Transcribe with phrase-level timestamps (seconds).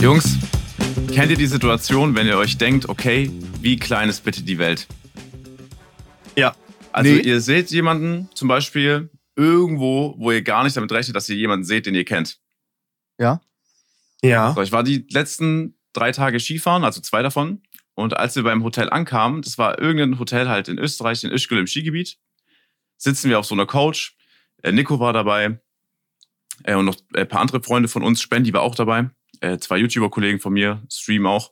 [0.00, 0.36] Jungs,
[1.12, 3.30] kennt ihr die Situation, wenn ihr euch denkt, okay,
[3.60, 4.86] wie klein ist bitte die Welt?
[6.36, 6.54] Ja.
[6.92, 7.20] Also Nee.
[7.20, 11.64] ihr seht jemanden zum Beispiel irgendwo, wo ihr gar nicht damit rechnet, dass ihr jemanden
[11.64, 12.38] seht, den ihr kennt.
[13.18, 14.52] Ja.
[14.54, 17.62] So, ich war die letzten drei Tage Skifahren, also zwei davon.
[17.98, 21.58] Und als wir beim Hotel ankamen, das war irgendein Hotel halt in Österreich, in Ischgl
[21.58, 22.16] im Skigebiet,
[22.96, 24.12] sitzen wir auf so einer Couch.
[24.62, 25.58] Äh, Nico war dabei
[26.62, 28.22] äh, und noch ein paar andere Freunde von uns.
[28.22, 29.10] Spendi war auch dabei.
[29.40, 31.50] Äh, zwei YouTuber-Kollegen von mir, Stream auch.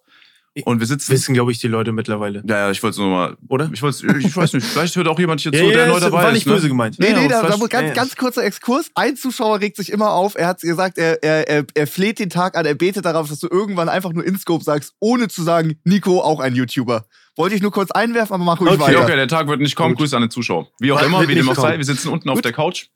[0.65, 1.12] Und wir sitzen.
[1.12, 2.42] Wissen, glaube ich, die Leute mittlerweile.
[2.46, 3.37] Ja, ja, ich wollte es nur mal.
[3.48, 3.69] Oder?
[3.74, 5.97] Ich wollte ich weiß nicht, vielleicht hört auch jemand hier zu, Ja, ja, der neu
[5.97, 6.34] ist- dabei war ist.
[6.34, 6.52] nicht ne?
[6.55, 6.98] böse gemeint.
[6.98, 8.91] Nee, Ja, nee, da, da ganz, ganz kurzer Exkurs.
[8.95, 10.34] Ein Zuschauer regt sich immer auf.
[10.34, 13.38] Er hat gesagt, er, er, er, er fleht den Tag an, er betet darauf, dass
[13.41, 17.06] du irgendwann einfach nur InScope sagst, ohne zu sagen, Nico, auch ein YouTuber.
[17.36, 19.02] Wollte ich nur kurz einwerfen, aber mach ruhig Okay, Okay, weiter.
[19.05, 19.91] okay, der Tag wird nicht kommen.
[19.95, 19.98] Gut.
[20.05, 20.69] Grüße an den Zuschauer.
[20.81, 21.77] Wie auch immer, wie dem auch sei.
[21.77, 22.47] Wir sitzen unten auf Gut.
[22.47, 22.86] der Couch,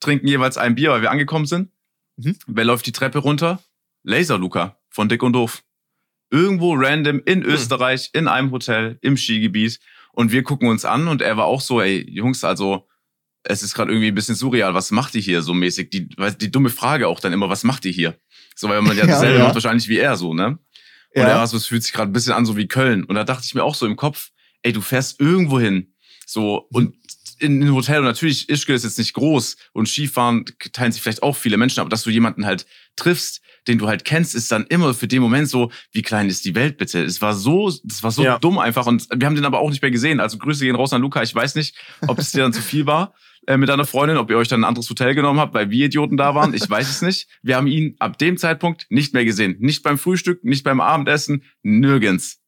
[0.00, 1.68] trinken jeweils ein Bier, weil wir angekommen sind.
[2.16, 2.36] Mhm.
[2.46, 3.58] Wer läuft die Treppe runter?
[4.04, 5.63] Laser Luca von Dick und Doof.
[6.34, 7.48] Irgendwo random in Hm.
[7.50, 9.78] Österreich, in einem Hotel, im Skigebiet.
[10.12, 12.88] Und wir gucken uns an und er war auch so, ey, Jungs, also
[13.44, 14.74] es ist gerade irgendwie ein bisschen surreal.
[14.74, 15.90] Was macht ihr hier so mäßig?
[15.90, 18.18] Die, die dumme Frage auch dann immer, was macht ihr hier?
[18.56, 19.44] So, weil man ja Ja, dasselbe ja.
[19.44, 20.58] macht wahrscheinlich wie er so, ne?
[21.14, 21.28] Und Ja.
[21.28, 23.04] er war so, es fühlt sich gerade ein bisschen an, so wie Köln.
[23.04, 24.30] Und da dachte ich mir auch so im Kopf,
[24.62, 25.94] ey, du fährst irgendwo hin.
[26.26, 26.96] So, und
[27.38, 31.22] in ein Hotel, und natürlich, Ischgl ist jetzt nicht groß und Skifahren teilen sich vielleicht
[31.22, 32.64] auch viele Menschen, aber dass du jemanden halt
[32.96, 36.44] triffst, den du halt kennst, ist dann immer für den Moment so, wie klein ist
[36.44, 37.02] die Welt bitte?
[37.02, 38.38] Es war so, das war so Ja.
[38.38, 40.20] dumm einfach und wir haben den aber auch nicht mehr gesehen.
[40.20, 41.22] Also Grüße gehen raus an Luca.
[41.22, 41.76] Ich weiß nicht,
[42.06, 43.14] ob es dir dann zu viel war
[43.46, 45.86] äh, mit deiner Freundin, ob ihr euch dann ein anderes Hotel genommen habt, weil wir
[45.86, 46.54] Idioten da waren.
[46.54, 47.28] Ich weiß es nicht.
[47.42, 49.56] Wir haben ihn ab dem Zeitpunkt nicht mehr gesehen.
[49.60, 52.40] Nicht beim Frühstück, nicht beim Abendessen, nirgends.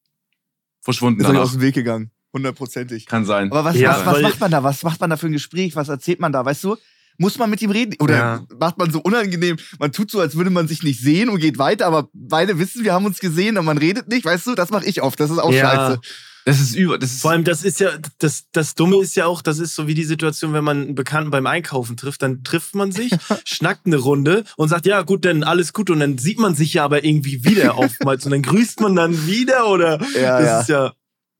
[0.82, 1.52] Verschwunden Ist euch aus danach.
[1.52, 2.10] dem Weg gegangen.
[2.32, 3.06] Hundertprozentig.
[3.06, 3.50] Kann sein.
[3.50, 4.62] Aber was, Ja, was, was macht man da?
[4.62, 5.74] Was macht man da für ein Gespräch?
[5.74, 6.44] Was erzählt man da?
[6.44, 6.76] Weißt du?
[7.18, 7.94] Muss man mit ihm reden?
[8.00, 8.46] Oder Ja.
[8.58, 9.56] macht man so unangenehm?
[9.78, 12.84] Man tut so, als würde man sich nicht sehen und geht weiter, aber beide wissen,
[12.84, 14.54] wir haben uns gesehen, aber man redet nicht, weißt du?
[14.54, 15.18] Das mache ich oft.
[15.20, 15.70] Das ist auch Ja.
[15.70, 16.00] scheiße.
[16.44, 17.90] Das ist über, das ist, Vor allem, das ist ja,
[18.20, 20.94] das, das Dumme ist ja auch, das ist so wie die Situation, wenn man einen
[20.94, 23.10] Bekannten beim Einkaufen trifft, dann trifft man sich,
[23.44, 26.74] schnackt eine Runde und sagt, ja gut, dann alles gut und dann sieht man sich
[26.74, 30.60] ja aber irgendwie wieder oftmals und dann grüßt man dann wieder oder Ja, das ja.
[30.60, 30.92] ist ja.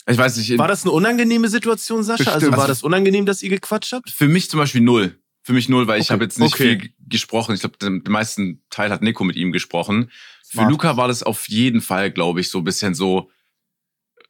[0.08, 2.25] ich weiß nicht, War das eine unangenehme Situation, Sascha?
[2.32, 2.56] Also Bestimmt.
[2.56, 4.10] war das unangenehm, dass ihr gequatscht habt?
[4.10, 5.16] für mich zum Beispiel null.
[5.46, 6.80] Für mich null, weil ich Okay, habe jetzt nicht okay.
[6.80, 7.54] viel gesprochen.
[7.54, 10.10] Ich glaube, den, den meisten Teil hat Nico mit ihm gesprochen.
[10.44, 10.70] Für Smart.
[10.72, 13.30] Luca war das auf jeden Fall, glaube ich, so ein bisschen so,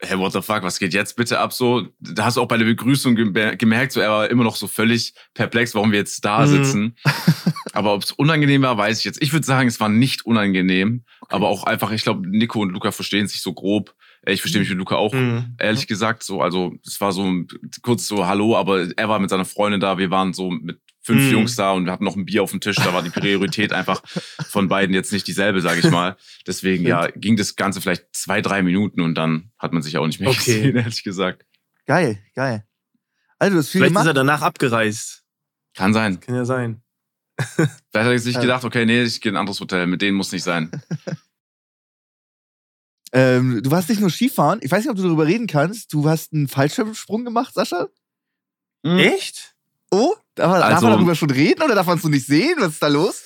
[0.00, 1.54] hey, what the fuck, was geht jetzt bitte ab?
[1.54, 4.56] So, da hast du auch bei der Begrüßung gemer- gemerkt, so, er war immer noch
[4.56, 6.50] so völlig perplex, warum wir jetzt da Mhm.
[6.50, 6.96] sitzen.
[7.72, 9.22] aber ob es unangenehm war, weiß ich jetzt.
[9.22, 12.92] Ich würde sagen, es war nicht unangenehm, aber auch einfach, ich glaube, Nico und Luca
[12.92, 13.94] verstehen sich so grob.
[14.26, 15.54] Äh, Ich verstehe mich mit Luca auch Mhm.
[15.58, 16.42] ehrlich gesagt so.
[16.42, 17.44] Also es war so
[17.80, 19.96] kurz so Hallo, aber er war mit seiner Freundin da.
[19.96, 21.30] Wir waren so mit fünf Mhm.
[21.30, 22.76] Jungs da und wir hatten noch ein Bier auf dem Tisch.
[22.76, 24.02] Da war die Priorität einfach
[24.48, 26.16] von beiden jetzt nicht dieselbe, sage ich mal.
[26.46, 30.06] Deswegen ja ging das Ganze vielleicht zwei, drei Minuten und dann hat man sich auch
[30.06, 30.38] nicht mehr Okay.
[30.44, 31.46] gesehen, ehrlich gesagt.
[31.86, 32.64] Geil, geil.
[33.38, 35.22] Also, viel Vielleicht ist er danach abgereist.
[35.74, 36.18] Kann sein.
[36.20, 36.82] Kann ja sein.
[37.38, 38.40] Vielleicht hat er sich Ja.
[38.40, 39.86] gedacht, okay, nee, ich gehe in ein anderes Hotel.
[39.86, 40.70] Mit denen muss nicht sein.
[43.12, 44.58] Ähm, du warst nicht nur Skifahren.
[44.62, 45.92] Ich weiß nicht, ob du darüber reden kannst.
[45.92, 47.88] Du hast einen Fallschirmsprung gemacht, Sascha?
[48.82, 49.54] Echt?
[49.90, 52.26] Oh, darf man, darf Also- man darüber schon reden oder darf man es so nicht
[52.26, 52.54] sehen?
[52.58, 53.24] Was ist da los?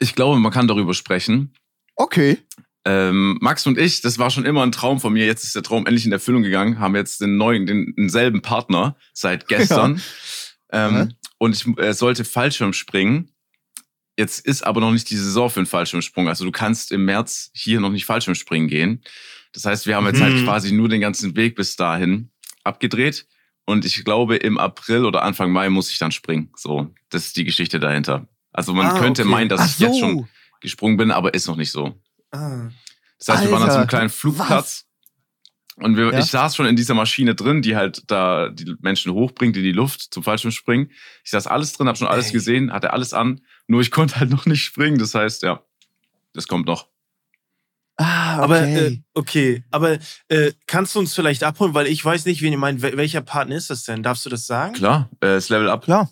[0.00, 1.54] Ich glaube, man kann darüber sprechen.
[1.94, 2.38] Okay.
[2.84, 5.24] Ähm, Max und ich, das war schon immer ein Traum von mir.
[5.24, 6.80] Jetzt ist der Traum endlich in Erfüllung gegangen.
[6.80, 10.02] Haben jetzt den neuen, den, denselben Partner seit gestern.
[10.72, 11.08] Ähm, Ja.
[11.38, 13.30] Und ich äh, sollte Fallschirm springen.
[14.18, 16.28] Jetzt ist aber noch nicht die Saison für einen Fallschirmsprung.
[16.28, 19.02] Also du kannst im März hier noch nicht Fallschirm springen gehen.
[19.52, 20.44] Das heißt, wir haben jetzt halt Mhm.
[20.44, 22.30] quasi nur den ganzen Weg bis dahin
[22.64, 23.26] abgedreht.
[23.72, 26.50] Und ich glaube, im April oder Anfang Mai muss ich dann springen.
[26.56, 28.28] So, das ist die Geschichte dahinter.
[28.52, 29.30] Also man Ah, könnte okay.
[29.30, 30.00] meinen, dass Ach ich jetzt so.
[30.00, 30.28] schon
[30.60, 31.98] gesprungen bin, aber ist noch nicht so.
[32.30, 32.68] Ah.
[33.18, 34.86] Das heißt, wir waren an so einem Alter, kleinen Flugplatz.
[35.76, 36.18] Und wir, Ja.
[36.18, 39.72] ich saß schon in dieser Maschine drin, die halt da die Menschen hochbringt in die
[39.72, 40.90] Luft zum Fallschirmspringen.
[41.24, 42.32] Ich saß alles drin, habe schon alles Ey.
[42.32, 43.40] gesehen, hatte alles an.
[43.66, 44.98] Nur ich konnte halt noch nicht springen.
[44.98, 45.62] Das heißt, ja,
[46.34, 46.88] das kommt noch.
[47.96, 48.42] Ah, okay.
[48.44, 49.98] Aber äh, okay, aber
[50.28, 52.80] äh, kannst du uns vielleicht abholen, weil ich weiß nicht, wen ihr meint.
[52.82, 54.02] Wel welcher Partner ist das denn?
[54.02, 54.72] Darfst du das sagen?
[54.74, 55.84] Klar, äh, das Level Up.
[55.84, 56.10] Klar.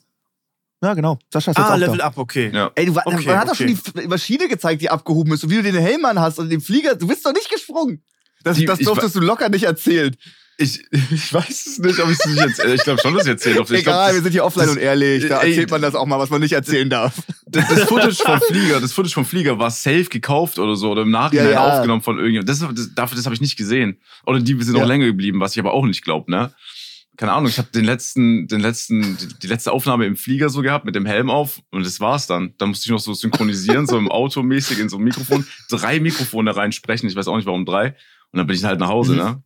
[0.82, 1.18] Ja, genau.
[1.32, 2.06] Sascha ist jetzt Ah, auch Level da.
[2.06, 2.50] Up, okay.
[2.54, 2.70] Ja.
[2.74, 3.76] Ey, du, Okay, man hat doch okay.
[3.76, 6.48] schon die Maschine gezeigt, die abgehoben ist und wie du den Helm an hast und
[6.50, 6.94] den Flieger.
[6.94, 8.02] Du bist doch nicht gesprungen.
[8.44, 10.16] Das, Die- das durftest du locker nicht erzählen.
[10.60, 12.74] Ich, ich weiß es nicht, ob ich es nicht erzähle.
[12.74, 13.58] Ich glaube schon, dass ich erzählen.
[13.62, 15.26] Ich Egal, glaub, wir sind hier offline das- und ehrlich.
[15.26, 17.14] Da Ey, erzählt man das auch mal, was man nicht erzählen darf.
[17.46, 21.02] das, das Footage vom Flieger, das Footage vom Flieger war safe gekauft oder so oder
[21.02, 21.74] im Nachhinein Ja, ja.
[21.78, 22.54] aufgenommen von irgendjemandem.
[22.54, 23.98] Das, das, dafür, das habe ich nicht gesehen.
[24.26, 24.84] Oder die sind Ja.
[24.84, 26.52] länger geblieben, was ich aber auch nicht glaube, ne?
[27.16, 30.86] Keine Ahnung, ich habe den letzten, den letzten, die, letzte Aufnahme im Flieger so gehabt
[30.86, 32.54] mit dem Helm auf und das war's dann.
[32.56, 36.00] Da musste ich noch so synchronisieren, so im Auto mäßig in so ein Mikrofon, drei
[36.00, 37.08] Mikrofone reinsprechen.
[37.10, 37.88] Ich weiß auch nicht warum drei.
[38.32, 39.18] Und dann bin ich halt nach Hause, Mhm.
[39.18, 39.42] ne?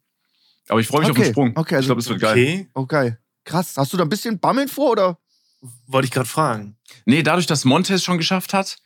[0.69, 1.53] Aber ich freue mich auf den Sprung.
[1.57, 2.33] Okay, ich also, glaube, es wird geil.
[2.33, 3.17] Okay, okay.
[3.45, 3.75] Krass.
[3.77, 5.19] Hast du da ein bisschen Bammeln vor oder?
[5.87, 6.77] wollte ich gerade fragen.
[7.07, 8.77] Nee, dadurch, dass Montes schon geschafft hat,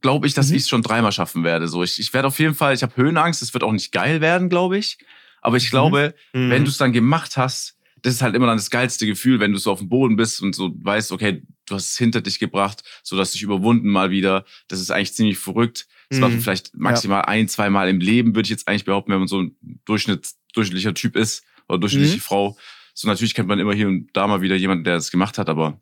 [0.00, 0.54] glaube ich, dass Mhm.
[0.56, 1.66] ich es schon dreimal schaffen werde.
[1.66, 4.20] So, ich, ich werde auf jeden Fall, ich habe Höhenangst, es wird auch nicht geil
[4.20, 4.98] werden, glaube ich.
[5.40, 6.50] Aber ich glaube, Mhm.
[6.50, 9.50] wenn du es dann gemacht hast, das ist halt immer dann das geilste Gefühl, wenn
[9.52, 12.38] du so auf dem Boden bist und so weißt, okay, du hast es hinter dich
[12.38, 14.44] gebracht, so dass dich überwunden mal wieder.
[14.68, 15.88] Das ist eigentlich ziemlich verrückt.
[16.10, 16.40] Das Mhm.
[16.40, 19.42] vielleicht maximal ein, zwei Mal im Leben, würde ich jetzt eigentlich behaupten, wenn man so
[19.42, 22.20] ein Durchschnitt, durchschnittlicher Typ ist oder durchschnittliche Mhm.
[22.22, 22.58] Frau.
[22.94, 25.48] So natürlich kennt man immer hier und da mal wieder jemanden, der das gemacht hat,
[25.48, 25.80] aber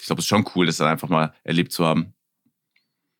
[0.00, 2.14] ich glaube, es ist schon cool, das dann einfach mal erlebt zu haben.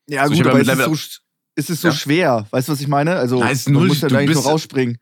[0.08, 1.20] Ja, So, gut, aber es ist, mit so, sch-
[1.54, 1.94] es ist so Ja.
[1.94, 2.46] schwer.
[2.50, 3.16] Weißt du, was ich meine?
[3.16, 4.98] Also, es ist du null- musst ja du nur bist- rausspringen.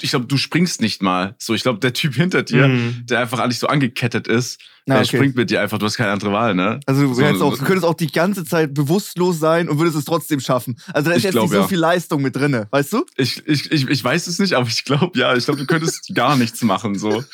[0.00, 1.34] Ich glaube, du springst nicht mal.
[1.38, 3.04] So, ich glaube, der Typ hinter dir, Mhm.
[3.06, 5.16] der einfach eigentlich so angekettet ist, Na, der okay.
[5.16, 5.78] springt mit dir einfach.
[5.78, 6.78] Du hast keine andere Wahl, ne?
[6.86, 10.04] Also du, So- auch, du könntest auch die ganze Zeit bewusstlos sein und würdest es
[10.04, 10.78] trotzdem schaffen.
[10.92, 11.66] Also da ist jetzt glaub, nicht so ja.
[11.68, 13.04] viel Leistung mit drinne, weißt du?
[13.16, 16.10] Ich, ich, ich, ich weiß es nicht, aber ich glaube, ja, ich glaube, du könntest
[16.14, 17.24] gar nichts machen, so.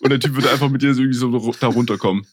[0.00, 2.26] Und der Typ würde einfach mit dir so irgendwie so da runterkommen.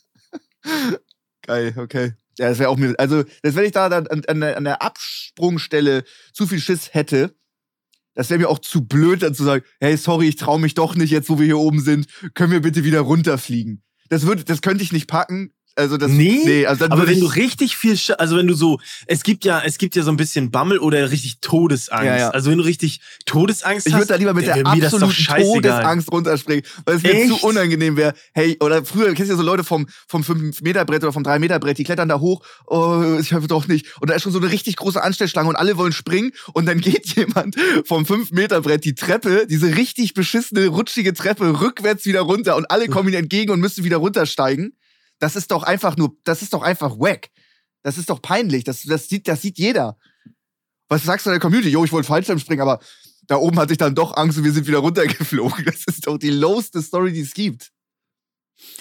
[1.45, 2.13] Geil, okay.
[2.39, 2.93] Ja, das wäre auch mir.
[2.97, 6.03] Also, das, wenn ich da dann an, an, an der Absprungstelle
[6.33, 7.35] zu viel Schiss hätte,
[8.15, 10.95] das wäre mir auch zu blöd, dann zu sagen, hey, sorry, ich traue mich doch
[10.95, 13.83] nicht, jetzt wo wir hier oben sind, können wir bitte wieder runterfliegen.
[14.09, 15.53] Das würde, das könnte ich nicht packen.
[15.75, 18.53] Also das, Nee, also dann Aber wenn ich, du richtig viel, Sch also wenn du
[18.53, 22.05] so, es gibt ja, es gibt ja so ein bisschen Bammel oder richtig Todesangst.
[22.05, 22.29] Ja, ja.
[22.29, 25.15] Also wenn du richtig Todesangst ich hast, würde da lieber mit der absoluten.
[25.25, 27.29] Todesangst runterspringen, weil es mir Echt?
[27.29, 28.13] zu unangenehm wäre.
[28.33, 31.83] Hey, oder früher, kennst du ja so Leute vom, vom 5-Meter-Brett oder vom 3-Meter-Brett, die
[31.83, 33.99] klettern da hoch, oh, ich hoffe doch nicht.
[33.99, 36.81] Und da ist schon so eine richtig große Anstellschlange und alle wollen springen und dann
[36.81, 37.55] geht jemand
[37.85, 43.09] vom 5-Meter-Brett die Treppe, diese richtig beschissene, rutschige Treppe rückwärts wieder runter und alle kommen
[43.09, 44.75] ihnen entgegen und müssen wieder runtersteigen.
[45.23, 47.29] Das ist doch einfach nur, das ist doch einfach wack.
[47.81, 48.65] Das ist doch peinlich.
[48.65, 49.97] Das, das, sieht, das sieht jeder.
[50.89, 51.69] Was sagst du der Community?
[51.69, 52.81] Jo, ich wollte Fallschirm springen, aber
[53.27, 55.63] da oben hatte ich dann doch Angst und wir sind wieder runtergeflogen.
[55.65, 57.71] Das ist doch die lowste Story, die es gibt.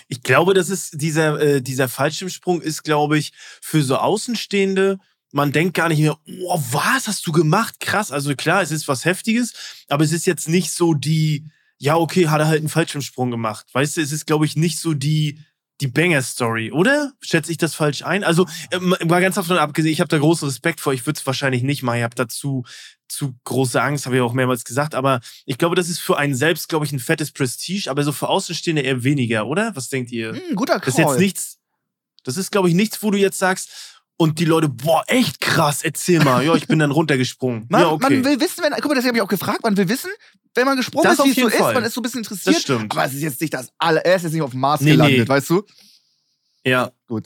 [0.08, 4.98] Ich glaube, das ist dieser, äh, dieser Fallschirmsprung ist, glaube ich, für so Außenstehende.
[5.30, 7.78] Man denkt gar nicht mehr, oh, was hast du gemacht?
[7.78, 8.10] Krass.
[8.10, 9.52] Also klar, es ist was Heftiges,
[9.86, 11.46] aber es ist jetzt nicht so die,
[11.78, 13.66] ja, okay, hat er halt einen Fallschirmsprung gemacht.
[13.72, 15.38] Weißt du, es ist, glaube ich, nicht so die,
[15.82, 17.12] die Banger-Story, oder?
[17.20, 18.24] Schätze ich das falsch ein?
[18.24, 20.92] Also, äh, mal ganz davon abgesehen, ich habe da großen Respekt vor.
[20.94, 21.98] Ich würde es wahrscheinlich nicht machen.
[21.98, 22.64] Ich habe dazu
[23.08, 24.94] zu große Angst, habe ich auch mehrmals gesagt.
[24.94, 28.12] Aber ich glaube, das ist für einen selbst, glaube ich, ein fettes Prestige, aber so
[28.12, 29.76] für Außenstehende eher weniger, oder?
[29.76, 30.32] Was denkt ihr?
[30.32, 31.18] Hm, guter Das ist jetzt Call.
[31.18, 31.58] nichts,
[32.24, 33.70] das ist, glaube ich, nichts, wo du jetzt sagst,
[34.22, 36.44] und die Leute, boah, echt krass, erzähl mal.
[36.44, 37.66] Ja, ich bin dann runtergesprungen.
[37.68, 38.02] Man, ja, okay.
[38.14, 40.10] man will wissen, wenn, guck mal, das habe ich auch gefragt, man will wissen,
[40.54, 41.74] wenn man gesprungen Das ist, auf wie es so jeden ist, Fall.
[41.74, 42.54] man ist so ein bisschen interessiert.
[42.56, 42.92] das stimmt.
[42.92, 44.92] Aber es ist jetzt nicht das aller, er ist jetzt nicht auf dem Mars Nee,
[44.92, 45.28] gelandet, nee.
[45.28, 45.62] weißt du?
[46.64, 46.90] Ja.
[47.08, 47.24] Sorry,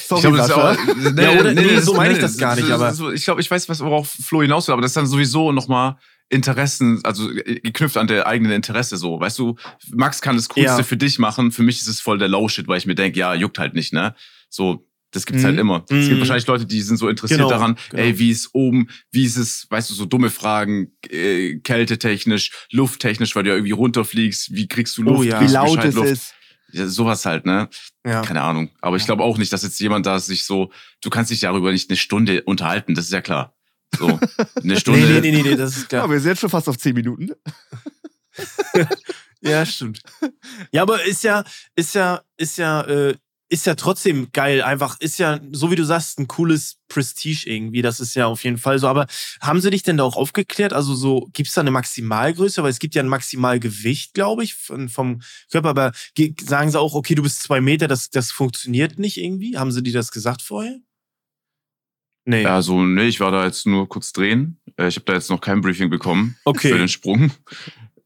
[0.00, 2.70] ich glaube, das auch, nee, Ja, oder- nee, das so meine ich das gar nicht,
[2.70, 5.52] aber- Ich glaube, ich weiß, was worauf Flo hinaus will, aber das ist dann sowieso
[5.52, 5.96] nochmal
[6.30, 9.18] Interessen, also äh, geknüpft an der eigenen Interesse so.
[9.18, 9.56] Weißt du,
[9.90, 10.82] Max kann das Coolste Ja.
[10.82, 13.32] für dich machen, für mich ist es voll der Low-Shit, weil ich mir denke, ja,
[13.34, 14.14] juckt halt nicht, ne?
[14.50, 15.46] So, das gibt's Mhm.
[15.46, 15.84] halt immer.
[15.88, 16.08] Es Mhm.
[16.08, 18.02] gibt wahrscheinlich Leute, die sind so interessiert Genau, daran, genau.
[18.02, 23.34] ey, wie ist oben, wie ist es, weißt du, so dumme Fragen, äh, kältetechnisch, lufttechnisch,
[23.34, 25.40] weil du ja irgendwie runterfliegst, wie kriegst du Luft, Oh ja.
[25.40, 26.08] Wie laut es Luft?
[26.10, 26.34] ist.
[26.72, 27.70] Ja, sowas halt, ne?
[28.04, 28.20] ja.
[28.22, 28.70] Keine Ahnung.
[28.82, 31.72] Aber ich glaube auch nicht, dass jetzt jemand da sich so, du kannst dich darüber
[31.72, 33.54] nicht eine Stunde unterhalten, das ist ja klar.
[33.98, 34.20] So,
[34.62, 35.00] eine Stunde.
[35.00, 36.10] Nee, nee, nee, nee, das ist Ja, klar.
[36.10, 37.30] wir sind jetzt schon fast auf 10 Minuten.
[39.40, 40.00] Ja, stimmt.
[40.72, 41.44] Ja, aber ist ja,
[41.76, 43.14] ist ja, ist ja, äh,
[43.50, 44.62] ist ja trotzdem geil.
[44.62, 47.80] Einfach, ist ja, so wie du sagst, ein cooles Prestige irgendwie.
[47.82, 48.88] Das ist ja auf jeden Fall so.
[48.88, 49.06] Aber
[49.40, 50.72] haben sie dich denn da auch aufgeklärt?
[50.74, 52.62] Also so, gibt's da eine Maximalgröße?
[52.62, 55.70] Weil es gibt ja ein Maximalgewicht, glaube ich, von, vom Körper.
[55.70, 59.56] Aber ge- sagen sie auch, okay, du bist zwei Meter, das, das funktioniert nicht irgendwie?
[59.56, 60.78] Haben sie dir das gesagt vorher?
[62.26, 62.42] Nee.
[62.42, 64.60] Ja, so, nee, ich war da jetzt nur kurz drehen.
[64.76, 66.68] Äh, Ich habe da jetzt noch kein Briefing bekommen Okay.
[66.70, 67.30] für den Sprung.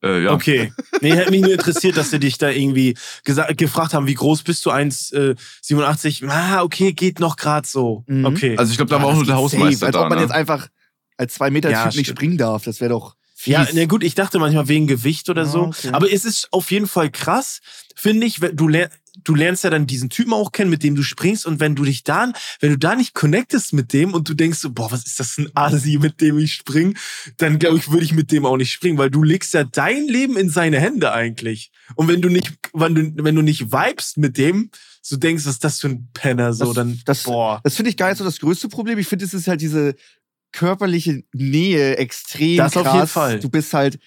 [0.05, 0.33] Äh, ja.
[0.33, 0.73] Okay.
[1.01, 4.67] Nee, hätte mich nur interessiert, dass sie dich da irgendwie gefragt haben, wie groß bist
[4.67, 4.71] du?
[4.71, 6.29] 1,87?
[6.29, 8.05] Ah, okay, geht noch grad so.
[8.07, 8.25] Mhm.
[8.27, 8.57] Okay.
[8.59, 10.03] Also ich glaube, da Ja, war auch nur der Hausmeister safe, Als da.
[10.03, 10.25] ob man ne?
[10.25, 10.69] jetzt einfach
[11.17, 12.19] als 2 Meter Ja, Typ nicht stimmt.
[12.19, 12.65] springen darf.
[12.65, 13.53] Das wäre doch fies.
[13.53, 15.61] ja, na gut, ich dachte manchmal wegen Gewicht oder Ah, so.
[15.67, 15.91] okay.
[15.93, 17.61] Aber es ist auf jeden Fall krass,
[17.95, 18.41] finde ich.
[18.41, 18.91] wenn Du ler
[19.25, 21.85] du lernst ja dann diesen Typen auch kennen, mit dem du springst und wenn du
[21.85, 25.05] dich dann, wenn du da nicht connectest mit dem und du denkst so, boah, was
[25.07, 26.97] ist das ein Asi, mit dem ich spring,
[27.37, 30.07] dann glaube ich, würde ich mit dem auch nicht springen, weil du legst ja dein
[30.07, 31.71] Leben in seine Hände eigentlich.
[31.95, 34.71] Und wenn du nicht, wenn du, wenn du nicht vibest mit dem,
[35.03, 37.61] so denkst, was ist das für ein Penner, so, Das- dann, das- boah.
[37.65, 38.99] Das finde ich gar nicht so das größte Problem.
[38.99, 39.95] Ich finde, es ist halt diese
[40.53, 42.87] körperliche Nähe extrem Das krass.
[42.87, 43.41] auf jeden Fall.
[43.41, 43.99] Du bist halt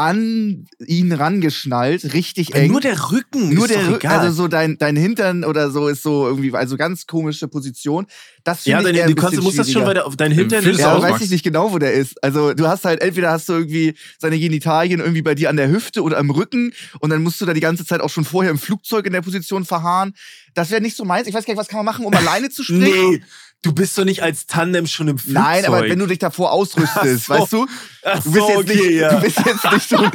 [0.00, 2.70] an ihn rangeschnallt, richtig eng.
[2.72, 4.20] nur der Rücken Nur ist der doch Rücken, egal.
[4.20, 8.06] also so dein, dein Hintern oder so ist so irgendwie, also ganz komische Position.
[8.42, 10.32] Das ja, finde ich dein, eher du kannst, du musst das schon weiter auf dein
[10.32, 12.22] Hintern ist du Ja, weiß ich nicht genau, wo der ist.
[12.24, 15.68] Also du hast halt, entweder hast du irgendwie seine Genitalien irgendwie bei dir an der
[15.68, 18.50] Hüfte oder am Rücken und dann musst du da die ganze Zeit auch schon vorher
[18.50, 20.14] im Flugzeug in der Position verharren.
[20.54, 21.28] Das wäre nicht so meins.
[21.28, 23.10] Ich weiß gar nicht, was kann man machen, um alleine zu springen?
[23.10, 23.22] Nee,
[23.62, 25.42] du bist doch nicht als Tandem schon im Flugzeug.
[25.42, 27.34] Nein, aber wenn du dich davor ausrüstest, so.
[27.34, 27.66] weißt du?
[28.02, 29.14] Ach Du bist, so, jetzt okay, nicht, ja.
[29.14, 30.10] du bist jetzt nicht schon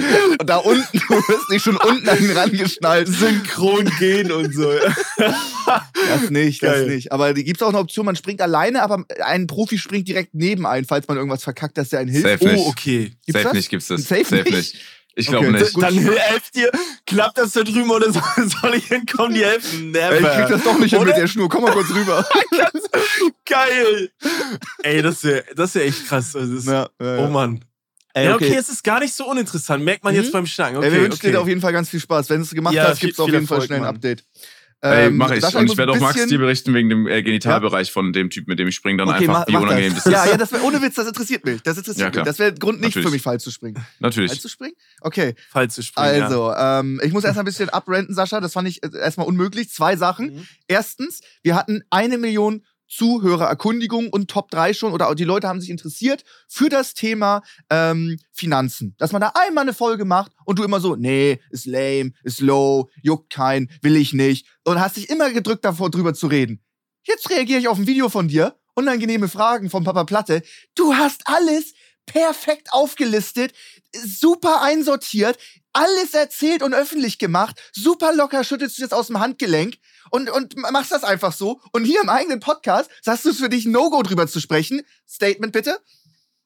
[0.45, 3.07] da unten, du bist nicht schon unten an ihn rangeschnallt.
[3.07, 4.71] synchron gehen und so.
[5.65, 6.87] Das nicht, das Geil.
[6.87, 7.11] nicht.
[7.11, 10.65] Aber gibt es auch eine Option, man springt alleine, aber ein Profi springt direkt neben
[10.65, 12.27] ein, falls man irgendwas verkackt, dass der einen hilft.
[12.27, 12.65] Safe nicht.
[12.65, 13.11] Oh, okay.
[13.25, 13.53] Gibt's Safe das?
[13.53, 14.03] nicht gibt's das.
[14.03, 14.75] Safe nicht?
[15.17, 15.81] Ich glaube Okay, nicht.
[15.81, 16.69] Dann helft dir.
[17.05, 18.21] Klappt das da drüben oder soll,
[18.61, 19.33] soll ich hinkommen?
[19.33, 19.95] Die helfen.
[19.95, 20.47] Ey, ich krieg Never.
[20.49, 21.07] das doch nicht hin Oder?
[21.11, 21.47] mit der Schnur.
[21.49, 22.25] Komm mal kurz rüber.
[23.45, 24.09] Geil.
[24.83, 26.33] Ey, das wäre das wär echt krass.
[26.33, 27.17] Das ist, ja, ja.
[27.19, 27.63] Oh Mann.
[28.13, 29.83] Ey, ja, okay, es ist gar nicht so uninteressant.
[29.83, 30.21] Merkt man Mhm.
[30.21, 30.77] jetzt beim Schnacken.
[30.77, 31.31] Okay, Ey, wir wünschen okay.
[31.31, 32.29] dir auf jeden Fall ganz viel Spaß.
[32.29, 34.15] Wenn du es gemacht Ja, hast, viel- gibt's auf jeden Fall Erfolg, schnell ein Mann.
[34.81, 35.43] Ey, Ähm, mach ich.
[35.55, 38.59] Und ich werde auch Max dir berichten wegen dem äh, Genitalbereich von dem Typ, mit
[38.59, 40.03] dem ich springe, dann Okay, einfach, mach, wie mach unangenehm das.
[40.03, 40.25] das ist.
[40.25, 41.63] Ja, ja, das wär, ohne Witz, das interessiert mich.
[41.63, 42.25] Das interessiert Ja, mich.
[42.27, 43.07] Das wäre Grund nicht Natürlich.
[43.07, 43.75] für mich, Fall zu springen.
[43.77, 44.39] Fall Natürlich.
[44.41, 44.73] zu springen?
[45.01, 46.17] Okay, Fall zu springen.
[46.17, 46.25] ja.
[46.25, 48.39] also, ähm, ich muss erst mal ein bisschen abrenten, Sascha.
[48.41, 49.69] Das fand ich äh, erstmal unmöglich.
[49.71, 50.35] Zwei Sachen.
[50.35, 50.47] Mhm.
[50.67, 52.63] Erstens, wir hatten eine Million
[52.95, 58.17] Zuhörererkundigungen und Top 3 schon oder die Leute haben sich interessiert für das Thema ähm,
[58.31, 58.95] Finanzen.
[58.97, 62.41] Dass man da einmal eine Folge macht und du immer so, nee, ist lame, ist
[62.41, 66.61] low, juckt kein, will ich nicht und hast dich immer gedrückt davor drüber zu reden.
[67.03, 70.41] Jetzt reagiere ich auf ein Video von dir, unangenehme Fragen von Papa Platte.
[70.73, 71.73] Du hast alles
[72.05, 73.53] perfekt aufgelistet,
[73.93, 75.37] super einsortiert,
[75.73, 79.75] alles erzählt und öffentlich gemacht, super locker schüttelst du jetzt aus dem Handgelenk
[80.15, 81.59] und, und machst das einfach so.
[81.73, 84.81] Und hier im eigenen Podcast sagst du es für dich No-Go drüber zu sprechen.
[85.07, 85.77] Statement bitte.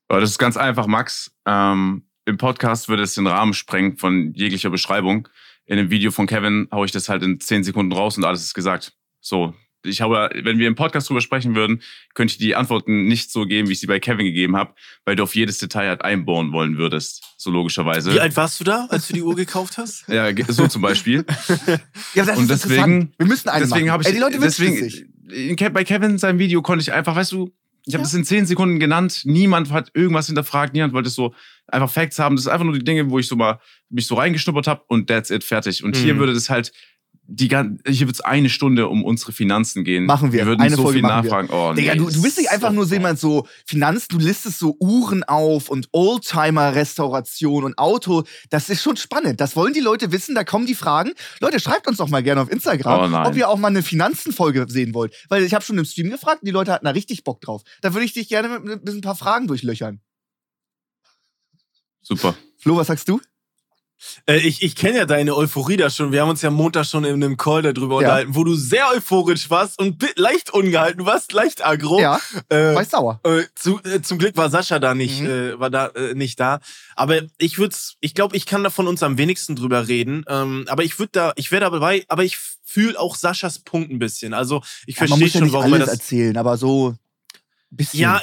[0.07, 1.31] Das ist ganz einfach, Max.
[1.45, 5.27] Ähm, Im Podcast würde es den Rahmen sprengen von jeglicher Beschreibung.
[5.65, 8.41] In dem Video von Kevin haue ich das halt in 10 Sekunden raus und alles
[8.41, 8.93] ist gesagt.
[9.21, 9.53] So.
[9.83, 11.81] Ich habe, wenn wir im Podcast drüber sprechen würden,
[12.13, 14.73] könnte ich die Antworten nicht so geben, wie ich sie bei Kevin gegeben habe,
[15.05, 17.23] weil du auf jedes Detail halt einbauen wollen würdest.
[17.37, 18.13] So logischerweise.
[18.13, 20.03] Wie alt warst du da, als du die Uhr gekauft hast?
[20.09, 21.25] ja, so zum Beispiel.
[22.13, 23.13] Ja, das Und ist deswegen- interessant.
[23.17, 23.91] Wir müssen eine deswegen machen.
[23.91, 25.73] habe ich Ey, die Leute deswegen es sich.
[25.73, 27.53] bei Kevin in seinem Video konnte ich einfach, weißt du,
[27.85, 28.05] ich habe Ja.
[28.05, 29.21] das in zehn Sekunden genannt.
[29.23, 30.73] Niemand hat irgendwas hinterfragt.
[30.73, 31.33] Niemand wollte so
[31.67, 32.35] einfach Facts haben.
[32.35, 33.59] Das ist einfach nur die Dinge, wo ich so mal
[33.89, 35.83] mich so reingeschnuppert habe und that's it fertig.
[35.83, 36.19] Und hier Mhm.
[36.19, 36.71] würde das halt
[37.31, 40.05] die gan- hier wird es eine Stunde um unsere Finanzen gehen.
[40.05, 40.39] Machen wir.
[40.39, 41.49] Wir würden Eine so Folge viel nachfragen.
[41.51, 44.57] Oh, Digga, nee, du, du bist nicht einfach nur so jemand so Finanzen, du listest
[44.57, 48.23] so Uhren auf und Oldtimer-Restauration und Auto.
[48.49, 49.39] Das ist schon spannend.
[49.39, 51.11] Das wollen die Leute wissen, da kommen die Fragen.
[51.39, 54.65] Leute, schreibt uns doch mal gerne auf Instagram, Oh ob ihr auch mal eine Finanzenfolge
[54.67, 55.13] sehen wollt.
[55.29, 57.61] Weil ich habe schon im Stream gefragt und die Leute hatten da richtig Bock drauf.
[57.81, 60.01] Da würde ich dich gerne mit, mit ein paar Fragen durchlöchern.
[62.01, 62.33] Super.
[62.57, 63.21] Flo, was sagst du?
[64.27, 66.11] Äh, ich ich kenne ja deine Euphorie da schon.
[66.11, 67.99] Wir haben uns ja Montag schon in einem Call darüber Ja.
[67.99, 71.05] unterhalten, wo du sehr euphorisch warst und leicht ungehalten.
[71.05, 71.99] Warst leicht aggro.
[71.99, 73.19] Ja, Äh, war ich sauer.
[73.23, 75.27] Äh, zu, äh, zum Glück war Sascha da nicht, Mhm.
[75.27, 76.59] äh, war da äh, nicht da.
[76.95, 80.23] Aber ich würde, ich glaube, ich kann da von uns am wenigsten drüber reden.
[80.27, 83.99] Ähm, aber ich würde da, ich wäre dabei, aber ich fühle auch Saschas Punkt ein
[83.99, 84.33] bisschen.
[84.33, 85.99] Also ich Ja, verstehe ja schon, nicht warum er alles das.
[85.99, 86.97] erzählen, aber so ein
[87.71, 87.99] bisschen.
[88.01, 88.21] Ja,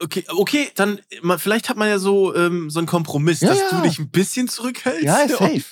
[0.00, 3.58] okay, okay, dann man, vielleicht hat man ja so ähm, so einen Kompromiss, Ja, dass
[3.58, 3.76] ja.
[3.76, 5.02] du dich ein bisschen zurückhältst.
[5.04, 5.54] Ja, ist safe.
[5.54, 5.64] Und,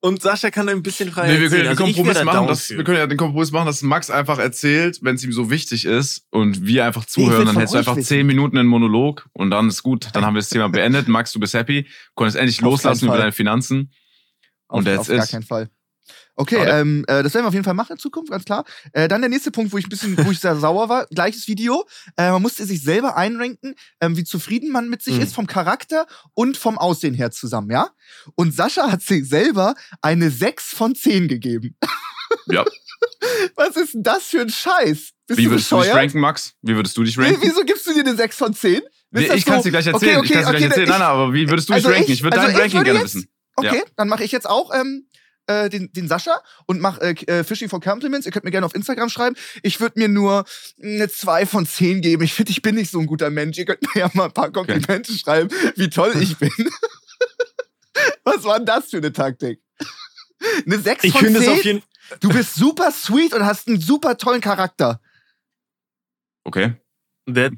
[0.00, 2.70] und Sascha kann da ein bisschen frei Nee, wir können ja Also Kompromiss machen, dass,
[2.70, 5.84] wir können ja den Kompromiss machen, dass Max einfach erzählt, wenn es ihm so wichtig
[5.84, 8.08] ist und wir einfach zuhören, dann hättest du einfach wissen.
[8.08, 10.08] zehn Minuten einen Monolog und dann ist gut.
[10.12, 11.08] Dann haben wir das Thema beendet.
[11.08, 13.92] Max, du bist happy, konntest endlich Auf loslassen über deine Finanzen.
[14.68, 15.70] Auf, Und auf that's gar keinen Fall.
[16.34, 18.64] Okay, ähm, äh, das werden wir auf jeden Fall machen in Zukunft, ganz klar.
[18.94, 21.06] Äh, dann der nächste Punkt, wo ich ein bisschen, wo ich sehr sauer war.
[21.08, 21.84] Gleiches Video.
[22.16, 25.22] Äh, man musste sich selber einrenken, ähm, wie zufrieden man mit sich Mhm.
[25.22, 27.90] ist, vom Charakter und vom Aussehen her zusammen, ja?
[28.34, 31.76] Und Sascha hat sich selber eine 6 von 10 gegeben.
[32.46, 32.64] Ja.
[33.56, 35.10] Was ist denn das für ein Scheiß?
[35.26, 35.96] Bist Wie du würdest du dich bescheuert?
[35.96, 36.54] ranken, Max?
[36.62, 37.40] Wie würdest du dich Wie, ranken?
[37.42, 38.80] wieso gibst du dir eine 6 von 10?
[39.10, 40.16] Nee, ich kann es so- dir gleich Okay, erzählen.
[40.18, 40.84] okay, ich kann es dir okay, gleich erzählen.
[40.84, 42.04] ich- Nein, nein, aber wie würdest du dich Also ranken?
[42.04, 43.28] ich- Ich würde also ich Ranking gerne jetzt- wissen.
[43.54, 45.06] Okay, dann mache ich jetzt auch ähm,
[45.46, 48.26] äh, den, den Sascha und mache äh, äh, Fishing for Compliments.
[48.26, 49.36] Ihr könnt mir gerne auf Instagram schreiben.
[49.62, 50.44] Ich würde mir nur
[50.82, 52.22] eine 2 von 10 geben.
[52.22, 53.58] Ich finde, ich bin nicht so ein guter Mensch.
[53.58, 56.50] Ihr könnt mir ja mal ein paar Komplimente schreiben, wie toll ich bin.
[58.24, 59.60] Was war denn das für eine Taktik?
[60.66, 61.52] Eine 6 Ich von finde es 10?
[61.52, 61.82] auf jeden
[62.20, 65.00] Du bist super sweet und hast einen super tollen Charakter.
[66.44, 66.74] Okay.
[67.26, 67.52] Der,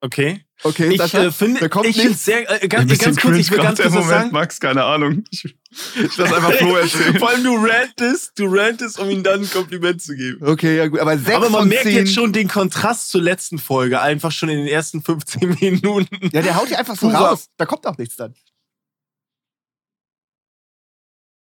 [0.00, 0.45] okay.
[0.62, 2.24] Okay, Ich Sascha, äh, finde, da kommt ich nichts.
[2.24, 4.30] sehr, äh, ganz, ganz kurz, ich will ganz kurz der was sagen.
[4.32, 5.22] Max, keine Ahnung.
[5.30, 7.18] Ich, ich lass einfach Flo erzählen.
[7.18, 10.42] Vor allem du rantest, du rantest, um ihm dann ein Kompliment zu geben.
[10.42, 11.94] Okay, ja gut, aber sechs Aber man von merkt zehn.
[11.96, 16.30] jetzt schon den Kontrast zur letzten Folge, einfach schon in den ersten 15 Minuten.
[16.32, 17.48] Ja, der haut die einfach so raus.
[17.58, 18.34] Da kommt auch nichts dann.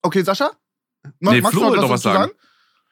[0.03, 0.53] Okay, Sascha?
[1.21, 2.33] Ma- Nee, magst Flo noch will doch was dazu sagen.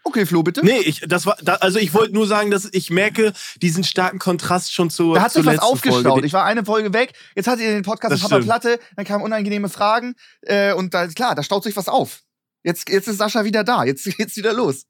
[0.06, 0.64] Okay, Flo, bitte.
[0.64, 4.20] Nee, ich, das war, da, also ich wollte nur sagen, dass ich merke diesen starken
[4.20, 6.04] Kontrast schon zur, Da hat sich was aufgestaut.
[6.04, 6.26] Folge.
[6.28, 7.12] Ich war eine Folge weg.
[7.34, 8.44] Jetzt hattet ihr den Podcast Das mit Papa.
[8.44, 8.78] Platte.
[8.94, 10.14] Dann kamen unangenehme Fragen.
[10.42, 12.22] Äh, und da, klar, da staut sich was auf.
[12.62, 13.82] Jetzt, jetzt ist Sascha wieder da.
[13.82, 14.84] Jetzt geht's wieder los.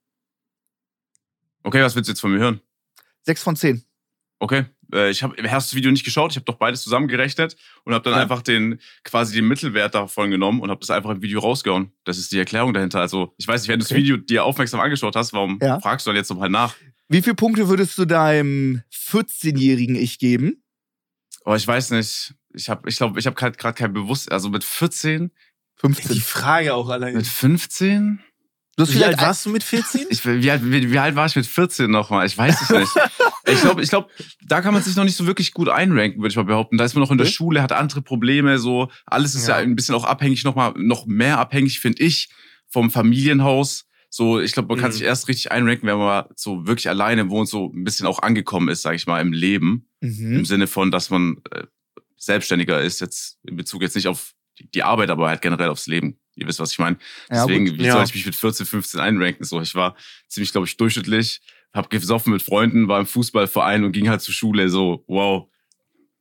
[1.62, 2.60] Okay, was willst du jetzt von mir hören?
[3.22, 3.85] Sechs von zehn.
[4.38, 4.66] Okay.
[4.92, 7.94] Äh, ich habe hast du das Video nicht geschaut, ich habe doch beides zusammengerechnet und
[7.94, 8.22] habe dann Ja.
[8.22, 11.90] einfach den quasi den Mittelwert davon genommen und habe das einfach im Video rausgehauen.
[12.04, 13.00] Das ist die Erklärung dahinter.
[13.00, 13.94] Also, ich weiß nicht, wenn du das.
[13.96, 15.80] Video dir aufmerksam angeschaut hast, warum Ja.
[15.80, 16.74] fragst du dann jetzt nochmal nach?
[17.08, 20.62] Wie viele Punkte würdest du deinem 14-jährigen Ich geben?
[21.44, 22.34] Oh, ich weiß nicht.
[22.54, 26.16] Ich habe ich glaube, ich habe gerade kein Bewusstsein, also mit 14, Die 15.
[26.20, 27.14] Frage auch allein.
[27.14, 28.20] mit 15?
[28.76, 30.06] Du hast Wie alt warst du mit 14?
[30.10, 32.26] Ich, wie, alt, wie, wie alt war ich mit 14 nochmal?
[32.26, 32.92] Ich weiß es nicht.
[33.46, 34.10] Ich glaube, ich glaub,
[34.46, 36.76] da kann man sich noch nicht so wirklich gut einranken, würde ich mal behaupten.
[36.78, 37.34] Da ist man noch in der Okay.
[37.34, 38.90] Schule, hat andere Probleme, so.
[39.06, 39.62] Alles ist ja, Ja.
[39.64, 42.28] ein bisschen auch abhängig, noch mal, noch mehr abhängig, finde ich,
[42.68, 43.84] vom Familienhaus.
[44.08, 44.94] So, ich glaube, man kann Mhm.
[44.94, 48.68] sich erst richtig einranken, wenn man so wirklich alleine wohnt, so ein bisschen auch angekommen
[48.68, 49.88] ist, sage ich mal, im Leben.
[50.00, 50.44] Im Mhm.
[50.44, 51.64] Sinne von, dass man äh,
[52.16, 54.32] selbstständiger ist, jetzt in Bezug jetzt nicht auf
[54.72, 56.18] die- Arbeit, aber halt generell aufs Leben.
[56.34, 56.96] Ihr wisst, was ich meine.
[57.30, 57.78] Ja, Deswegen, gut.
[57.78, 57.92] wie Ja.
[57.92, 59.44] soll ich mich mit 14, 15 einranken?
[59.44, 59.96] So, ich war
[60.28, 61.40] ziemlich, glaube ich, durchschnittlich,
[61.76, 64.68] hab gesoffen mit Freunden, war im Fußballverein und ging halt zur Schule.
[64.68, 65.48] So, wow.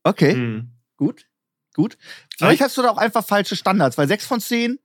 [0.03, 0.71] Okay, Hm.
[0.97, 1.25] gut.
[1.73, 1.97] Gut.
[2.37, 4.79] Vielleicht hast du da auch einfach falsche Standards, weil 6 von 10,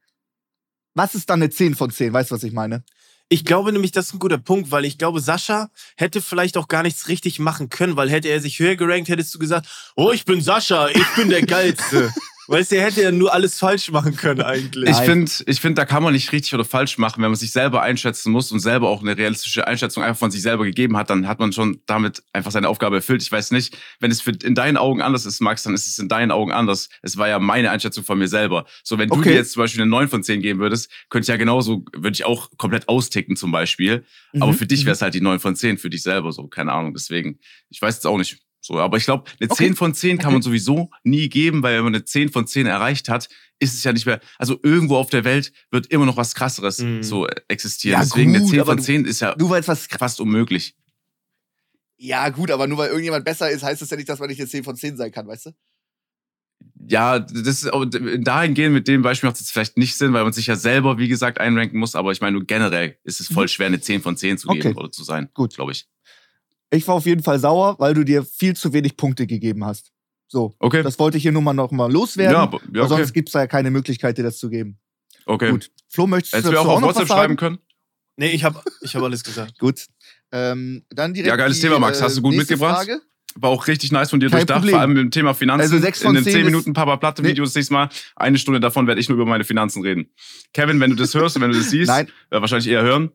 [0.95, 2.13] was ist dann eine 10 von 10?
[2.13, 2.83] Weißt du, was ich meine?
[3.29, 6.67] Ich glaube nämlich, das ist ein guter Punkt, weil ich glaube, Sascha hätte vielleicht auch
[6.67, 10.11] gar nichts richtig machen können, weil hätte er sich höher gerankt, hättest du gesagt, oh,
[10.11, 12.13] ich bin Sascha, ich bin der Geilste.
[12.51, 14.91] Weißt du, er hätte ja nur alles falsch machen können eigentlich.
[14.91, 17.23] Ich finde, ich find, da kann man nicht richtig oder falsch machen.
[17.23, 20.43] Wenn man sich selber einschätzen muss und selber auch eine realistische Einschätzung einfach von sich
[20.43, 23.23] selber gegeben hat, dann hat man schon damit einfach seine Aufgabe erfüllt.
[23.23, 25.99] Ich weiß nicht, wenn es für, in deinen Augen anders ist, Max, dann ist es
[25.99, 26.89] in deinen Augen anders.
[27.03, 28.67] Es war ja meine Einschätzung von mir selber.
[28.83, 29.31] So, wenn du Okay.
[29.31, 32.15] dir jetzt zum Beispiel eine 9 von 10 geben würdest, könnte ich ja genauso, würde
[32.15, 34.05] ich auch komplett austicken zum Beispiel.
[34.41, 34.57] Aber Mhm.
[34.57, 36.95] für dich wäre es halt die 9 von 10, für dich selber so, keine Ahnung.
[36.95, 38.39] Deswegen, ich weiß jetzt auch nicht.
[38.63, 39.65] So, aber ich glaube, eine Okay.
[39.69, 42.67] 10 von 10 kann man sowieso nie geben, weil wenn man eine 10 von 10
[42.67, 46.17] erreicht hat, ist es ja nicht mehr, also irgendwo auf der Welt wird immer noch
[46.19, 47.03] was krasseres Mhm.
[47.03, 47.95] so äh, existieren.
[47.99, 49.87] Ja, Deswegen eine gut, 10 aber von du- 10 ist ja Nur was.
[49.87, 50.75] fast unmöglich.
[51.97, 54.41] Ja, gut, aber nur weil irgendjemand besser ist, heißt das ja nicht, dass man nicht
[54.41, 55.51] eine 10 von 10 sein kann, weißt du?
[56.89, 57.71] Ja, das ist
[58.21, 60.99] dahingehend mit dem Beispiel macht es jetzt vielleicht nicht Sinn, weil man sich ja selber,
[60.99, 64.01] wie gesagt, einranken muss, aber ich meine, nur generell ist es voll schwer, eine 10
[64.03, 64.73] von 10 zu geben Mhm.
[64.77, 64.81] Okay.
[64.85, 65.29] oder zu sein.
[65.35, 65.55] Gut.
[65.55, 65.87] Glaube ich.
[66.71, 69.91] Ich war auf jeden Fall sauer, weil du dir viel zu wenig Punkte gegeben hast.
[70.29, 70.83] So, Okay.
[70.85, 72.35] das wollte ich hier nur mal noch mal loswerden.
[72.35, 72.89] ja, aber- ja, okay.
[72.89, 74.79] Sonst gibt's da ja keine Möglichkeit, dir das zu geben.
[75.27, 75.51] okay.
[75.51, 75.71] Gut.
[75.89, 77.59] Flo, möchtest Hättest du mir dazu auch auf noch WhatsApp schreiben können?
[78.17, 79.59] nee, ich habe ich hab alles gesagt.
[79.59, 79.87] Gut.
[80.33, 81.99] Ähm, dann direkt Ja, geiles die, Thema, Max.
[81.99, 82.77] äh, Hast du gut mitgebracht?
[82.87, 83.01] Frage.
[83.37, 84.73] War auch richtig nice von dir Kein durchdacht, Problem.
[84.75, 85.63] vor allem mit dem Thema Finanzen.
[85.63, 87.89] Also sechs von In den zehn 10 ist- Minuten Papa Platte Videos nächstes Mal.
[88.17, 90.11] Eine Stunde davon werde ich nur über meine Finanzen reden.
[90.53, 92.09] Kevin, wenn du das hörst und wenn du das siehst, Nein.
[92.31, 93.11] äh, wahrscheinlich eher hören,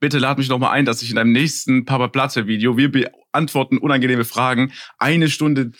[0.00, 2.90] bitte lad mich noch mal ein, dass ich in deinem nächsten Papa Platte Video, wir
[2.90, 5.72] beantworten unangenehme Fragen, eine Stunde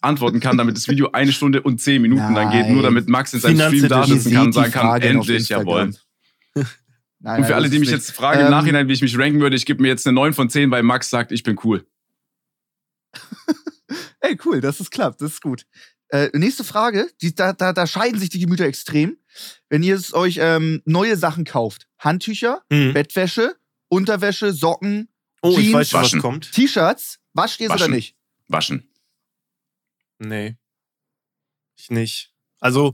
[0.00, 2.72] antworten kann, damit das Video eine Stunde und zehn Minuten dann geht, Nein.
[2.74, 5.92] nur damit Max in seinem Stream da sitzen kann und sagen kann, endlich, jawohl.
[7.22, 7.98] Nein, Und für nein, alle, die mich nicht.
[7.98, 10.14] jetzt fragen im Ähm, Nachhinein, wie ich mich ranken würde, ich gebe mir jetzt eine
[10.14, 11.84] 9 von 10, weil Max sagt, ich bin cool.
[14.20, 15.66] Ey, cool, dass es klappt, das ist gut.
[16.08, 19.16] Äh, nächste Frage, die, da, da, da scheiden sich die Gemüter extrem.
[19.68, 22.94] Wenn ihr es euch ähm, neue Sachen kauft, Handtücher, Hm.
[22.94, 23.54] Bettwäsche,
[23.90, 25.08] Unterwäsche, Socken,
[25.42, 26.52] Oh, ich Jeans, weiß schon, was kommt.
[26.52, 27.94] T-Shirts, wascht ihr es oder Waschen.
[27.94, 28.16] nicht?
[28.48, 28.90] Waschen.
[30.18, 30.56] Nee.
[31.76, 32.34] Ich nicht.
[32.60, 32.92] Also,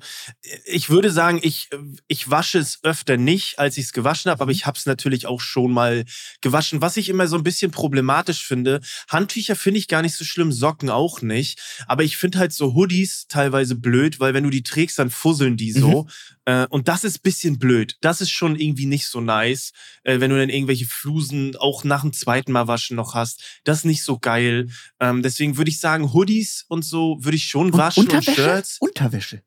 [0.65, 1.69] ich würde sagen, ich,
[2.09, 5.27] ich wasche es öfter nicht, als ich es gewaschen habe, aber ich habe es natürlich
[5.27, 6.05] auch schon mal
[6.41, 6.81] gewaschen.
[6.81, 10.53] Was ich immer so ein bisschen problematisch finde, Handtücher finde ich gar nicht so schlimm,
[10.53, 11.61] Socken auch nicht.
[11.87, 15.57] Aber ich finde halt so Hoodies teilweise blöd, weil wenn du die trägst, dann fusseln
[15.57, 16.07] die so.
[16.47, 17.97] Äh, und das ist bisschen blöd.
[18.01, 19.73] Das ist schon irgendwie nicht so nice,
[20.05, 23.43] äh, wenn du dann irgendwelche Flusen auch nach dem zweiten Mal waschen noch hast.
[23.65, 24.69] Das ist nicht so geil.
[25.01, 28.43] Ähm, deswegen würde ich sagen, Hoodies und so würde ich schon Und waschen und Unterwäsche?
[28.43, 28.77] Shirts.
[28.79, 29.43] Unterwäsche.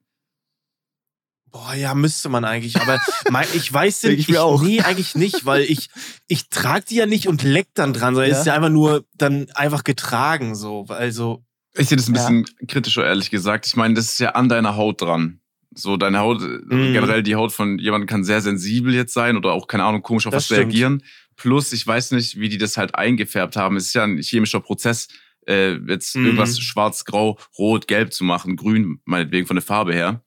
[1.52, 2.80] Boah, ja, müsste man eigentlich.
[2.80, 3.00] Aber
[3.32, 4.62] mein, ich weiß nicht, ich auch.
[4.62, 5.90] nee, eigentlich nicht, weil ich,
[6.28, 8.36] ich trage die ja nicht und leck dann dran, sondern Ja.
[8.36, 10.86] es ist ja einfach nur dann einfach getragen, so.
[10.90, 11.44] Also,
[11.76, 12.22] Ich sehe das ein Ja.
[12.22, 13.66] bisschen kritischer, ehrlich gesagt.
[13.68, 15.40] Ich meine, das ist ja an deiner Haut dran.
[15.76, 16.94] So deine Haut, mhm.
[16.94, 20.26] generell die Haut von jemandem kann sehr sensibel jetzt sein oder auch, keine Ahnung, komisch
[20.28, 20.60] auf das was stimmt.
[20.74, 21.04] reagieren.
[21.36, 23.78] Plus, ich weiß nicht, wie die das halt eingefärbt haben.
[23.78, 25.08] Es ist ja ein chemischer Prozess,
[25.48, 26.26] äh, jetzt mhm.
[26.26, 30.22] irgendwas schwarz, grau, rot, gelb zu machen, grün, meinetwegen von der Farbe her.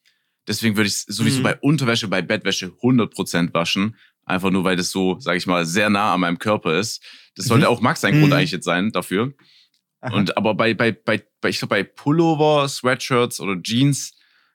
[0.47, 1.43] Deswegen würde ich sowieso mhm.
[1.45, 3.97] bei Unterwäsche, bei Bettwäsche 100% waschen.
[4.25, 7.03] Einfach nur, weil das so, sage ich mal, sehr nah an meinem Körper ist.
[7.37, 7.73] Das sollte mhm.
[7.73, 8.33] auch Max sein Grund mhm.
[8.35, 9.33] eigentlich jetzt sein dafür.
[10.01, 10.15] Aha.
[10.15, 14.15] Und aber bei, bei, bei, bei ich glaube, bei Pullover, Sweatshirts oder Jeans,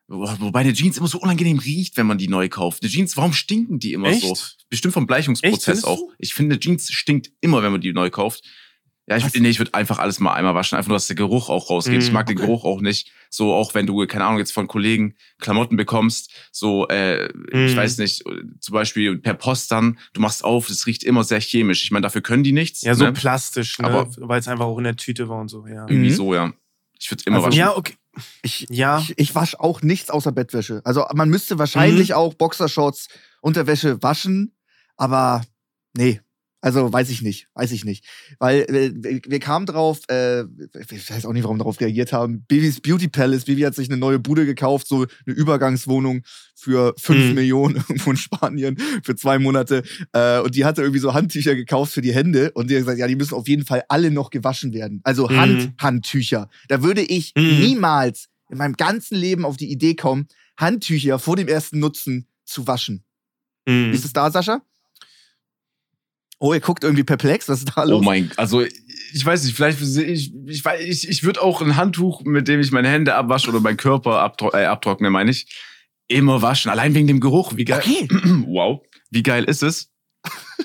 [0.10, 2.82] Wobei eine Jeans immer so unangenehm riecht, wenn man die neu kauft.
[2.82, 4.22] Eine Jeans, warum stinken die immer Echt?
[4.22, 4.38] so?
[4.70, 6.02] Bestimmt vom Bleichungsprozess auch.
[6.18, 8.42] Ich finde, Jeans stinkt immer, wenn man die neu kauft.
[9.10, 11.48] Ja, ich, nee, ich würde einfach alles mal einmal waschen, einfach nur, dass der Geruch
[11.48, 11.96] auch rausgeht.
[11.96, 12.36] Mm, ich mag okay.
[12.36, 13.10] den Geruch auch nicht.
[13.30, 17.68] So, auch wenn du, keine Ahnung, jetzt von Kollegen Klamotten bekommst, so, äh, mm.
[17.68, 18.26] ich weiß nicht,
[18.60, 21.86] zum Beispiel per Post dann, du machst auf, es riecht immer sehr chemisch.
[21.86, 22.82] Ich meine, dafür können die nichts.
[22.82, 23.14] Ja, so ne?
[23.14, 24.08] plastisch, ne?
[24.18, 25.88] weil es einfach auch in der Tüte war und so, ja.
[25.88, 26.16] Irgendwie mhm.
[26.16, 26.52] so, ja.
[27.00, 27.60] Ich würde immer also, waschen.
[27.60, 27.96] Ja, okay.
[28.42, 29.00] Ich, ja.
[29.00, 30.82] ich, ich wasche auch nichts außer Bettwäsche.
[30.84, 32.16] Also man müsste wahrscheinlich mhm.
[32.16, 33.08] auch Boxershorts,
[33.40, 34.54] Unterwäsche waschen,
[34.98, 35.44] aber
[35.96, 36.20] nee,
[36.60, 38.06] also weiß ich nicht, weiß ich nicht.
[38.40, 40.42] Weil äh, wir kamen drauf, äh,
[40.90, 42.46] ich weiß auch nicht, warum wir darauf reagiert haben.
[42.48, 46.24] Bibis Beauty Palace, Bibi hat sich eine neue Bude gekauft, so eine Übergangswohnung
[46.56, 47.36] für 5 hm.
[47.36, 49.84] Millionen irgendwo in Spanien für zwei Monate.
[50.14, 53.00] Äh, und die hatte irgendwie so Handtücher gekauft für die Hände und die hat gesagt,
[53.00, 55.02] ja, die müssen auf jeden Fall alle noch gewaschen werden.
[55.04, 55.38] Also hm.
[55.38, 56.50] Hand, Handtücher.
[56.70, 57.60] Da würde ich hm.
[57.60, 62.66] niemals in meinem ganzen Leben auf die Idee kommen, Handtücher vor dem ersten Nutzen zu
[62.66, 63.04] waschen.
[63.70, 63.92] Hm.
[63.92, 64.62] Wie ist es da, Sascha?
[66.40, 68.02] Oh, ihr guckt irgendwie perplex, was ist da los?
[68.02, 72.24] Oh mein, also ich weiß nicht, vielleicht ich ich ich, ich würde auch ein Handtuch,
[72.24, 75.48] mit dem ich meine Hände abwasche oder meinen Körper abtro äh, abtrockne, meine ich,
[76.08, 77.54] immer waschen, allein wegen dem Geruch.
[77.56, 77.80] Wie geil.
[77.80, 78.08] Okay.
[78.48, 79.92] wow, wie geil ist es,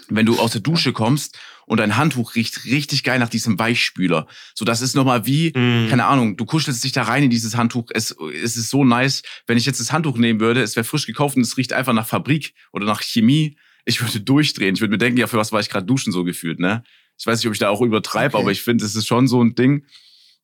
[0.09, 4.27] wenn du aus der Dusche kommst und dein Handtuch riecht richtig geil nach diesem Weichspüler.
[4.55, 5.89] So, das ist nochmal wie, mm.
[5.89, 7.87] keine Ahnung, du kuschelst dich da rein in dieses Handtuch.
[7.95, 9.23] Es, es ist so nice.
[9.47, 11.95] Wenn ich jetzt das Handtuch nehmen würde, es wäre frisch gekauft und es riecht einfach
[11.95, 14.75] nach Fabrik oder nach Chemie ich würde durchdrehen.
[14.75, 16.83] Ich würde mir denken, ja, für was war ich gerade duschen so gefühlt, ne?
[17.19, 18.43] Ich weiß nicht, ob ich da auch übertreibe, okay.
[18.43, 19.87] aber ich finde, es ist schon so ein Ding.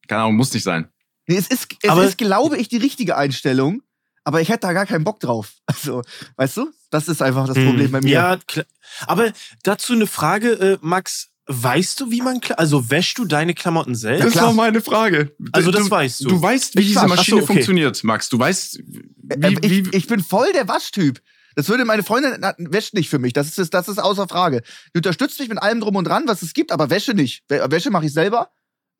[0.07, 0.89] Keine Ahnung, muss nicht sein.
[1.27, 3.83] Nee, es ist, es aber ist, glaube ich, die richtige Einstellung,
[4.25, 5.53] aber ich hätte da gar keinen Bock drauf.
[5.67, 6.03] Also,
[6.37, 7.67] weißt du, das ist einfach das hm.
[7.67, 8.11] Problem bei mir.
[8.11, 8.67] Ja, klar.
[9.07, 11.31] Aber dazu eine Frage, äh, Max.
[11.51, 14.37] Weißt du, wie man, also wäschst du deine Klamotten selbst?
[14.37, 15.35] Das war meine Frage.
[15.53, 16.29] Also das du, weißt du.
[16.29, 17.55] Du weißt, wie ich diese Maschine so, okay.
[17.55, 18.29] funktioniert, Max.
[18.29, 21.23] Du weißt, wie, äh, ich, ich bin voll der Waschtyp.
[21.59, 23.33] Das würde meine Freundin wäscht nicht für mich.
[23.33, 24.63] Das ist, das ist außer Frage.
[24.95, 27.43] Die unterstützt mich mit allem drum und dran, was es gibt, aber Wäsche nicht.
[27.49, 28.53] Wäsche mache ich selber.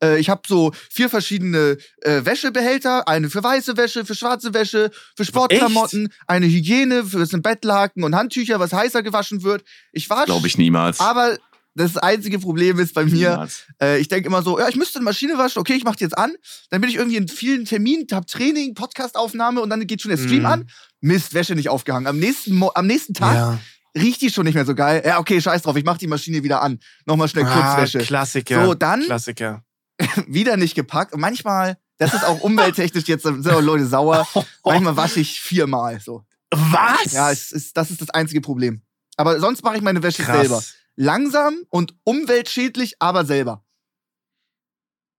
[0.03, 3.07] Äh, ich habe so vier verschiedene äh, Wäschebehälter.
[3.07, 6.19] Eine für weiße Wäsche, für schwarze Wäsche, für Sportklamotten, Echt?
[6.27, 9.63] eine Hygiene, für sind Bettlaken und Handtücher, was heißer gewaschen wird.
[9.93, 10.25] Ich wasche.
[10.25, 10.99] Glaube ich niemals.
[10.99, 11.37] Aber
[11.79, 13.47] das einzige Problem ist bei mir,
[13.81, 16.03] äh, ich denke immer so, ja, ich müsste eine Maschine waschen, okay, ich mache die
[16.03, 16.35] jetzt an.
[16.69, 20.17] Dann bin ich irgendwie in vielen Terminen, hab Training, Podcastaufnahme und dann geht schon der
[20.17, 20.47] Stream mm.
[20.47, 20.69] an.
[20.99, 22.07] Mist, Wäsche nicht aufgehangen.
[22.07, 23.59] Am nächsten, Mo am nächsten Tag ja.
[23.97, 25.01] riecht die schon nicht mehr so geil.
[25.05, 26.79] Ja, okay, scheiß drauf, ich mach die Maschine wieder an.
[27.05, 27.99] Nochmal schnell ah, Kurzwäsche.
[27.99, 28.65] Klassiker.
[28.65, 29.63] So, dann Klassiker.
[30.27, 31.13] wieder nicht gepackt.
[31.13, 34.27] Und manchmal, das ist auch umwelttechnisch jetzt, sind auch Leute sauer.
[34.65, 36.25] Manchmal wasche ich viermal so.
[36.51, 37.13] Was?
[37.13, 38.81] Ja, es ist, das ist das einzige Problem.
[39.15, 40.39] Aber sonst mache ich meine Wäsche Krass.
[40.39, 40.63] selber
[40.99, 43.63] langsam und umweltschädlich, aber selber.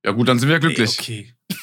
[0.04, 0.98] Ja gut, dann sind wir glücklich.
[1.00, 1.34] Okay.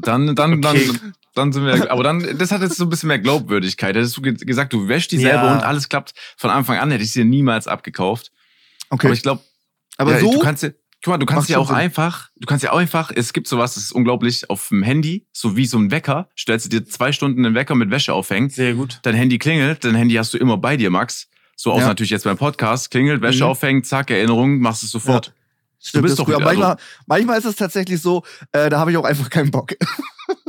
[0.00, 0.86] Dann, dann, okay.
[0.86, 3.96] dann, dann sind wir, aber dann, das hat jetzt so ein bisschen mehr Glaubwürdigkeit.
[3.96, 5.30] Hättest du gesagt, du wäschst die ja.
[5.30, 8.30] selber und alles klappt von Anfang an, hätte ich sie niemals abgekauft.
[8.90, 9.08] Okay.
[9.08, 9.42] Aber ich glaube,
[9.96, 10.30] aber ja, so.
[10.30, 10.62] Du kannst,
[11.02, 11.76] guck mal, du kannst ja auch Sinn.
[11.76, 15.26] einfach, du kannst ja auch einfach, es gibt sowas, das ist unglaublich, auf dem Handy,
[15.32, 18.50] so wie so ein Wecker, stellst du dir zwei Stunden einen Wecker mit Wäsche aufhängen.
[18.50, 19.00] Sehr gut.
[19.02, 21.28] Dein Handy klingelt, dein Handy hast du immer bei dir, Max.
[21.60, 21.88] So auch ja.
[21.88, 23.50] natürlich jetzt beim Podcast, klingelt, Wäsche mhm.
[23.50, 25.26] aufhängen, zack, Erinnerung, machst es sofort.
[25.26, 25.32] Ja.
[25.80, 26.82] Stimmt, du bist doch wieder, manchmal, also.
[27.06, 29.74] manchmal ist es tatsächlich so, äh, da habe ich auch einfach keinen Bock.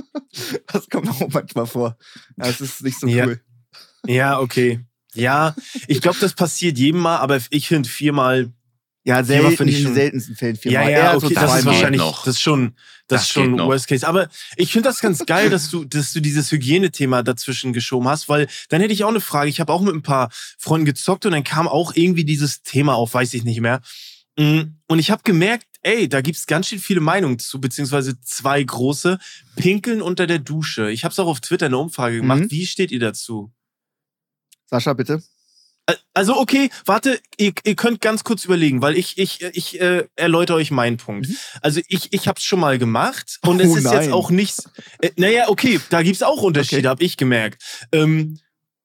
[0.67, 1.97] das kommt auch manchmal vor.
[2.37, 3.25] Ja, es ist nicht so ja.
[3.25, 3.41] cool.
[4.05, 4.81] Ja, okay.
[5.15, 5.55] Ja,
[5.87, 8.53] ich glaube, das passiert jedem Mal, aber ich finde viermal
[9.03, 10.91] ja, selber finde ich in den seltensten Fällen viermal.
[10.91, 12.23] Ja, ja, okay, das ist wahrscheinlich, noch.
[12.23, 12.75] das ist schon,
[13.09, 14.07] das, das ist schon Worst Case.
[14.07, 18.29] Aber ich finde das ganz geil, dass du, dass du dieses Hygienethema dazwischen geschoben hast,
[18.29, 19.49] weil dann hätte ich auch eine Frage.
[19.49, 22.93] Ich habe auch mit ein paar Freunden gezockt und dann kam auch irgendwie dieses Thema
[22.93, 23.81] auf, weiß ich nicht mehr.
[24.37, 28.61] Mm, und ich habe gemerkt, ey, da gibt's ganz schön viele Meinungen zu, beziehungsweise zwei
[28.61, 29.17] große.
[29.55, 30.91] Pinkeln unter der Dusche.
[30.91, 32.41] Ich habe es auch auf Twitter eine Umfrage gemacht.
[32.41, 32.51] Mhm.
[32.51, 33.51] Wie steht ihr dazu?
[34.65, 35.23] Sascha, bitte.
[36.13, 40.57] Also okay, warte, ihr, ihr könnt ganz kurz überlegen, weil ich ich ich äh, erläutere
[40.57, 41.29] euch meinen Punkt.
[41.29, 41.37] Mhm.
[41.61, 44.01] Also ich ich habe es schon mal gemacht und es oh, ist nein.
[44.03, 44.69] jetzt auch nichts.
[45.01, 46.87] Äh, naja, okay, da gibt's auch Unterschiede, okay.
[46.89, 47.63] habe ich gemerkt.
[47.91, 48.39] Ähm,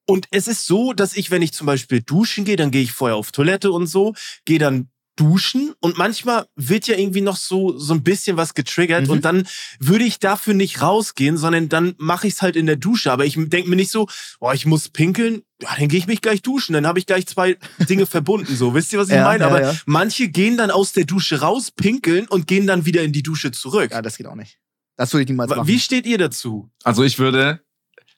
[0.07, 2.93] und es ist so, dass ich, wenn ich zum Beispiel duschen gehe, dann gehe ich
[2.93, 4.15] vorher auf Toilette und so,
[4.45, 9.05] gehe dann duschen und manchmal wird ja irgendwie noch so so ein bisschen was getriggert
[9.05, 9.11] Mhm.
[9.11, 9.47] und dann
[9.79, 13.13] würde ich dafür nicht rausgehen, sondern dann mache ich es halt in der Dusche.
[13.13, 14.09] Aber ich denke mir nicht so,
[14.41, 17.27] oh, ich muss pinkeln, ja, dann gehe ich mich gleich duschen, dann habe ich gleich
[17.27, 17.57] zwei
[17.89, 18.55] Dinge verbunden.
[18.55, 19.41] So, wisst ihr, was ich Ja, meine?
[19.45, 19.75] ja, Aber ja.
[19.87, 23.51] manche gehen dann aus der Dusche raus, pinkeln und gehen dann wieder in die Dusche
[23.51, 23.91] zurück.
[23.91, 24.59] Ja, das geht auch nicht.
[24.97, 25.67] Das würde ich niemals machen.
[25.67, 26.71] Wie steht ihr dazu?
[26.85, 27.61] Also ich würde,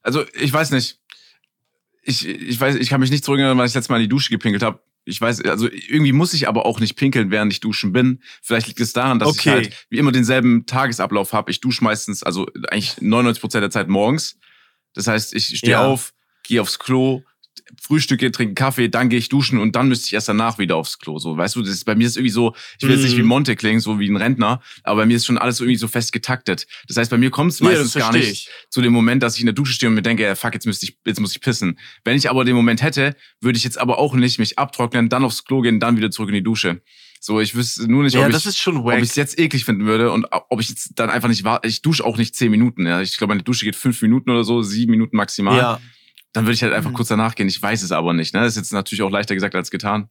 [0.02, 1.00] also ich weiß nicht.
[2.02, 4.30] Ich, ich weiß, ich kann mich nicht zurückerinnern, weil ich letztes Mal in die Dusche
[4.30, 4.80] gepinkelt habe.
[5.04, 8.20] Ich weiß, also irgendwie muss ich aber auch nicht pinkeln, während ich duschen bin.
[8.42, 9.38] Vielleicht liegt es daran, dass Okay.
[9.38, 11.50] ich halt wie immer denselben Tagesablauf habe.
[11.50, 14.36] Ich dusche meistens, also eigentlich 99 Prozent der Zeit morgens.
[14.94, 15.84] Das heißt, ich stehe Ja.
[15.86, 16.12] auf,
[16.44, 17.22] gehe aufs Klo,
[17.80, 20.98] frühstücke, trinke Kaffee, dann gehe ich duschen und dann müsste ich erst danach wieder aufs
[20.98, 21.18] Klo.
[21.18, 23.18] So, weißt du, das ist, bei mir ist irgendwie so, ich will jetzt nicht Mhm.
[23.18, 25.88] wie Monte klingen, so wie ein Rentner, aber bei mir ist schon alles irgendwie so
[25.88, 26.66] fest getaktet.
[26.88, 29.34] Das heißt, bei mir kommt es Nee, meistens das gar nicht zu dem Moment, dass
[29.34, 31.32] ich in der Dusche stehe und mir denke, ja, fuck, jetzt müsste ich, jetzt muss
[31.32, 31.78] ich pissen.
[32.04, 35.24] Wenn ich aber den Moment hätte, würde ich jetzt aber auch nicht mich abtrocknen, dann
[35.24, 36.82] aufs Klo gehen, dann wieder zurück in die Dusche.
[37.20, 40.26] So, ich wüsste nur nicht, Ja, ob ich, ich es jetzt eklig finden würde und
[40.30, 41.66] ob ich jetzt dann einfach nicht warte.
[41.66, 42.86] Ich dusche auch nicht zehn Minuten.
[42.86, 43.00] Ja.
[43.00, 45.56] Ich glaube, meine Dusche geht fünf Minuten oder so, sieben Minuten maximal.
[45.58, 45.80] Ja.
[46.36, 46.94] Dann würde ich halt einfach Mhm.
[46.94, 47.48] kurz danach gehen.
[47.48, 48.34] Ich weiß es aber nicht.
[48.34, 48.40] Ne?
[48.40, 50.08] Das ist jetzt natürlich auch leichter gesagt als getan.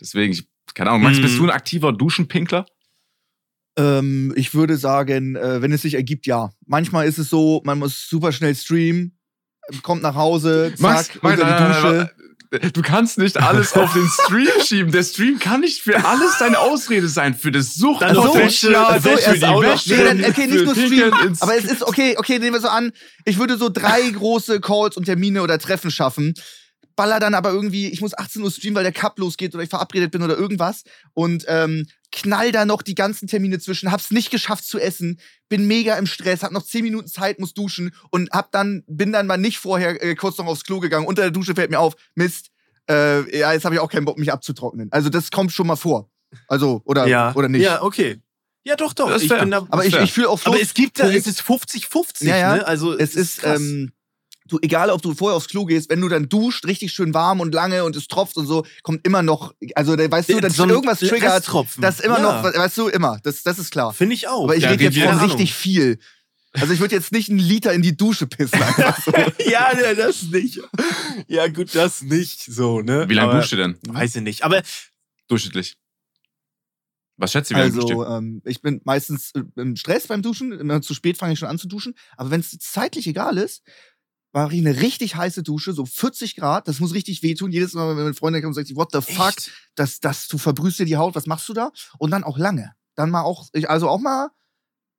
[0.00, 1.22] Deswegen, ich, keine Ahnung, Max, Mhm.
[1.22, 2.64] bist du ein aktiver Duschenpinkler?
[3.76, 6.50] Ähm, ich würde sagen, äh, wenn es sich ergibt, ja.
[6.66, 9.18] Manchmal ist es so, man muss super schnell streamen,
[9.82, 12.10] kommt nach Hause, zack, unter die Dusche.
[12.72, 14.90] Du kannst nicht alles auf den Stream schieben.
[14.90, 17.34] Der Stream kann nicht für alles deine Ausrede sein.
[17.34, 21.22] Für das Dann so, Suchtpotenzial, so, für erst die Wäsche, Nee, dann, okay, nicht nur
[21.24, 22.92] ins- aber es ist okay, okay, nehmen wir so an,
[23.26, 26.32] ich würde so drei große Calls und Termine oder Treffen schaffen,
[26.98, 29.70] baller dann aber irgendwie, ich muss 18 Uhr streamen, weil der Cup losgeht oder ich
[29.70, 30.82] verabredet bin oder irgendwas
[31.14, 35.68] und ähm, knall da noch die ganzen Termine zwischen, hab's nicht geschafft zu essen, bin
[35.68, 39.28] mega im Stress, hab noch 10 Minuten Zeit, muss duschen und hab dann, bin dann
[39.28, 41.94] mal nicht vorher äh, kurz noch aufs Klo gegangen, unter der Dusche fällt mir auf,
[42.16, 42.48] Mist,
[42.90, 44.88] äh, ja, jetzt habe ich auch keinen Bock, mich abzutrocknen.
[44.90, 46.10] Also das kommt schon mal vor.
[46.48, 47.32] Also, oder, ja.
[47.36, 47.62] oder nicht.
[47.62, 48.20] Ja, okay.
[48.64, 49.14] Ja, doch, doch.
[49.16, 50.50] Ich da, Aber ich, ich fühle auch Flo.
[50.52, 52.56] aber es gibt da, es ist 50-50, Ja, ja.
[52.56, 52.66] ne?
[52.66, 53.60] Also, Es ist, krass.
[53.60, 53.92] ähm,
[54.48, 57.40] du, egal ob du vorher aufs Klo gehst, wenn du dann duscht, richtig schön warm
[57.40, 60.50] und lange und es tropft und so, kommt immer noch, also da weißt du, dann
[60.50, 62.42] So irgendwas triggert, das immer Ja.
[62.42, 63.92] noch, weißt du, immer, das, das ist klar.
[63.92, 64.44] Finde ich auch.
[64.44, 65.98] Aber ich Ja, rede jetzt von richtig viel.
[66.52, 68.60] Also ich würde jetzt nicht einen Liter in die Dusche pissen.
[69.04, 69.12] So.
[69.50, 70.60] ja, ne, das nicht.
[71.28, 73.08] Ja, gut, das nicht so, ne?
[73.08, 73.78] Wie lange duscht ihr denn?
[73.86, 74.42] Weiß ich nicht.
[74.44, 74.62] Aber
[75.28, 75.76] Durchschnittlich.
[77.16, 80.22] Was schätzt ihr, wie lange duscht Also ähm, ich bin meistens äh, im Stress beim
[80.22, 81.94] Duschen, immer zu spät fange ich schon an zu duschen.
[82.16, 83.62] Aber wenn es zeitlich egal ist,
[84.32, 87.50] mache ich eine richtig heiße Dusche, so 40 Grad, das muss richtig wehtun.
[87.50, 89.50] Jedes Mal, wenn meine Freundin kommt und sagt, what the fuck, Echt?
[89.74, 91.70] das, das, du verbrühst dir die Haut, was machst du da?
[91.98, 92.72] Und dann auch lange.
[92.94, 94.28] Dann mal auch, ich, also auch mal,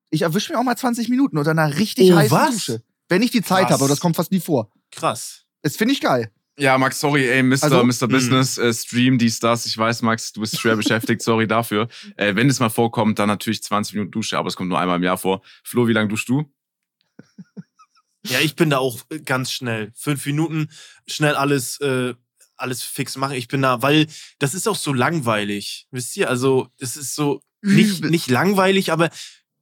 [0.10, 2.52] ich erwische mir auch mal 20 Minuten unter einer richtig Oh, heißen was?
[2.56, 2.84] Dusche.
[3.08, 3.74] Wenn ich die Zeit Krass.
[3.74, 4.72] habe, aber das kommt fast nie vor.
[4.92, 5.46] krass.
[5.62, 6.32] Das finde ich geil.
[6.58, 7.64] Ja, Max, sorry, ey, Mr.
[7.64, 8.08] Also- Mr.
[8.08, 9.66] Business, äh, Stream, dies, das.
[9.66, 11.88] Ich weiß, Max, du bist schwer beschäftigt, sorry dafür.
[12.18, 14.98] Äh, wenn es mal vorkommt, dann natürlich 20 Minuten Dusche, aber es kommt nur einmal
[14.98, 15.42] im Jahr vor.
[15.64, 16.52] Flo, wie lange duschst du?
[18.28, 19.92] Ja, ich bin da auch äh, ganz schnell.
[19.96, 20.70] Fünf Minuten,
[21.08, 22.14] schnell alles, äh,
[22.58, 23.36] alles fix machen.
[23.36, 24.08] Ich bin da, weil
[24.40, 25.88] das ist auch so langweilig.
[25.92, 26.30] Wisst ihr?
[26.30, 29.10] Also, es ist so nicht, nicht langweilig, aber.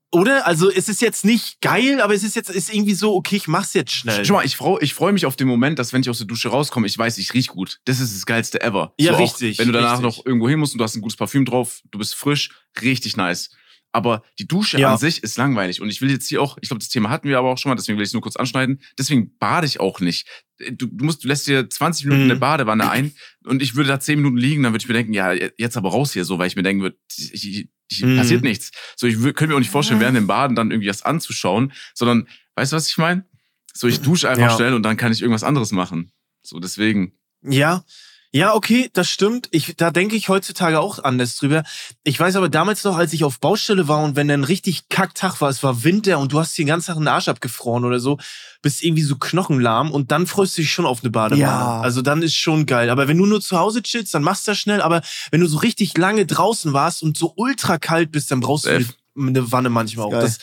[0.09, 0.47] Oder?
[0.47, 3.47] Also, es ist jetzt nicht geil, aber es ist jetzt ist irgendwie so, okay, ich
[3.49, 4.23] mach's jetzt schnell.
[4.23, 6.27] Schau mal, ich freue ich freu mich auf den Moment, dass wenn ich aus der
[6.27, 7.81] Dusche rauskomme, ich weiß, ich riech gut.
[7.85, 8.93] Das ist das Geilste ever.
[8.97, 10.17] Ja, auch, richtig, Wenn du danach richtig.
[10.17, 13.17] noch irgendwo hin musst und du hast ein gutes Parfüm drauf, du bist frisch, richtig
[13.17, 13.49] nice.
[13.93, 14.91] Aber die Dusche Ja.
[14.93, 15.81] an sich ist langweilig.
[15.81, 17.69] Und ich will jetzt hier auch, ich glaube, das Thema hatten wir aber auch schon
[17.69, 18.81] mal, deswegen will ich es nur kurz anschneiden.
[18.99, 20.27] Deswegen bade ich auch nicht.
[20.71, 22.31] Du, du, musst, du lässt dir 20 Minuten Mhm.
[22.31, 23.13] eine Badewanne ein
[23.45, 25.89] und ich würde da 10 Minuten liegen, dann würde ich mir denken, ja, jetzt aber
[25.91, 27.67] raus hier so, weil ich mir denken würde, ich,
[28.01, 28.17] Mhm.
[28.17, 28.71] passiert nichts.
[28.97, 32.27] So, ich könnte mir auch nicht vorstellen, während dem Baden dann irgendwie was anzuschauen, sondern,
[32.55, 33.25] weißt du, was ich meine?
[33.73, 34.55] So, ich dusche einfach Ja.
[34.55, 36.11] schnell und dann kann ich irgendwas anderes machen.
[36.43, 37.13] So, deswegen.
[37.43, 37.85] Ja.
[38.37, 39.49] Ja, okay, das stimmt.
[39.49, 41.63] Ich, da denke ich heutzutage auch anders drüber.
[42.03, 45.41] Ich weiß aber damals noch, als ich auf Baustelle war und wenn dann richtig Kacktag
[45.41, 47.99] war, es war Winter und du hast dir den ganzen Tag den Arsch abgefroren oder
[47.99, 48.19] so,
[48.61, 51.41] bist irgendwie so knochenlahm und dann freust du dich schon auf eine Badewanne.
[51.41, 51.81] Ja.
[51.81, 52.91] Also dann ist schon geil.
[52.91, 54.81] Aber wenn du nur zu Hause chillst, dann machst du das schnell.
[54.81, 58.67] Aber wenn du so richtig lange draußen warst und so ultra kalt bist, dann brauchst
[58.67, 58.85] du eine,
[59.17, 60.11] eine Wanne manchmal auch.
[60.11, 60.37] Das,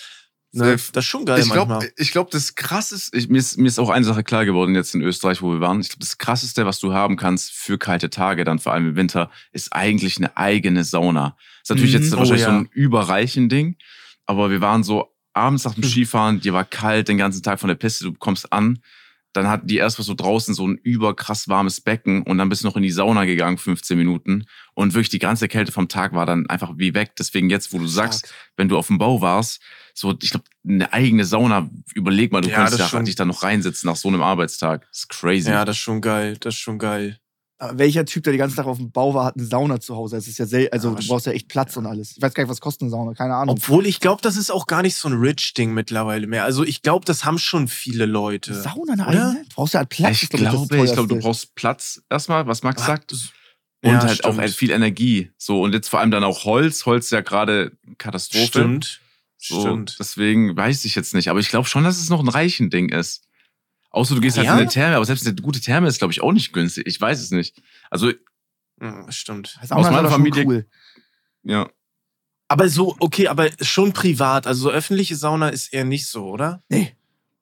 [0.54, 1.78] ne, das ist schon geil ich manchmal.
[1.80, 4.74] glaube, ich glaub, das krasseste, ich, mir, ist, mir ist auch eine Sache klar geworden
[4.74, 5.80] jetzt in Österreich, wo wir waren.
[5.80, 8.96] Ich glaube, das krasseste, was du haben kannst für kalte Tage, dann vor allem im
[8.96, 11.36] Winter, ist eigentlich eine eigene Sauna.
[11.62, 12.02] Ist natürlich Mhm.
[12.02, 12.50] jetzt Oh, wahrscheinlich ja.
[12.52, 13.76] so ein überreichen Ding,
[14.26, 15.88] aber wir waren so abends nach dem Mhm.
[15.88, 18.78] Skifahren, dir war kalt den ganzen Tag von der Piste, du kommst an,
[19.34, 22.62] dann hatten die erst mal so draußen so ein überkrass warmes Becken und dann bist
[22.62, 24.46] du noch in die Sauna gegangen, 15 Minuten.
[24.74, 27.12] Und wirklich die ganze Kälte vom Tag war dann einfach wie weg.
[27.18, 29.60] Deswegen jetzt, wo du sagst, wenn du auf dem Bau warst,
[29.92, 33.88] so, ich glaube, eine eigene Sauna, überleg mal, du Ja, kannst dich da noch reinsetzen
[33.88, 34.86] nach so einem Arbeitstag.
[34.90, 35.50] Das ist crazy.
[35.50, 36.36] ja, das ist schon geil.
[36.40, 37.18] Das ist schon geil.
[37.58, 39.94] Aber welcher Typ, der den ganzen Tag auf dem Bau war, hat eine Sauna zu
[39.94, 40.16] Hause?
[40.16, 42.16] Es ist ja sel also Ja, du brauchst ja echt Platz und alles.
[42.16, 43.54] Ich weiß gar nicht, was kostet eine Sauna, keine Ahnung.
[43.56, 46.44] Obwohl ich glaube, das ist auch gar nicht so ein Rich-Ding mittlerweile mehr.
[46.44, 48.54] Also ich glaube, das haben schon viele Leute.
[48.54, 49.26] Sauna eine Oder?
[49.28, 49.44] eigene?
[49.48, 50.22] Du brauchst ja halt Platz.
[50.22, 53.12] ich glaube, ich glaube, du brauchst Platz erstmal, was Max Ah, sagt.
[53.12, 54.38] Und Ja, halt auch stimmt.
[54.40, 55.30] halt viel Energie.
[55.38, 56.86] So, und jetzt vor allem dann auch Holz.
[56.86, 58.46] Holz ist ja gerade Katastrophe.
[58.46, 59.00] Stimmt.
[59.38, 59.96] So, Stimmt.
[60.00, 61.28] Deswegen weiß ich jetzt nicht.
[61.28, 63.24] Aber ich glaube schon, dass es noch ein reichen Ding ist.
[63.94, 64.54] Außer du gehst halt Ja?
[64.54, 66.86] in eine Therme, aber selbst eine gute Therme ist, glaube ich, auch nicht günstig.
[66.86, 67.62] Ich weiß es nicht.
[67.90, 68.10] Also,
[68.80, 69.56] Ja, stimmt.
[69.62, 70.66] Sauna aus ist meiner Familie- Cool.
[71.44, 71.70] ja.
[72.48, 74.46] Aber so, okay, aber schon privat.
[74.46, 76.62] Also so öffentliche Sauna ist eher nicht so, oder?
[76.68, 76.94] Nee.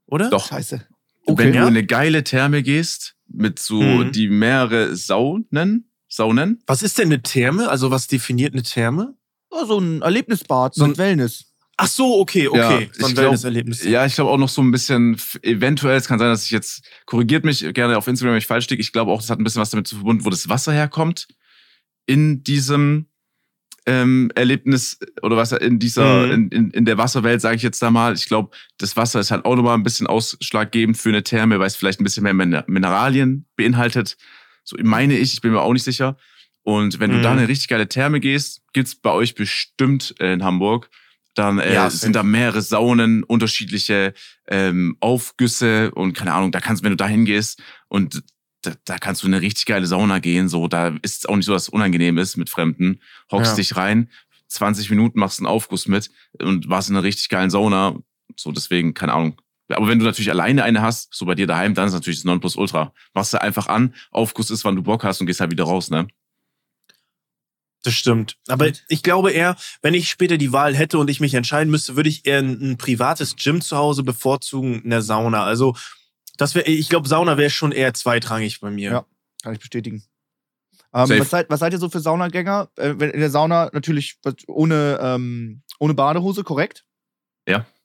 [0.07, 0.29] Oder?
[0.31, 0.47] Doch.
[0.49, 0.87] Scheiße.
[1.27, 1.51] Wenn Okay.
[1.53, 1.63] du ja?
[1.63, 4.13] in eine geile Therme gehst, mit so, Mhm.
[4.13, 7.71] die mehrere Saunen, Saunen, Was ist denn eine Therme?
[7.71, 9.15] Also was definiert eine Therme?
[9.49, 11.47] Oh, so ein Erlebnisbad, so ein- Wellness.
[11.85, 12.59] Ach so, okay, okay.
[12.85, 13.83] Ja, so ein Wellnesserlebnis.
[13.85, 16.85] Ja, ich glaube auch noch so ein bisschen, eventuell, es kann sein, dass ich jetzt,
[17.07, 18.81] korrigiert mich gerne auf Instagram, wenn ich falsch liege.
[18.81, 21.27] Ich glaube auch, das hat ein bisschen was damit zu verbunden, wo das Wasser herkommt.
[22.07, 23.07] In diesem
[23.85, 26.33] ähm, Erlebnis oder was in dieser, Mhm.
[26.33, 28.15] in, in, in der Wasserwelt, sage ich jetzt da mal.
[28.15, 31.67] Ich glaube, das Wasser ist halt auch nochmal ein bisschen ausschlaggebend für eine Therme, weil
[31.67, 34.17] es vielleicht ein bisschen mehr Min- Mineralien beinhaltet.
[34.63, 36.17] So meine ich, ich bin mir auch nicht sicher.
[36.63, 37.23] Und wenn du Mhm.
[37.23, 40.89] da in eine richtig geile Therme gehst, gibt's bei euch bestimmt äh, in Hamburg.
[41.35, 44.13] Dann äh, Ja, sind da mehrere Saunen, unterschiedliche
[44.49, 48.23] ähm, Aufgüsse und keine Ahnung, da kannst, wenn du da hingehst und
[48.63, 50.49] da, da kannst du in eine richtig geile Sauna gehen.
[50.49, 53.01] So, da ist es auch nicht so, dass es unangenehm ist mit Fremden.
[53.31, 53.57] Hockst Ja.
[53.57, 54.11] dich rein,
[54.49, 57.97] 20 Minuten machst einen Aufguss mit und warst in einer richtig geilen Sauna.
[58.37, 59.41] So, deswegen, keine Ahnung.
[59.69, 62.25] Aber wenn du natürlich alleine eine hast, so bei dir daheim, dann ist natürlich das
[62.25, 62.93] Nonplusultra.
[63.15, 65.91] Machst du einfach an, Aufguss ist, wann du Bock hast und gehst halt wieder raus,
[65.91, 66.07] ne?
[67.83, 68.37] Das stimmt.
[68.47, 71.97] Aber ich glaube eher, wenn ich später die Wahl hätte und ich mich entscheiden müsste,
[71.97, 75.45] würde ich eher ein, ein privates Gym zu Hause bevorzugen, eine Sauna.
[75.45, 75.75] Also,
[76.37, 78.91] das wäre, ich glaube, Sauna wäre schon eher zweitrangig bei mir.
[78.91, 79.07] Ja.
[79.43, 80.05] Kann ich bestätigen.
[80.95, 82.69] Ähm, was, seid, was seid ihr so für Saunagänger?
[82.77, 86.85] Äh, in der Sauna natürlich ohne, ähm, ohne Badehose, korrekt?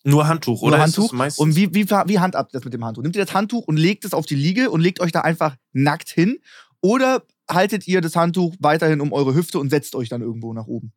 [0.03, 0.79] Nur Handtuch, oder?
[0.79, 1.09] Handtuch.
[1.09, 1.39] Das meistens?
[1.39, 3.01] Und wie, wie, wie handhabt ihr das mit dem Handtuch?
[3.01, 5.55] Nehmt ihr das Handtuch und legt es auf die Liege und legt euch da einfach
[5.73, 6.39] nackt hin?
[6.81, 10.67] Oder haltet ihr das Handtuch weiterhin um eure Hüfte und setzt euch dann irgendwo nach
[10.67, 10.93] oben?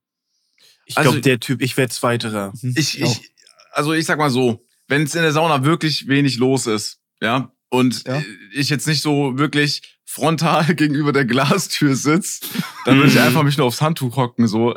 [0.87, 2.53] ich Also- glaube, der Typ, ich wäre zweiterer.
[2.61, 3.33] Hm, Ich, ich,
[3.73, 7.53] also ich sag mal so, wenn es in der Sauna wirklich wenig los ist, ja,
[7.69, 8.23] und Ja.
[8.53, 12.41] ich jetzt nicht so wirklich frontal gegenüber der Glastür sitz,
[12.85, 13.21] dann würde ich Mhm.
[13.23, 14.75] einfach mich nur aufs Handtuch hocken, so.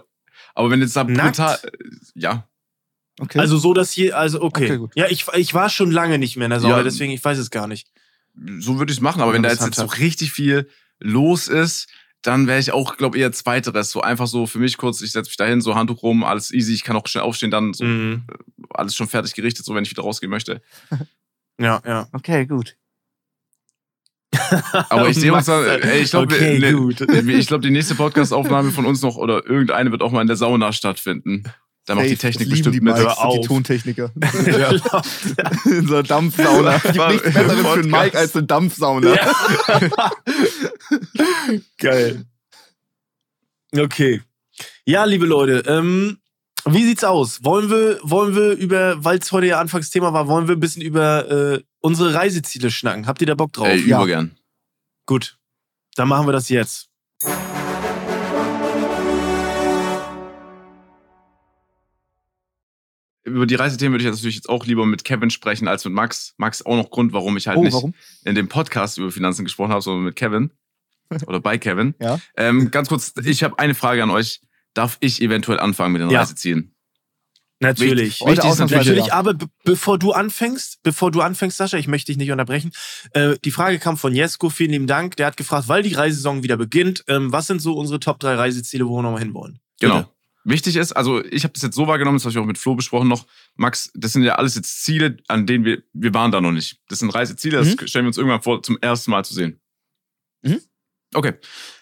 [0.54, 1.38] Aber wenn jetzt da Nackt?
[1.38, 1.60] brutal,
[2.16, 2.48] ja,
[3.20, 3.38] Okay.
[3.38, 4.76] Also so, dass hier, also okay.
[4.76, 4.92] Okay.
[5.00, 6.84] Ja, ich, ich war schon lange nicht mehr in der Sauna, Ja.
[6.84, 7.88] deswegen, ich weiß es gar nicht.
[8.58, 9.22] so würde ich es machen.
[9.22, 10.68] Aber wenn da jetzt, jetzt so richtig viel
[11.04, 11.88] los ist,
[12.24, 13.92] dann wäre ich auch, glaube eher zweiteres.
[13.92, 16.74] So einfach so für mich kurz, ich setze mich dahin, so Handtuch rum, alles easy,
[16.74, 18.24] ich kann auch schnell aufstehen, dann so Mhm.
[18.70, 20.62] alles schon fertig gerichtet, so wenn ich wieder rausgehen möchte.
[21.62, 22.08] Ja, ja.
[22.14, 22.76] okay, gut.
[24.90, 27.94] Aber ich sehe uns Max, da, ey, ich glaube, okay, ne, ich glaube, die nächste
[27.94, 31.44] Podcast-Aufnahme von uns noch oder irgendeine wird auch mal in der Sauna stattfinden.
[31.86, 32.96] Da macht die Technik bestimmt die mit.
[32.96, 33.46] Mikes und die auf.
[33.48, 34.12] Tontechniker.
[34.48, 34.72] Ja.
[35.66, 36.76] In so einer Dampfsauna.
[36.78, 39.16] Es gibt nichts Besseres für einen Mike als eine Dampfsauna.
[41.78, 42.26] Geil.
[43.76, 44.22] Okay.
[44.86, 46.20] Ja, liebe Leute, ähm,
[46.66, 47.44] wie sieht's aus?
[47.44, 50.82] Wollen wir, wollen wir über, weil es heute ja Anfangsthema war, wollen wir ein bisschen
[50.82, 53.08] über äh, unsere Reiseziele schnacken?
[53.08, 53.68] Habt ihr da Bock drauf?
[53.68, 53.98] Ey, Ja.
[53.98, 54.38] übergern.
[55.06, 55.38] Gut.
[55.96, 56.88] Dann machen wir das jetzt.
[63.26, 66.34] Über die Reisethemen würde ich natürlich jetzt auch lieber mit Kevin sprechen als mit Max.
[66.38, 67.94] Max auch noch Grund, warum ich halt Oh, nicht warum?
[68.26, 70.52] in dem Podcast über Finanzen gesprochen habe, sondern mit Kevin.
[71.28, 71.96] Oder bei Kevin.
[72.00, 72.20] Ja.
[72.36, 74.42] Ähm, ganz kurz, ich habe eine Frage an euch.
[74.74, 76.20] Darf ich eventuell anfangen mit den Ja.
[76.22, 76.74] Reisezielen?
[77.60, 78.20] Natürlich.
[78.20, 81.88] Wichtig ist ausnahmsweise natürlich, Natürlich, aber be bevor du anfängst, bevor du anfängst, Sascha, ich
[81.88, 82.72] möchte dich nicht unterbrechen.
[83.14, 85.16] Äh, die Frage kam von Jesko, vielen lieben Dank.
[85.16, 88.36] Der hat gefragt, weil die Reisesaison wieder beginnt, ähm, was sind so unsere Top 3
[88.36, 89.60] Reiseziele, wo wir nochmal hinwollen?
[89.80, 90.00] Genau.
[90.00, 90.10] Bitte.
[90.46, 92.76] Wichtig ist, also ich habe das jetzt so wahrgenommen, das habe ich auch mit Flo
[92.76, 93.26] besprochen noch.
[93.56, 96.82] Max, das sind ja alles jetzt Ziele, an denen wir, wir waren da noch nicht.
[96.90, 97.88] Das sind Reiseziele, das Mhm.
[97.88, 99.62] stellen wir uns irgendwann vor, zum ersten Mal zu sehen.
[100.42, 100.60] Mhm.
[101.14, 101.34] Okay.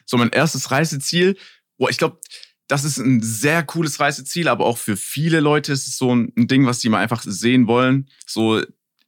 [0.05, 1.37] So, mein erstes Reiseziel,
[1.77, 2.19] boah, ich glaube,
[2.67, 6.31] das ist ein sehr cooles Reiseziel, aber auch für viele Leute ist es so ein,
[6.37, 8.09] ein Ding, was die mal einfach sehen wollen.
[8.27, 8.61] So,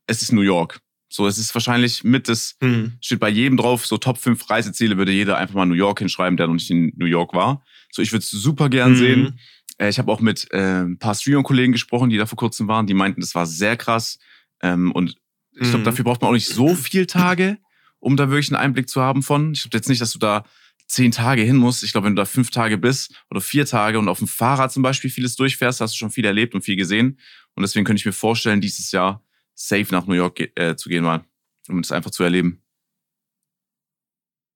[0.07, 0.79] es ist New York.
[1.09, 2.93] So, es ist wahrscheinlich mit das, Hm.
[2.99, 6.37] steht bei jedem drauf, so Top 5 Reiseziele würde jeder einfach mal New York hinschreiben,
[6.37, 7.63] der noch nicht in New York war.
[7.93, 8.95] So, ich würde es super gern Mhm.
[8.95, 9.39] sehen.
[9.77, 12.87] Äh, ich habe auch mit äh, ein paar Streamer-Kollegen gesprochen, die da vor kurzem waren.
[12.87, 14.17] Die meinten, das war sehr krass.
[14.61, 15.15] Ähm, und
[15.51, 15.83] ich glaube, Mhm.
[15.83, 17.59] dafür braucht man auch nicht so viel Tage,
[17.99, 19.51] um da wirklich einen Einblick zu haben von.
[19.53, 20.43] Ich glaube jetzt nicht, dass du da
[20.87, 21.83] zehn Tage hin musst.
[21.83, 24.71] Ich glaube, wenn du da fünf Tage bist oder vier Tage und auf dem Fahrrad
[24.71, 27.19] zum Beispiel vieles durchfährst, hast du schon viel erlebt und viel gesehen.
[27.53, 29.23] Und deswegen könnte ich mir vorstellen, dieses Jahr
[29.53, 31.23] safe nach New York äh, zu gehen mal,
[31.69, 32.63] um das einfach zu erleben.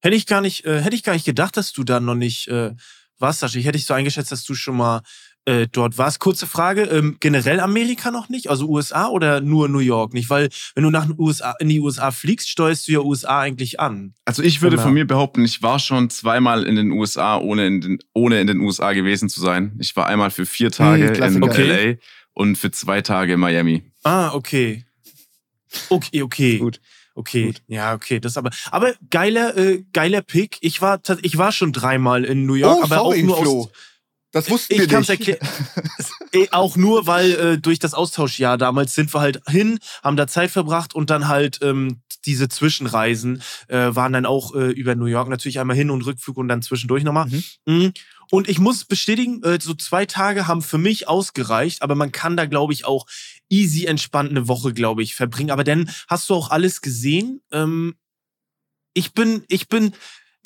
[0.01, 2.47] Hätte ich gar nicht, äh, hätte ich gar nicht gedacht, dass du da noch nicht
[2.47, 2.73] äh,
[3.20, 3.57] warst, Sascha.
[3.59, 5.01] Ich hätte dich so eingeschätzt, dass du schon mal
[5.47, 6.20] äh, dort warst.
[6.20, 8.49] Kurze Frage, ähm, generell Amerika noch nicht?
[8.49, 10.30] Also USA oder nur New York nicht?
[10.30, 13.80] Weil wenn du nach den USA, in die USA fliegst, steuerst du ja USA eigentlich
[13.80, 14.13] an.
[14.26, 17.82] Also ich würde von mir behaupten, ich war schon zweimal in den USA, ohne in
[17.82, 19.78] den, ohne in den USA gewesen zu sein.
[19.80, 21.45] Ich war einmal für vier Tage in Klassiker.
[21.45, 21.93] Okay.
[21.93, 21.97] LA
[22.34, 23.84] und für zwei Tage in Miami.
[24.03, 24.86] Ah, okay.
[25.89, 26.57] Okay, okay.
[26.57, 26.80] Gut.
[27.18, 27.63] Okay, Gut.
[27.68, 30.59] ja, okay, das aber, aber geiler, äh, geiler Pick.
[30.61, 33.61] Ich war, ich war schon dreimal in New York, Oh, aber auch nur Flo.
[33.63, 33.70] aus,
[34.32, 35.28] Das wussten ich wir nicht.
[36.34, 40.28] Eh, auch nur, weil äh, durch das Austauschjahr damals sind wir halt hin, haben da
[40.28, 45.05] Zeit verbracht und dann halt ähm, diese Zwischenreisen äh, waren dann auch äh, über New
[45.05, 47.26] York natürlich einmal hin und Rückflug und dann zwischendurch nochmal.
[47.26, 47.43] Mhm.
[47.65, 47.93] Mhm.
[48.30, 52.36] Und ich muss bestätigen, äh, so zwei Tage haben für mich ausgereicht, aber man kann
[52.38, 53.05] da, glaube ich, auch
[53.49, 55.51] easy entspannt eine Woche, glaube ich, verbringen.
[55.51, 57.41] Aber dann hast du auch alles gesehen.
[57.51, 57.95] Ähm,
[58.93, 59.93] ich bin, ich bin,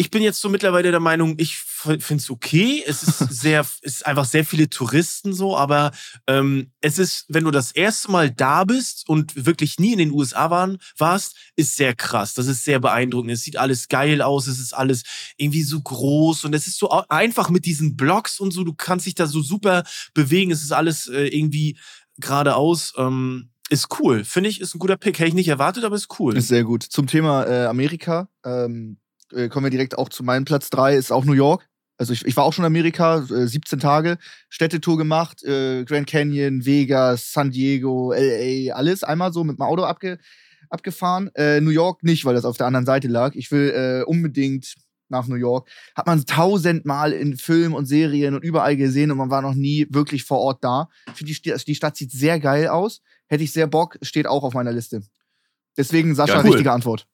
[0.02, 2.84] ich bin jetzt so mittlerweile der Meinung, ich finde es okay.
[2.88, 5.92] Es ist sehr, es ist einfach sehr viele Touristen so, aber
[6.26, 10.12] ähm, es ist, wenn du das erste Mal da bist und wirklich nie in den
[10.12, 12.34] USA waren, warst, ist sehr krass.
[12.34, 13.32] Das ist sehr beeindruckend.
[13.32, 15.04] Es sieht alles geil aus, es ist alles
[15.38, 19.06] irgendwie so groß und es ist so einfach mit diesen Blocks und so, du kannst
[19.06, 19.84] dich da so super
[20.16, 20.50] bewegen.
[20.50, 21.78] Es ist alles äh, irgendwie
[22.18, 22.94] geradeaus.
[22.98, 24.26] Ähm, ist cool.
[24.26, 25.18] Finde ich, ist ein guter Pick.
[25.20, 26.36] Hätte ich nicht erwartet, aber ist cool.
[26.36, 26.84] Ist sehr gut.
[26.84, 28.98] Zum Thema äh, Amerika ähm,
[29.34, 31.68] äh, kommen wir direkt auch zu meinem Platz 3, ist auch New York.
[31.98, 34.18] Also ich, ich war auch schon in Amerika, äh, 17 Tage,
[34.50, 39.84] Städtetour gemacht, äh, Grand Canyon, Vegas, San Diego, LA, alles einmal so mit dem Auto
[39.84, 40.18] abge,
[40.70, 41.30] abgefahren.
[41.36, 43.36] Äh, New York nicht, weil das auf der anderen Seite lag.
[43.36, 44.76] Ich will unbedingt
[45.12, 45.70] nach New York.
[45.96, 49.86] Hat man tausendmal in Filmen und Serien und überall gesehen und man war noch nie
[49.92, 50.90] wirklich vor Ort da.
[51.08, 53.02] Ich finde, die, Sti- die Stadt sieht sehr geil aus.
[53.28, 55.04] Hätte ich sehr Bock, steht auch auf meiner Liste.
[55.78, 56.50] Deswegen, Sascha, Ja, cool.
[56.50, 57.08] richtige Antwort.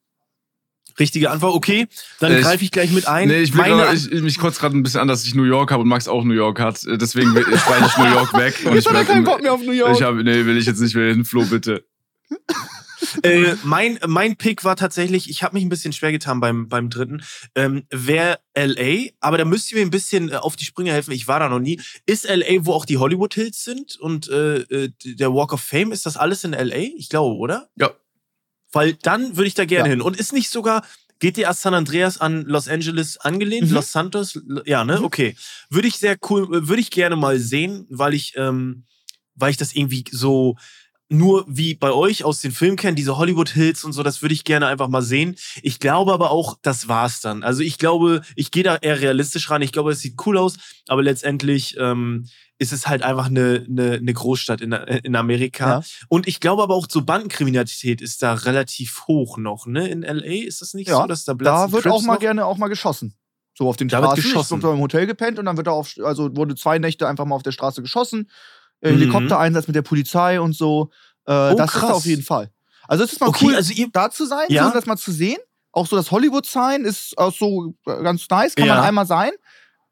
[0.99, 1.87] Richtige Antwort, okay.
[2.19, 3.27] Dann Äh, ich- greife ich gleich mit ein.
[3.27, 5.43] Nee, ich, will Meine grad, ich, mich kurz gerade ein bisschen an, dass ich New
[5.43, 6.83] York habe und Max auch New York hat.
[6.85, 8.55] Äh, Deswegen streiche ich New York weg.
[8.65, 9.95] Und Jetzt ich hat er keinen in- Bock mehr auf New York.
[9.95, 11.85] Ich habe, nee, will ich jetzt nicht mehr hin, Flo, bitte.
[13.23, 16.89] äh, mein, mein Pick war tatsächlich, ich habe mich ein bisschen schwer getan beim, beim
[16.89, 17.23] dritten,
[17.55, 21.11] ähm, wäre LA, aber da müsst ihr mir ein bisschen äh, auf die Sprünge helfen,
[21.11, 21.79] ich war da noch nie.
[22.05, 25.91] Ist LA, wo auch die Hollywood Hills sind und äh, äh, der Walk of Fame,
[25.91, 26.75] ist das alles in LA?
[26.97, 27.69] Ich glaube, oder?
[27.75, 27.91] Ja.
[28.71, 29.91] Weil dann würde ich da gerne Ja.
[29.91, 30.01] hin.
[30.01, 30.83] Und ist nicht sogar
[31.19, 33.69] GTA San Andreas an Los Angeles angelehnt?
[33.69, 33.73] Mhm.
[33.75, 34.39] Los Santos?
[34.65, 34.99] Ja, ne?
[34.99, 35.05] Mhm.
[35.05, 35.35] Okay.
[35.69, 38.83] Würde ich sehr cool, würde ich gerne mal sehen, weil ich, ähm,
[39.35, 40.57] weil ich das irgendwie so
[41.09, 44.33] nur wie bei euch aus den Filmen kenne, diese Hollywood Hills und so, das würde
[44.33, 45.35] ich gerne einfach mal sehen.
[45.61, 47.43] Ich glaube aber auch, das war's dann.
[47.43, 49.61] Also ich glaube, ich gehe da eher realistisch ran.
[49.61, 52.27] Ich glaube, es sieht cool aus, aber letztendlich ähm,
[52.59, 55.67] ist es halt einfach eine, eine, eine Großstadt in, in Amerika.
[55.79, 55.83] Ja.
[56.09, 59.87] Und ich glaube aber auch so Bandenkriminalität ist da relativ hoch noch, ne?
[59.87, 62.13] In LA ist das nicht Ja, so, dass da Da Bloods wird and auch mal
[62.13, 62.19] noch?
[62.19, 63.13] gerne auch mal geschossen.
[63.57, 64.23] So auf den Da wird Straßen.
[64.23, 64.57] geschossen.
[64.59, 67.07] Ich hab da im Hotel gepennt und dann wird da auf, also wurde zwei Nächte
[67.07, 68.29] einfach mal auf der Straße geschossen.
[68.81, 68.99] Äh, Mhm.
[68.99, 70.89] Helikoptereinsatz mit der Polizei und so.
[71.25, 71.89] Äh, Oh, das ist krass.
[71.89, 72.49] da auf jeden Fall.
[72.87, 74.67] Also es ist mal Okay, cool, also ihr da zu sein, Ja.
[74.67, 75.37] so das mal zu sehen.
[75.73, 78.75] Auch so das Hollywood-Sein ist auch so äh, ganz nice, kann Ja.
[78.75, 79.31] man einmal sein.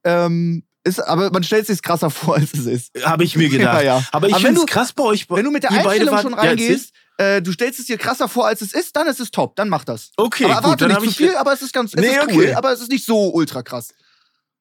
[0.04, 3.04] Ähm, ist, aber man stellt sich krasser vor, als es ist.
[3.06, 3.76] habe ich mir gedacht.
[3.84, 4.04] Ja, ja.
[4.12, 5.30] Aber ich finde es du- krass bei euch.
[5.30, 8.46] Wenn du mit der Einstellung wart- schon reingehst, äh, du stellst es dir krasser vor,
[8.48, 9.56] als es ist, dann ist es top.
[9.56, 10.12] Dann mach das.
[10.18, 12.22] Okay, aber gut, erwarte dann nicht zu viel, aber es ist ganz es Nee, ist
[12.24, 12.36] okay.
[12.36, 13.90] cool, aber es ist nicht so ultra krass.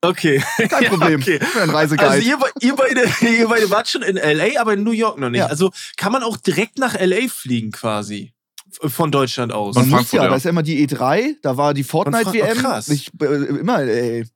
[0.05, 0.43] Okay.
[0.69, 1.21] Kein Problem.
[1.21, 1.39] okay.
[1.43, 2.11] Ich bin ein Reiseguide.
[2.11, 5.31] Also ihr, ihr, beide, ihr beide wart schon in LA, aber in New York noch
[5.31, 5.41] nicht.
[5.41, 5.47] Ja.
[5.47, 8.33] Also kann man auch direkt nach LA fliegen quasi.
[8.81, 9.77] Von Deutschland aus.
[9.77, 10.29] Man muss ja, ja.
[10.29, 12.59] da ist ja immer die E3, da war die Fortnite-WM.
[12.59, 12.89] oh, krass.
[12.89, 14.27] Ich, äh, immer, ey.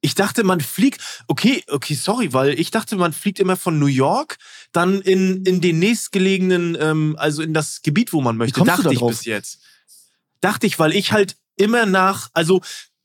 [0.00, 1.00] Ich dachte, man fliegt.
[1.28, 4.36] Okay, okay, sorry, weil ich dachte, man fliegt immer von New York
[4.72, 8.58] dann in, in den nächstgelegenen, ähm, also in das Gebiet, wo man möchte.
[8.58, 9.60] kommst du Dachte da ich bis jetzt.
[10.40, 12.60] Dachte ich, weil ich halt immer nach, also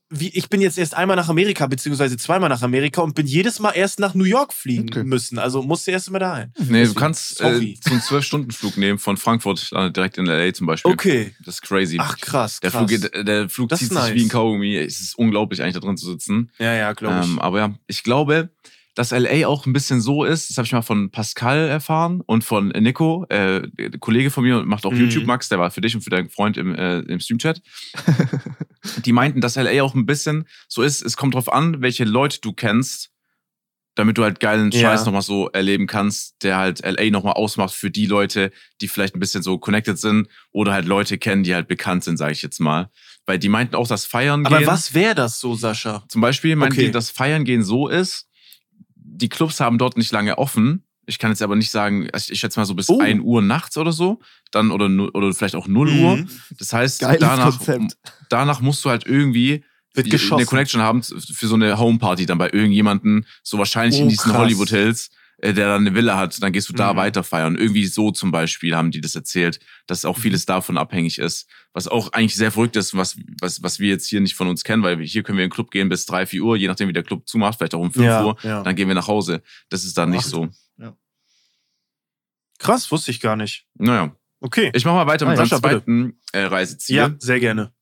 [0.10, 3.60] wie, ich bin jetzt erst einmal nach Amerika, beziehungsweise zweimal nach Amerika und bin jedes
[3.60, 5.04] Mal erst nach New York fliegen Okay.
[5.04, 5.38] müssen.
[5.38, 6.52] Also musste erst immer dahin.
[6.58, 7.80] Nee, du Deswegen, kannst äh, sorry.
[7.84, 10.92] so einen 12-Stunden-Flug nehmen von Frankfurt äh, direkt in LA zum Beispiel.
[10.94, 11.36] Okay.
[11.46, 11.98] Das ist crazy.
[12.00, 12.90] Ach krass, der krass.
[12.90, 14.14] Flug, geht, der Flug Das zieht ist sich nice.
[14.16, 14.78] wie ein Kaugummi.
[14.78, 16.52] Es ist unglaublich, eigentlich da drin zu sitzen.
[16.58, 17.28] ja, ja, glaube ich.
[17.30, 18.50] Ähm, aber ja, ich glaube,
[18.98, 20.50] dass LA auch ein bisschen so ist.
[20.50, 23.62] Das habe ich mal von Pascal erfahren und von Nico, äh,
[24.00, 25.02] Kollege von mir, macht auch Mhm.
[25.02, 27.62] YouTube, Max, der war für dich und für deinen Freund im, äh, im Streamchat.
[29.06, 31.02] Die meinten, dass LA auch ein bisschen so ist.
[31.04, 33.10] Es kommt drauf an, welche Leute du kennst,
[33.96, 34.80] damit du halt geilen Ja.
[34.80, 39.16] Scheiß nochmal so erleben kannst, der halt LA nochmal ausmacht für die Leute, die vielleicht
[39.16, 42.42] ein bisschen so connected sind oder halt Leute kennen, die halt bekannt sind, sage ich
[42.42, 42.90] jetzt mal.
[43.26, 44.68] Weil die meinten auch, dass Feiern aber gehen.
[44.68, 46.04] was wäre das so, Sascha?
[46.08, 46.86] Zum Beispiel meinten Okay.
[46.88, 48.28] die, dass Feiern gehen so ist,
[49.18, 50.84] die Clubs haben dort nicht lange offen.
[51.06, 53.00] Ich kann jetzt aber nicht sagen, also ich schätze mal so bis Oh.
[53.00, 54.20] 1 Uhr nachts oder so,
[54.52, 56.18] dann oder, oder vielleicht auch 0 Uhr.
[56.18, 56.30] Mhm.
[56.58, 57.98] Das heißt, Geiles danach, Konzept.
[58.30, 59.64] danach musst du halt irgendwie
[59.94, 60.40] Wird geschossen.
[60.42, 64.24] eine Connection haben für so eine Homeparty dann bei irgendjemanden, so wahrscheinlich Oh, in diesen
[64.32, 64.38] krass.
[64.38, 66.98] Hollywood-Hills, äh, der dann eine Villa hat, dann gehst du da Mhm.
[66.98, 67.56] weiter feiern.
[67.58, 70.48] Irgendwie so zum Beispiel haben die das erzählt, dass auch vieles Mhm.
[70.48, 71.48] davon abhängig ist.
[71.74, 74.64] Was auch eigentlich sehr verrückt ist, was, was, was wir jetzt hier nicht von uns
[74.64, 76.88] kennen, weil hier können wir in den Club gehen bis drei, vier Uhr, je nachdem
[76.90, 78.64] wie der Club zumacht, vielleicht auch um fünf Ja, Uhr, ja.
[78.64, 79.44] dann gehen wir nach Hause.
[79.70, 80.30] Das ist dann nicht Ach.
[80.30, 80.50] so.
[82.60, 83.68] Krass, wusste ich gar nicht.
[83.76, 84.16] Naja.
[84.40, 84.72] Okay.
[84.74, 85.44] Ich mache mal weiter Ah, mit ja.
[85.44, 85.76] meinem Sascha, bitte.
[85.86, 86.96] zweiten äh, Reiseziel.
[86.98, 87.74] Ja, sehr gerne.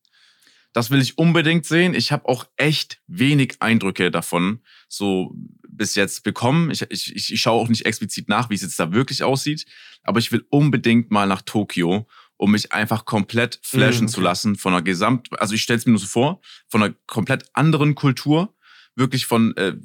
[0.72, 1.94] Das will ich unbedingt sehen.
[1.94, 5.34] Ich habe auch echt wenig Eindrücke davon so
[5.76, 6.70] bis jetzt bekommen.
[6.70, 9.66] Ich, ich, ich schaue auch nicht explizit nach, wie es jetzt da wirklich aussieht.
[10.02, 12.06] Aber ich will unbedingt mal nach Tokio,
[12.36, 15.28] um mich einfach komplett flashen Mhm, zu lassen von einer Gesamt...
[15.40, 18.54] Also ich stelle es mir nur so vor, von einer komplett anderen Kultur.
[18.94, 19.56] Wirklich von...
[19.56, 19.76] Äh,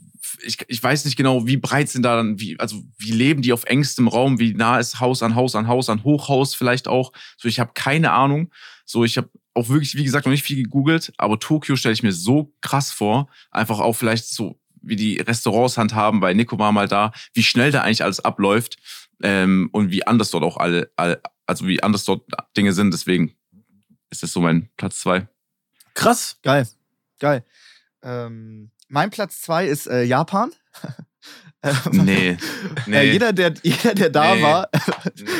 [0.44, 3.54] ich, ich weiß nicht genau, wie breit sind da dann, wie, also wie leben die
[3.54, 7.12] auf engstem Raum, wie nah ist Haus an Haus an Haus an Hochhaus vielleicht auch.
[7.38, 8.52] So, ich habe keine Ahnung.
[8.86, 12.04] So, ich habe auch wirklich, wie gesagt, noch nicht viel gegoogelt, aber Tokio stelle ich
[12.04, 13.30] mir so krass vor.
[13.50, 17.72] Einfach auch vielleicht so, wie die Restaurants handhaben, bei Nico war mal da, wie schnell
[17.72, 18.78] da eigentlich alles abläuft
[19.24, 22.24] ähm, und wie anders dort auch alle, alle, also wie anders dort
[22.58, 22.94] Dinge sind.
[22.94, 23.36] Deswegen
[24.10, 25.28] ist das so mein Platz zwei.
[25.94, 26.38] Krass.
[26.44, 26.68] Geil.
[27.20, 27.44] Geil.
[28.04, 30.52] Ähm, mein Platz zwei ist äh, Japan.
[31.64, 32.38] Ähm, Nee,
[32.88, 32.98] nee.
[32.98, 34.42] Äh, jeder, der, jeder, der da Nee.
[34.42, 34.70] war,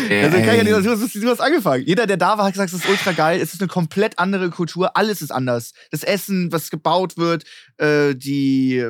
[0.08, 1.84] nee, also, kann ich ja nicht, du, hast, du hast angefangen.
[1.84, 3.42] Jeder, der da war, hat gesagt, es ist ultra geil.
[3.42, 4.96] Es ist eine komplett andere Kultur.
[4.96, 5.74] Alles ist anders.
[5.90, 7.46] Das Essen, was gebaut wird,
[7.78, 8.86] äh, die.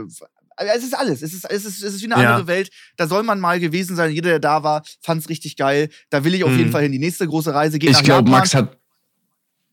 [0.57, 1.21] Äh, Es ist alles.
[1.21, 2.29] Es ist, es ist, es ist wie eine Ja.
[2.31, 2.69] andere Welt.
[2.97, 4.11] Da soll man mal gewesen sein.
[4.11, 5.89] Jeder, der da war, fand es richtig geil.
[6.09, 6.57] Da will ich auf Mhm.
[6.57, 6.91] jeden Fall hin.
[6.91, 8.29] Die nächste große Reise geht Ich glaube.
[8.29, 8.77] Max hat.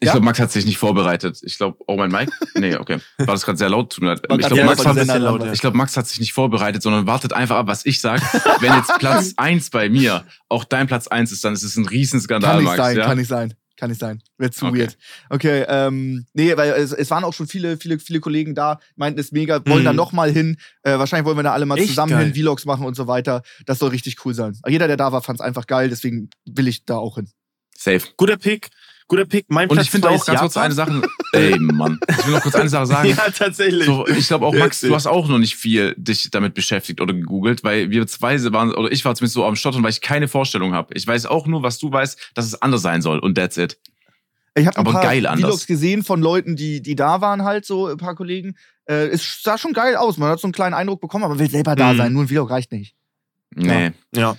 [0.01, 0.13] Ich Ja?
[0.13, 1.41] glaube, Max hat sich nicht vorbereitet.
[1.43, 2.31] Ich glaube, oh mein Mike?
[2.55, 2.99] Nee, okay.
[3.19, 3.93] War das gerade sehr laut?
[3.93, 4.21] Tut mir leid.
[4.31, 5.53] Ich glaube, Max, ja.
[5.55, 8.23] glaub, Max hat sich nicht vorbereitet, sondern wartet einfach ab, was ich sage.
[8.61, 11.85] Wenn jetzt Platz eins bei mir auch dein Platz eins ist, dann ist es ein
[11.89, 12.79] Riesenskandal, Kann nicht Max.
[12.79, 13.05] sein, ja?
[13.07, 13.55] kann nicht sein.
[13.79, 14.21] Kann nicht sein.
[14.39, 14.81] Wird zu Okay.
[14.81, 14.99] weird.
[15.31, 19.21] Okay, ähm, nee, weil es, es waren auch schon viele, viele, viele Kollegen da, meinten
[19.21, 19.85] es mega, wollen Mhm.
[19.87, 20.57] da nochmal hin.
[20.83, 22.25] Äh, wahrscheinlich wollen wir da alle mal Echt zusammen geil.
[22.27, 23.43] hin, Vlogs machen und so weiter.
[23.67, 24.59] Das soll richtig cool sein.
[24.67, 27.31] Jeder, der da war, fand es einfach geil, deswegen will ich da auch hin.
[27.77, 28.03] Safe.
[28.17, 28.69] Guter Pick.
[29.09, 29.47] Guter Pick.
[29.49, 31.03] Mein Und Platz ich finde auch ganz kurz eine Sache.
[31.33, 31.99] Ey, Mann.
[32.09, 33.09] Ich will noch kurz eine Sache sagen.
[33.17, 33.87] Ja, tatsächlich.
[33.87, 37.15] So, ich glaube auch, Max, du hast auch noch nicht viel dich damit beschäftigt oder
[37.15, 40.29] gegoogelt, weil wir zwei waren, oder ich war zumindest so am Stottern, weil ich keine
[40.29, 40.93] Vorstellung habe.
[40.95, 43.79] Ich weiß auch nur, was du weißt, dass es anders sein soll und that's it.
[44.55, 45.49] Ich habe ein Aber paar geil anders.
[45.51, 48.57] Vlogs gesehen von Leuten, die, die da waren, halt so ein paar Kollegen.
[48.87, 50.19] Äh, es sah schon geil aus.
[50.19, 51.97] Man hat so einen kleinen Eindruck bekommen, aber will selber da Mhm.
[51.97, 52.13] sein.
[52.13, 52.95] Nur ein Vlog reicht nicht.
[53.55, 53.93] Nee.
[54.15, 54.37] ja.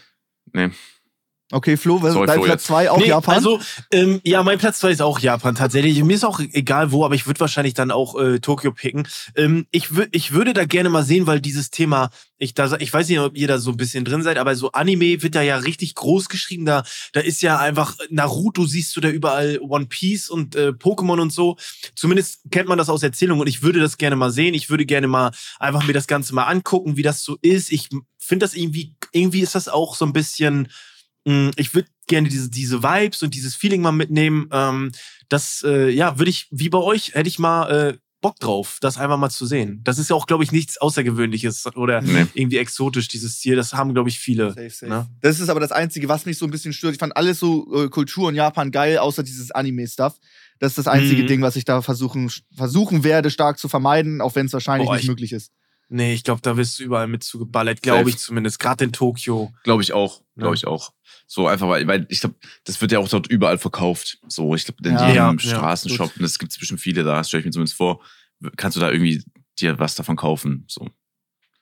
[1.51, 2.67] Okay, Flo, was Sorry, dein Flo, Platz jetzt.
[2.67, 3.35] zwei auch nee, Japan?
[3.35, 3.59] Also,
[3.91, 6.03] ähm, ja, mein Platz zwei ist auch Japan tatsächlich.
[6.03, 9.07] Mir ist auch egal wo, aber ich würde wahrscheinlich dann auch äh, Tokio picken.
[9.35, 13.09] Ähm, ich, ich würde da gerne mal sehen, weil dieses Thema, ich, da, ich weiß
[13.09, 15.57] nicht, ob ihr da so ein bisschen drin seid, aber so Anime wird da ja
[15.57, 16.65] richtig groß geschrieben.
[16.65, 16.83] Da,
[17.13, 21.33] da ist ja einfach Naruto, siehst du da überall One Piece und äh, Pokémon und
[21.33, 21.57] so.
[21.95, 24.53] Zumindest kennt man das aus Erzählungen und ich würde das gerne mal sehen.
[24.53, 27.71] Ich würde gerne mal einfach mir das Ganze mal angucken, wie das so ist.
[27.71, 27.89] Ich
[28.19, 30.67] finde das irgendwie, irgendwie ist das auch so ein bisschen
[31.55, 34.47] ich würde gerne diese, diese Vibes und dieses Feeling mal mitnehmen.
[34.51, 34.91] Ähm,
[35.29, 38.97] das, äh, ja, würde ich, wie bei euch, hätte ich mal äh, Bock drauf, das
[38.97, 39.79] einfach mal zu sehen.
[39.85, 42.25] Das ist ja auch, glaube ich, nichts Außergewöhnliches oder Nee.
[42.33, 43.55] irgendwie exotisch, dieses Ziel.
[43.55, 44.49] Das haben, glaube ich, viele.
[44.49, 44.89] Safe, safe.
[44.91, 45.07] Ne?
[45.21, 46.93] Das ist aber das Einzige, was mich so ein bisschen stört.
[46.93, 50.17] Ich fand alles so äh, Kultur in Japan geil, außer dieses Anime-Stuff.
[50.59, 51.27] Das ist das einzige Mhm.
[51.27, 54.95] Ding, was ich da versuchen, versuchen werde, stark zu vermeiden, auch wenn es wahrscheinlich Boah,
[54.95, 55.51] nicht ich- möglich ist.
[55.91, 58.59] Nee, ich glaube, da wirst du überall mit zugeballert, glaube ich zumindest.
[58.59, 59.51] Gerade in Tokio.
[59.63, 60.21] Glaube ich auch.
[60.37, 60.53] Glaube Ja.
[60.53, 60.91] ich auch.
[61.31, 64.17] So einfach, weil, weil ich glaube, das wird ja auch dort überall verkauft.
[64.27, 65.07] So, ich glaube, in Ja.
[65.09, 67.77] jedem Ja, ja, Straßenshop, und das gibt es bestimmt viele da, stelle ich mir zumindest
[67.77, 68.03] vor,
[68.57, 69.23] kannst du da irgendwie
[69.59, 70.65] dir was davon kaufen.
[70.67, 70.89] So.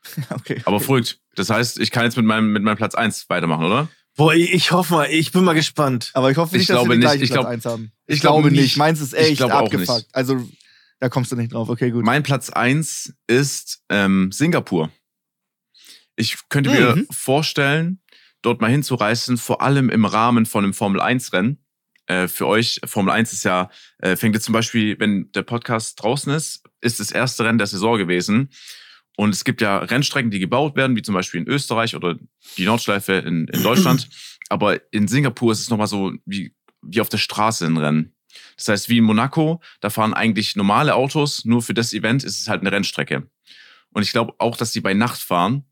[0.29, 0.61] Okay.
[0.63, 1.19] Aber verrückt.
[1.35, 3.89] Das heißt, ich kann jetzt mit meinem, mit meinem Platz eins weitermachen, oder?
[4.15, 6.11] Boah, ich, ich hoffe mal, ich bin mal gespannt.
[6.13, 7.91] Aber ich hoffe Ich nicht, dass glaube wir den gleichen Ich Platz glaub- 1 haben.
[8.07, 8.61] ich Ich, glaub glaube nicht.
[8.61, 8.77] nicht.
[8.77, 9.73] Meins ist Ich echt glaub auch nicht.
[9.73, 10.07] abgefuckt.
[10.13, 10.47] Also,
[11.01, 11.67] da kommst du nicht drauf.
[11.67, 12.05] Okay, gut.
[12.05, 14.89] Mein Platz eins ist ähm, Singapur.
[16.15, 17.07] Ich könnte mir Mhm.
[17.11, 17.99] vorstellen,
[18.47, 21.59] dort mal hinzureisen, vor allem im Rahmen von einem Formel-1-Rennen.
[22.07, 23.69] Äh, für euch, Formel 1 ist ja,
[23.99, 27.67] äh, fängt jetzt zum Beispiel, wenn der Podcast draußen ist, ist das erste Rennen der
[27.67, 28.49] Saison gewesen.
[29.17, 32.17] Und es gibt ja Rennstrecken, die gebaut werden, wie zum Beispiel in Österreich oder
[32.57, 34.07] die Nordschleife in, in Deutschland.
[34.49, 38.15] Aber in Singapur ist es nochmal so wie, wie auf der Straße ein Rennen.
[38.55, 42.39] Das heißt, wie in Monaco, da fahren eigentlich normale Autos, nur für das Event ist
[42.39, 43.29] es halt eine Rennstrecke.
[43.91, 45.65] Und ich glaube auch, dass die bei Nacht fahren.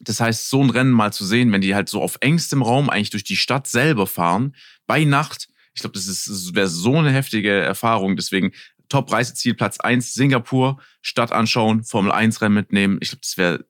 [0.00, 2.88] Das heißt, so ein Rennen mal zu sehen, wenn die halt so auf engstem Raum
[2.88, 4.54] eigentlich durch die Stadt selber fahren,
[4.86, 8.16] bei Nacht, ich glaube, das ist das wäre so eine heftige Erfahrung.
[8.16, 8.52] Deswegen
[8.88, 12.98] Top-Reiseziel, Platz eins Singapur, Stadt anschauen, Formel 1 Rennen mitnehmen.
[13.00, 13.64] Ich glaube, das wäre,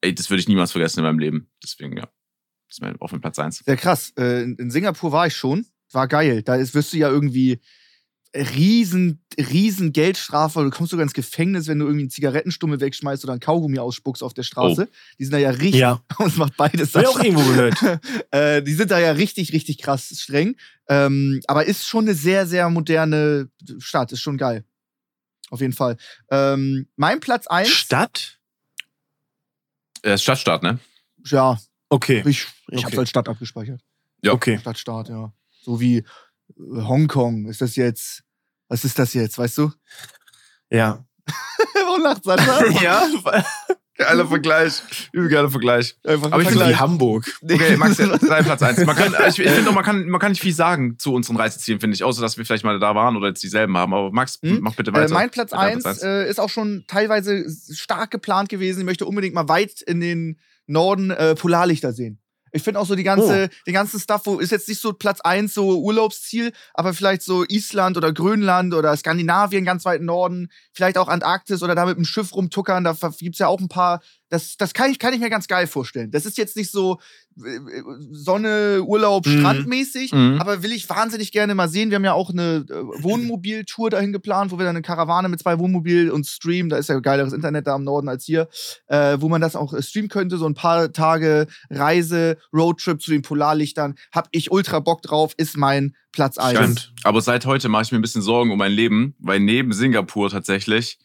[0.00, 1.50] ey, das würde ich niemals vergessen in meinem Leben.
[1.62, 2.08] Deswegen, ja.
[2.68, 3.58] Das wäre auf dem Platz eins.
[3.58, 4.12] Sehr krass.
[4.16, 5.66] Äh, in, in Singapur war ich schon.
[5.90, 6.42] War geil.
[6.42, 7.60] Da ist, wirst du ja irgendwie.
[8.34, 10.62] Riesen, riesen Geldstrafe.
[10.62, 14.22] Du kommst sogar ins Gefängnis, wenn du irgendwie einen Zigarettenstummel wegschmeißt oder einen Kaugummi ausspuckst
[14.22, 14.88] auf der Straße.
[14.88, 14.94] Oh.
[15.18, 15.80] Die sind da ja richtig.
[15.80, 16.02] Ja.
[16.18, 16.94] Und es macht beides.
[16.94, 17.76] Ich auch irgendwo gehört.
[18.30, 20.56] äh, die sind da ja richtig, richtig krass streng.
[20.88, 24.12] Ähm, aber ist schon eine sehr, sehr moderne Stadt.
[24.12, 24.64] Ist schon geil.
[25.50, 25.96] Auf jeden Fall.
[26.30, 27.68] Ähm, mein Platz 1.
[27.68, 28.38] Stadt?
[30.02, 30.78] Äh, Stadtstaat, ne?
[31.26, 31.58] Ja,
[31.92, 32.22] Okay.
[32.24, 32.84] ich, ich Okay.
[32.84, 33.80] hab's als Stadt abgespeichert.
[34.22, 34.32] Ja.
[34.32, 34.58] Okay.
[34.58, 35.32] Stadtstaat, ja.
[35.62, 36.04] So wie
[36.58, 37.46] Hongkong.
[37.46, 38.22] Ist das jetzt.
[38.68, 39.70] Was ist das jetzt, weißt du?
[40.72, 41.04] Ja.
[41.74, 42.64] Warum lacht Sascha?
[42.80, 43.02] ja.
[43.96, 44.82] Geiler Vergleich.
[45.12, 45.96] Übel geiler Vergleich.
[46.04, 46.76] Einfach Aber ich finde Wie.
[46.76, 47.30] Hamburg.
[47.42, 48.86] Okay, Max, dein Platz 1.
[48.86, 51.36] Man kann, ich, ich finde auch, man kann, man kann nicht viel sagen zu unseren
[51.36, 53.92] Reisezielen, finde ich, außer dass wir vielleicht mal da waren oder jetzt dieselben haben.
[53.92, 54.60] Aber Max, Hm?
[54.62, 55.12] mach bitte Äh, weiter.
[55.12, 56.02] mein Platz Mit deinem 1 Platz eins.
[56.04, 57.44] äh, ist auch schon teilweise
[57.74, 58.78] stark geplant gewesen.
[58.78, 62.20] Ich möchte unbedingt mal weit in den Norden äh, Polarlichter sehen.
[62.52, 65.20] Ich finde auch so die ganze, den ganzen Stuff, wo ist jetzt nicht so Platz
[65.20, 70.48] 1 so Urlaubsziel, aber vielleicht so Island oder Grönland oder Skandinavien ganz weit im Norden,
[70.72, 74.00] vielleicht auch Antarktis oder da mit dem Schiff rumtuckern, da gibt's ja auch ein paar.
[74.30, 76.10] Das, das kann, ich, kann ich mir ganz geil vorstellen.
[76.12, 76.98] Das ist jetzt nicht so
[77.44, 77.58] äh,
[78.12, 79.40] Sonne, Urlaub, Mhm.
[79.40, 80.38] Strandmäßig, Mhm.
[80.40, 81.90] aber will ich wahnsinnig gerne mal sehen.
[81.90, 85.40] Wir haben ja auch eine äh, Wohnmobiltour dahin geplant, wo wir dann eine Karawane mit
[85.40, 88.48] zwei Wohnmobil und Stream, da ist ja geileres Internet da im Norden als hier,
[88.86, 93.10] äh, wo man das auch äh, streamen könnte, so ein paar Tage Reise, Roadtrip zu
[93.10, 93.94] den Polarlichtern.
[94.12, 96.56] Hab ich ultra Bock drauf, ist mein Platz 1.
[96.58, 96.92] Stimmt.
[97.04, 100.30] Aber seit heute mache ich mir ein bisschen Sorgen um mein Leben, weil neben Singapur
[100.30, 100.98] tatsächlich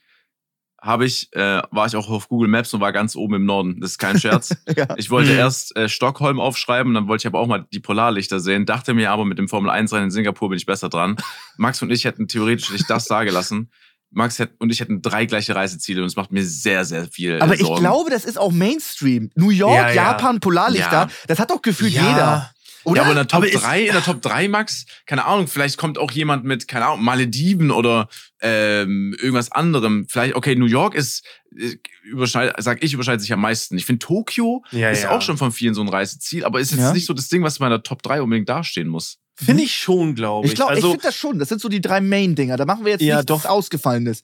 [0.86, 3.82] habe ich, äh, war ich auch auf Google Maps und war ganz oben im Norden.
[3.82, 4.56] Das ist kein Scherz.
[4.78, 4.88] Ja.
[4.98, 5.38] Ich wollte Mhm.
[5.40, 9.12] erst äh, Stockholm aufschreiben, dann wollte ich aber auch mal die Polarlichter sehen, dachte mir
[9.12, 11.16] aber, mit dem Formel 1 Rennen in Singapur bin ich besser dran.
[11.58, 13.72] Max und ich hätten theoretisch nicht das da gelassen.
[14.12, 17.42] Max und ich hätten drei gleiche Reiseziele und es macht mir sehr, sehr viel.
[17.42, 17.82] Aber äh, ich Sorgen.
[17.82, 19.30] glaube, das ist auch Mainstream.
[19.36, 19.94] New York, Ja, ja.
[20.12, 22.52] Japan, Polarlichter, das hat doch gefühlt jeder.
[22.86, 22.98] Oder?
[22.98, 25.48] Ja, aber in der Top Aber ist- 3, in der Top 3, Max, keine Ahnung,
[25.48, 28.08] vielleicht kommt auch jemand mit, keine Ahnung, Malediven oder
[28.42, 30.06] ähm, irgendwas anderem.
[30.10, 31.26] Vielleicht, okay, New York ist,
[31.58, 33.78] äh, überschneidet, sag ich, überschneidet sich am meisten.
[33.78, 35.12] Ich finde Tokio Ja, ist ja.
[35.12, 36.94] auch schon von vielen so ein Reiseziel, aber ist jetzt Ja.
[36.94, 39.18] nicht so das Ding, was bei der Top 3 unbedingt dastehen muss.
[39.38, 40.54] Finde ich schon, glaube ich.
[40.54, 41.40] Ich glaube, ich also, finde das schon.
[41.40, 42.56] Das sind so die drei Main-Dinger.
[42.56, 43.44] Da machen wir jetzt Ja, nichts doch.
[43.46, 44.24] Ausgefallenes.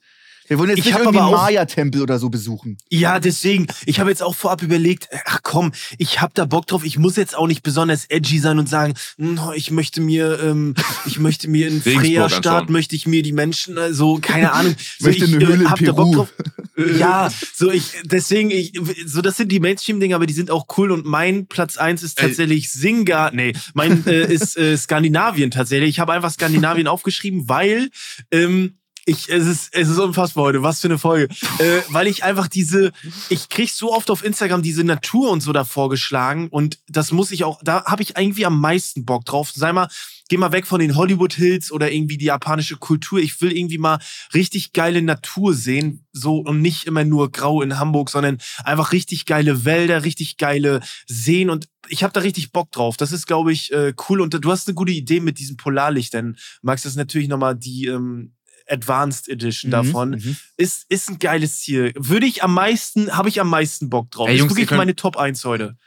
[0.51, 2.77] Wir wollen jetzt Ich nicht irgendwie aber einen auch- Maya-Tempel oder so besuchen.
[2.89, 6.83] ja, deswegen, ich habe jetzt auch vorab überlegt, ach komm, ich habe da Bock drauf.
[6.83, 10.75] Ich muss jetzt auch nicht besonders edgy sein und sagen, "Hm, ich möchte mir, ähm,
[11.05, 11.81] ich möchte mir in
[12.21, 12.69] anschauen.
[12.69, 14.75] möchte ich mir die Menschen, äh, so, keine Ahnung.
[14.99, 15.95] So, Möchte ich eine Höhle in hab da Peru.
[15.95, 16.33] Bock drauf.
[16.99, 18.73] Ja, so ich, deswegen, ich,
[19.05, 22.19] so das sind die Mainstream-Dinger, aber die sind auch cool und mein Platz eins ist
[22.19, 22.27] Ey.
[22.27, 25.89] tatsächlich Singa, nee, mein äh, ist äh, Skandinavien tatsächlich.
[25.91, 27.89] Ich habe einfach Skandinavien aufgeschrieben, weil
[28.31, 31.33] ähm, ich, es ist, es ist unfassbar heute, was für eine Folge.
[31.59, 32.91] Äh, weil ich einfach diese,
[33.29, 37.31] ich krieg so oft auf Instagram diese Natur und so da vorgeschlagen und das muss
[37.31, 39.51] ich auch, da habe ich irgendwie am meisten Bock drauf.
[39.53, 39.87] Sei mal,
[40.29, 43.19] geh mal weg von den Hollywood Hills oder irgendwie die japanische Kultur.
[43.19, 43.99] Ich will irgendwie mal
[44.33, 49.25] richtig geile Natur sehen, so und nicht immer nur grau in Hamburg, sondern einfach richtig
[49.25, 52.95] geile Wälder, richtig geile Seen und ich habe da richtig Bock drauf.
[52.95, 56.37] Das ist, glaube ich, äh, cool und du hast eine gute Idee mit diesen Polarlichtern.
[56.61, 58.33] Max, das ist natürlich nochmal die ähm,
[58.71, 60.11] Advanced Edition davon.
[60.11, 60.37] Mhm.
[60.57, 61.93] Ist, ist ein geiles Ziel.
[61.97, 64.27] Würde ich am meisten, habe ich am meisten Bock drauf.
[64.29, 65.77] Ey, ist Jungs, ihr wirklich meine Top 1 heute.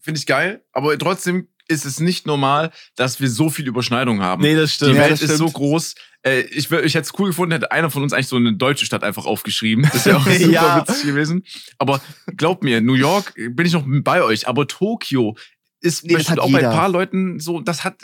[0.00, 4.42] Finde ich geil, aber trotzdem ist es nicht normal, dass wir so viel Überschneidung haben.
[4.42, 5.54] das Die Ja, Welt das ist so stimmt.
[5.54, 5.94] groß.
[6.22, 8.86] Äh, ich ich hätte es cool gefunden, hätte einer von uns eigentlich so eine deutsche
[8.86, 9.88] Stadt einfach aufgeschrieben.
[9.92, 10.86] Das wäre auch super Ja.
[10.86, 11.42] witzig gewesen.
[11.78, 12.00] Aber
[12.36, 15.36] glaubt mir, New York bin ich noch bei euch, aber Tokio
[15.80, 16.70] ist Nee, bestimmt auch bei jeder.
[16.70, 18.00] ein paar Leuten so, das hat,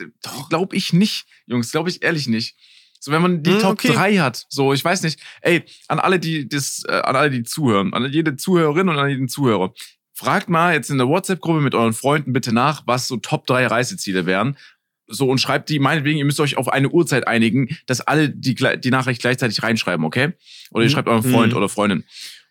[0.50, 2.56] glaube ich nicht, Jungs, glaube ich ehrlich nicht.
[3.04, 3.92] So, wenn man die Hm, Top okay.
[3.94, 7.42] 3 hat, so, ich weiß nicht, ey, an alle, die das, äh, an alle, die
[7.42, 9.74] zuhören, an jede Zuhörerin und an jeden Zuhörer,
[10.14, 13.66] fragt mal jetzt in der WhatsApp-Gruppe mit euren Freunden bitte nach, was so Top 3
[13.66, 14.56] Reiseziele wären.
[15.08, 18.54] So, und schreibt die, meinetwegen, ihr müsst euch auf eine Uhrzeit einigen, dass alle die,
[18.54, 20.34] die Nachricht gleichzeitig reinschreiben, okay?
[20.70, 20.92] Oder ihr Mhm.
[20.92, 21.56] schreibt euren Freund Mhm.
[21.56, 22.04] oder Freundin.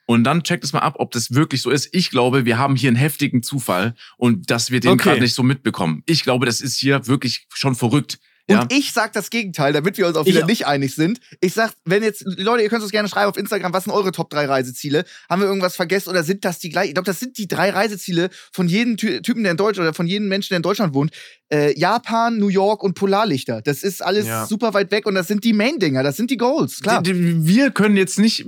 [0.06, 1.88] Und dann checkt es mal ab, ob das wirklich so ist.
[1.93, 5.04] Ich glaube, wir haben hier einen heftigen Zufall und dass wir den Okay.
[5.04, 6.04] gerade nicht so mitbekommen.
[6.08, 8.20] Ich glaube, das ist hier wirklich schon verrückt.
[8.50, 8.62] Ja.
[8.64, 10.50] Und ich sag das Gegenteil, damit wir uns auch Ich wieder auch.
[10.50, 11.20] nicht einig sind.
[11.39, 14.12] Ich sag, wenn jetzt, Leute, ihr könnt uns gerne schreiben auf Instagram, was sind eure
[14.12, 15.06] Top 3 Reiseziele?
[15.30, 16.89] Haben wir irgendwas vergessen oder sind das die gleichen?
[16.89, 19.94] Ich glaube, das sind die drei Reiseziele von jedem Ty Typen, der in Deutschland oder
[19.96, 21.12] von jedem Menschen, der in Deutschland wohnt.
[21.54, 23.62] Äh, Japan, New York und Polarlichter.
[23.62, 24.46] Das ist alles Ja.
[24.46, 27.02] super weit weg und das sind die Main-Dinger, das sind die Goals, klar.
[27.04, 28.46] Die- die- Wir können jetzt nicht,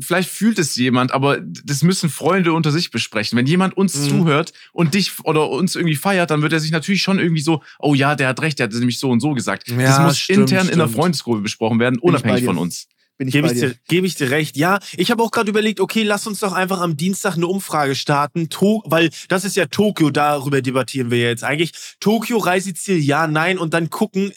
[0.00, 3.38] vielleicht fühlt es jemand, aber das müssen Freunde unter sich besprechen.
[3.38, 4.08] Wenn jemand uns Mhm.
[4.08, 7.62] zuhört und dich oder uns irgendwie feiert, dann wird er sich natürlich schon irgendwie so,
[7.78, 9.70] oh ja, der hat recht, der hat nämlich so und so gesagt.
[9.70, 10.98] das Ja, muss stimmt, intern in der stimmt.
[11.00, 12.86] Freundesgruppe besprochen werden, unabhängig von uns.
[13.18, 13.74] Bin ich Gebe ich, dir.
[13.88, 14.56] geb ich dir recht.
[14.56, 17.94] Ja, ich habe auch gerade überlegt, okay, lass uns doch einfach am Dienstag eine Umfrage
[17.94, 21.72] starten, to weil das ist ja Tokio, darüber debattieren wir jetzt eigentlich.
[22.00, 24.32] Tokio, Reiseziel, ja, nein und dann gucken,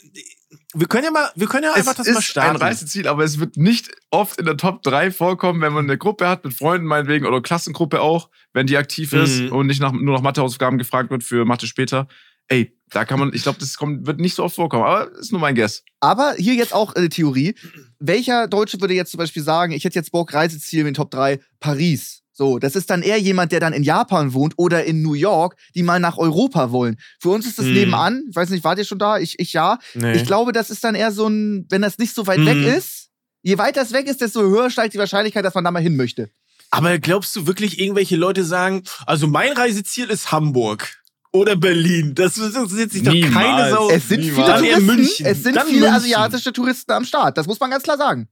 [0.78, 2.50] wir können ja mal, wir können ja einfach es das ist mal starten.
[2.58, 5.98] ein Reiseziel, aber es wird nicht oft in der Top 3 vorkommen, wenn man eine
[5.98, 9.52] Gruppe hat, mit Freunden meinetwegen oder Klassengruppe auch, wenn die aktiv ist Mhm.
[9.54, 12.08] und nicht nach, nur nach Mathehausaufgaben gefragt wird für Mathe später.
[12.48, 15.32] Ey, da kann man, ich glaube, das kommt, wird nicht so oft vorkommen, aber ist
[15.32, 15.84] nur mein Guess.
[16.00, 17.56] Aber hier jetzt auch eine Theorie.
[18.00, 21.10] Welcher Deutsche würde jetzt zum Beispiel sagen, ich hätte jetzt Bock, Reiseziel in den Top
[21.12, 22.22] 3, Paris.
[22.32, 25.56] So, das ist dann eher jemand, der dann in Japan wohnt oder in New York,
[25.74, 26.98] die mal nach Europa wollen.
[27.20, 27.74] Für uns ist das Hm.
[27.74, 28.24] nebenan.
[28.30, 29.18] Ich weiß nicht, wart ihr schon da?
[29.20, 29.80] Ich, ich ja.
[29.94, 30.18] Nee.
[30.18, 32.46] Ich glaube, das ist dann eher so ein, wenn das nicht so weit Mhm.
[32.48, 33.10] weg ist,
[33.42, 35.96] je weiter es weg ist, desto höher steigt die Wahrscheinlichkeit, dass man da mal hin
[35.96, 36.30] möchte.
[36.72, 41.02] Aber glaubst du wirklich, irgendwelche Leute sagen, also mein Reiseziel ist Hamburg
[41.36, 42.16] oder Berlin?
[42.16, 43.34] Das interessiert sich doch Niemals.
[43.34, 43.90] keine Sau.
[43.90, 44.60] Es sind niemals.
[44.62, 45.26] viele Touristen, München.
[45.26, 45.96] es sind Dann viele München.
[45.96, 47.38] asiatische Touristen am Start.
[47.38, 48.28] Das muss man ganz klar sagen.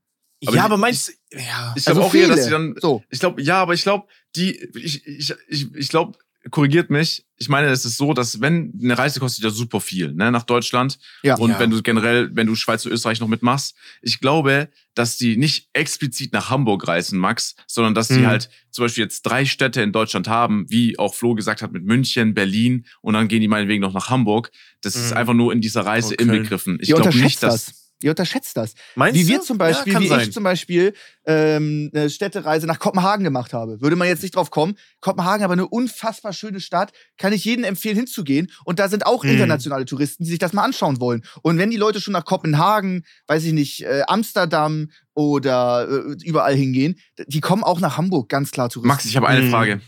[0.45, 1.73] Aber ja, aber meinst du, ja.
[1.75, 2.43] Ich Also glaube auch eher, dass viele.
[2.43, 3.03] sie dann, So.
[3.09, 6.17] ich glaube, ja, aber ich glaube, die, ich, ich, ich, ich glaube,
[6.51, 7.25] korrigiert mich.
[7.37, 10.43] Ich meine, es ist so, dass wenn eine Reise kostet ja super viel, ne, nach
[10.43, 10.97] Deutschland.
[11.23, 11.35] Ja.
[11.35, 11.59] Und Ja.
[11.59, 15.69] wenn du generell, wenn du Schweiz und Österreich noch mitmachst, ich glaube, dass die nicht
[15.73, 18.27] explizit nach Hamburg reisen, Max, sondern dass die Mhm.
[18.27, 21.83] halt zum Beispiel jetzt drei Städte in Deutschland haben, wie auch Flo gesagt hat, mit
[21.83, 24.51] München, Berlin und dann gehen die meinetwegen noch nach Hamburg.
[24.81, 25.17] Das ist Mhm.
[25.17, 26.23] einfach nur in dieser Reise Okay.
[26.23, 26.77] inbegriffen.
[26.81, 27.65] Ich glaube nicht, dass.
[27.65, 27.82] das.
[28.03, 28.73] Ihr unterschätzt das.
[28.95, 29.29] Meinst Wie du?
[29.29, 30.21] wir zum Beispiel, ja, wie sein.
[30.27, 30.93] ich zum Beispiel
[31.25, 33.79] ähm, eine Städtereise nach Kopenhagen gemacht habe.
[33.81, 34.77] Würde man jetzt nicht drauf kommen.
[35.01, 36.91] Kopenhagen aber eine unfassbar schöne Stadt.
[37.17, 38.51] Kann ich jedem empfehlen, hinzugehen.
[38.65, 39.31] Und da sind auch Mhm.
[39.31, 41.23] internationale Touristen, die sich das mal anschauen wollen.
[41.41, 46.55] Und wenn die Leute schon nach Kopenhagen, weiß ich nicht, äh, Amsterdam oder äh, überall
[46.55, 48.87] hingehen, die kommen auch nach Hamburg, ganz klar Touristen.
[48.89, 49.49] Max, ich habe eine Mhm.
[49.51, 49.81] Frage.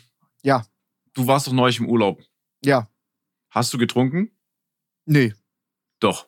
[0.43, 0.65] Ja.
[1.13, 2.21] Du warst doch neulich im Urlaub.
[2.63, 2.89] Ja,
[3.49, 4.31] Hast du getrunken?
[5.05, 5.33] nee,
[5.99, 6.27] Doch.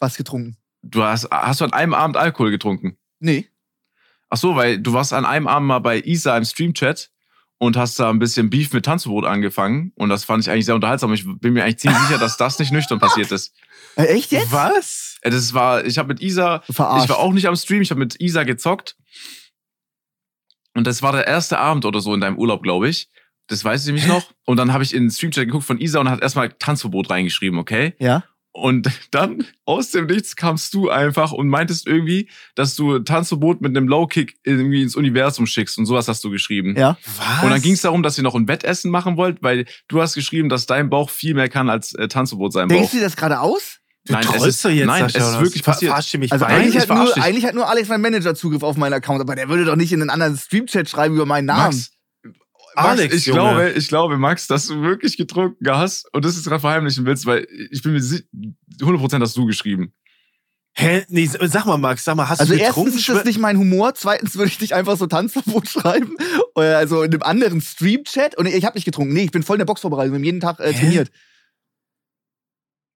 [0.00, 0.56] was getrunken?
[0.86, 2.96] Du hast, hast du an einem Abend Alkohol getrunken?
[3.20, 3.48] Nee.
[4.28, 7.10] Ach so, weil du warst an einem Abend mal bei Isa im Streamchat
[7.58, 10.74] und hast da ein bisschen Beef mit Tanzverbot angefangen und das fand ich eigentlich sehr
[10.74, 11.12] unterhaltsam.
[11.14, 13.54] Ich bin mir eigentlich ziemlich sicher, dass das nicht nüchtern passiert ist.
[13.96, 14.50] Äh, echt jetzt?
[14.50, 15.18] Was?
[15.20, 17.04] Äh, Das war, ich habe mit Isa, Verarscht.
[17.04, 18.96] ich war auch nicht am Stream, ich habe mit Isa gezockt
[20.74, 23.08] und das war der erste Abend oder so in deinem Urlaub, glaube ich.
[23.46, 24.24] Das weiß ich nämlich noch.
[24.46, 27.58] Und dann habe ich in den Streamchat geguckt von Isa und hat erstmal Tanzverbot reingeschrieben,
[27.58, 27.94] okay?
[27.98, 28.24] Ja.
[28.56, 33.76] Und dann aus dem Nichts kamst du einfach und meintest irgendwie, dass du Tanzverbot mit
[33.76, 36.76] einem Low-Kick irgendwie ins Universum schickst und sowas hast du geschrieben.
[36.78, 36.96] Ja.
[37.16, 37.42] Was?
[37.42, 40.14] Und dann ging es darum, dass ihr noch ein Wettessen machen wollt, weil du hast
[40.14, 42.90] geschrieben, dass dein Bauch viel mehr kann als äh, Tanzverbot sein Denkst Bauch.
[42.92, 43.80] du dir das gerade aus?
[44.06, 45.90] Du Nein, es ist- doch jetzt, nein, Sascha, es ist wirklich passiert.
[45.90, 48.62] Verarscht ihr mich Also eigentlich ich hat, nur, eigentlich hat nur Alex mein Manager Zugriff
[48.62, 51.46] auf meinen Account, aber der würde doch nicht in einen anderen Stream-Chat schreiben über meinen
[51.46, 51.74] Namen.
[51.74, 51.90] Max,
[52.76, 53.40] Alex, Max, ich Junge.
[53.40, 57.26] glaube, ich glaube, Max, dass du wirklich getrunken hast und das jetzt gerade verheimlichen willst,
[57.26, 58.24] weil ich bin mir si-
[58.80, 59.92] 100% hast du geschrieben.
[60.76, 61.04] Hä?
[61.08, 62.98] Nee, sag mal, Max, sag mal, hast Also du erstens getrunken?
[62.98, 66.16] ist das nicht mein Humor, zweitens würde ich nicht einfach so Tanzverbot schreiben,
[66.56, 68.36] Oder also in einem anderen Stream-Chat.
[68.36, 70.40] Und ich habe nicht getrunken, nee, ich bin voll in der Boxvorbereitung, wir haben jeden
[70.40, 71.12] Tag äh, trainiert.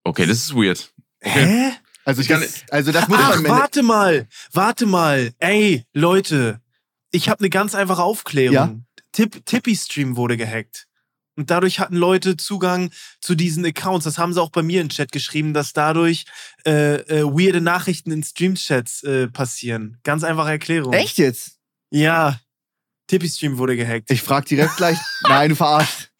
[0.04, 0.92] Okay, das ist weird.
[1.20, 1.70] Hä?
[2.04, 3.50] Also, Ich kann- das, also das muss Ach, man...
[3.50, 5.32] warte mal, warte mal.
[5.38, 6.60] Ey, Leute,
[7.10, 8.54] ich habe eine ganz einfache Aufklärung.
[8.54, 8.74] Ja?
[9.18, 10.86] Tip, Tippy-Stream wurde gehackt.
[11.36, 12.90] Und dadurch hatten Leute Zugang
[13.20, 14.04] zu diesen Accounts.
[14.04, 16.24] Das haben sie auch bei mir im Chat geschrieben, dass dadurch
[16.64, 19.98] äh, äh, weirde Nachrichten in Stream-Chats äh, passieren.
[20.04, 20.92] Ganz einfache Erklärung.
[20.92, 21.58] Echt jetzt?
[21.90, 22.38] Ja.
[23.08, 24.08] Tippy-Stream wurde gehackt.
[24.08, 26.10] Ich frag direkt gleich, nein, du verarscht.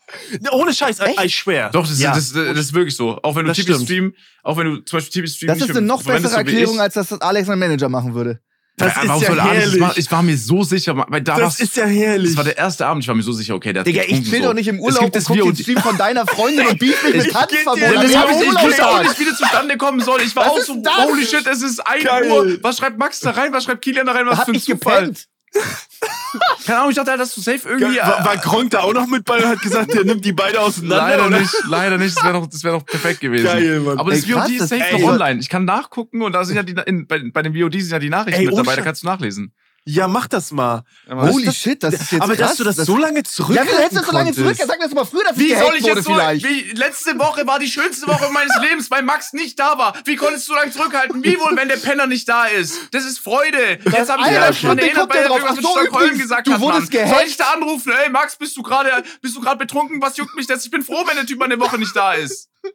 [0.51, 1.22] Ohne Scheiß, Echt?
[1.22, 1.70] I swear.
[1.70, 2.12] Doch, das, ja.
[2.12, 3.22] das, das, das ist wirklich so.
[3.22, 6.03] Auch wenn du Das TV-Stream, auch wenn du zum Beispiel TV-Stream Das ist eine noch
[6.03, 8.40] bessere Erklärung, als das, das Alex mein Manager machen würde.
[8.79, 9.83] Das Ja, ist warum ja herrlich.
[9.97, 12.31] Ich war mir so sicher, weil da das ist ja herrlich.
[12.31, 14.22] das war der erste Abend, ich war mir so sicher, okay, der hat Digga, ich
[14.29, 14.49] chill so.
[14.49, 17.03] doch nicht im Es Urlaub gibt und guck den Stream von deiner Freundin und beef
[17.05, 17.79] mich mit Ich- Tanzverbot.
[17.81, 19.03] Ja, das Ich hab hab ich, auch gehabt.
[19.09, 20.20] nicht, wie das zustande kommen soll.
[20.22, 22.31] Ich war Was auch ist so, holy shit, es ist 1 Geil.
[22.31, 22.59] Uhr.
[22.62, 23.53] Was schreibt Max da rein?
[23.53, 24.26] Was schreibt Kilian da rein?
[24.26, 25.01] Was Hat für ein nicht Zufall?
[25.01, 25.26] gepennt.
[26.66, 27.99] Keine Ahnung, ich dachte, dass du safe irgendwie...
[27.99, 30.32] war, war äh, Gronk da auch noch mit bei und hat gesagt, der nimmt die
[30.32, 30.96] beide auseinander?
[30.96, 31.40] leider oder?
[31.40, 32.16] nicht, leider nicht.
[32.16, 33.44] Das wäre doch, das wär doch perfekt gewesen.
[33.44, 33.99] Geil, Mann.
[33.99, 35.40] Aber das Ey, krass, VOD ist safe ey, noch online.
[35.40, 37.99] Ich kann nachgucken und da sind ja die, in, bei, bei dem VOD sind ja
[37.99, 39.55] die Nachrichten Ey, mit dabei, da kannst du nachlesen.
[39.85, 40.83] Ja, mach das mal.
[41.11, 42.51] Holy das- shit, das ist jetzt Aber krass.
[42.51, 44.57] dass du das, so lange Ja, zurückhalten hältst du das so lange zurück?
[44.59, 46.45] Sag mir das mal früher, dass Wie ich soll ich jetzt so, vielleicht.
[46.47, 49.95] wie, letzte Woche war die schönste Woche meines Lebens, weil Max nicht da war.
[50.05, 51.24] Wie konntest du so lange zurückhalten?
[51.24, 52.74] Wie wohl, wenn der Penner nicht da ist?
[52.91, 53.79] Das ist Freude.
[53.85, 56.53] Jetzt habe ich Alter, mich stimmt, erinnert, weil der er irgendwas mit Stockholm gesagt du
[56.53, 57.16] hat, wurdest gehackt.
[57.18, 57.93] Soll ich da anrufen?
[58.05, 58.91] Ey, Max, bist du gerade
[59.22, 60.03] bist du gerade betrunken?
[60.03, 60.64] Was juckt mich das?
[60.66, 62.49] Ich bin froh, wenn der Typ mal eine Woche nicht da ist.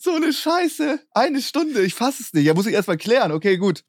[0.00, 0.98] So eine Scheiße.
[1.14, 2.44] Eine Stunde, ich fass es nicht.
[2.44, 3.32] Ja, muss ich erst mal klären.
[3.32, 3.84] Okay, gut.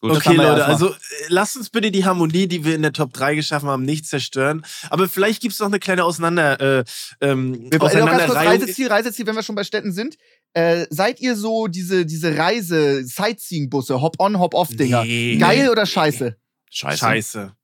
[0.00, 0.96] Gut, Okay, Leute, also äh,
[1.28, 4.64] lasst uns bitte die Harmonie, die wir in der Top 3 geschaffen haben, nicht zerstören.
[4.90, 6.84] Aber vielleicht gibt es noch eine kleine Auseinander, äh,
[7.22, 8.60] ähm, Wir kurz Auseinanderreihung.
[8.60, 10.18] Reiseziel, Reiseziel, wenn wir schon bei Städten sind.
[10.52, 15.04] Äh, seid ihr so diese, diese Reise, Sightseeing-Busse, Hop-on, Hop-off-Dinger?
[15.04, 15.38] Nee.
[15.38, 16.36] Geil oder scheiße?
[16.70, 16.98] Scheiße.
[16.98, 17.56] Scheiße.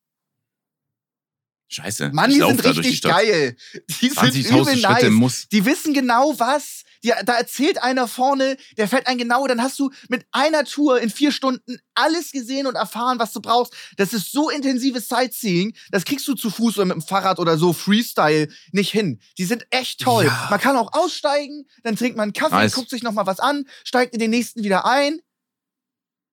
[1.68, 2.10] Scheiße.
[2.12, 3.56] Mann, die sind die richtig geil.
[4.00, 5.10] Die sind 20.000 übel nice.
[5.10, 5.48] muss.
[5.48, 6.82] Die wissen genau was.
[7.04, 11.00] Die, da erzählt einer vorne, der fährt einen genau, dann hast du mit einer Tour
[11.00, 13.74] in vier Stunden alles gesehen und erfahren, was du brauchst.
[13.96, 17.58] Das ist so intensives Sightseeing, das kriegst du zu Fuß oder mit dem Fahrrad oder
[17.58, 19.20] so Freestyle nicht hin.
[19.38, 20.26] Die sind echt toll.
[20.26, 20.46] Ja.
[20.50, 22.74] Man kann auch aussteigen, dann trinkt man einen Kaffee, Nice.
[22.74, 25.20] guckt sich noch mal was an, steigt in den nächsten wieder ein.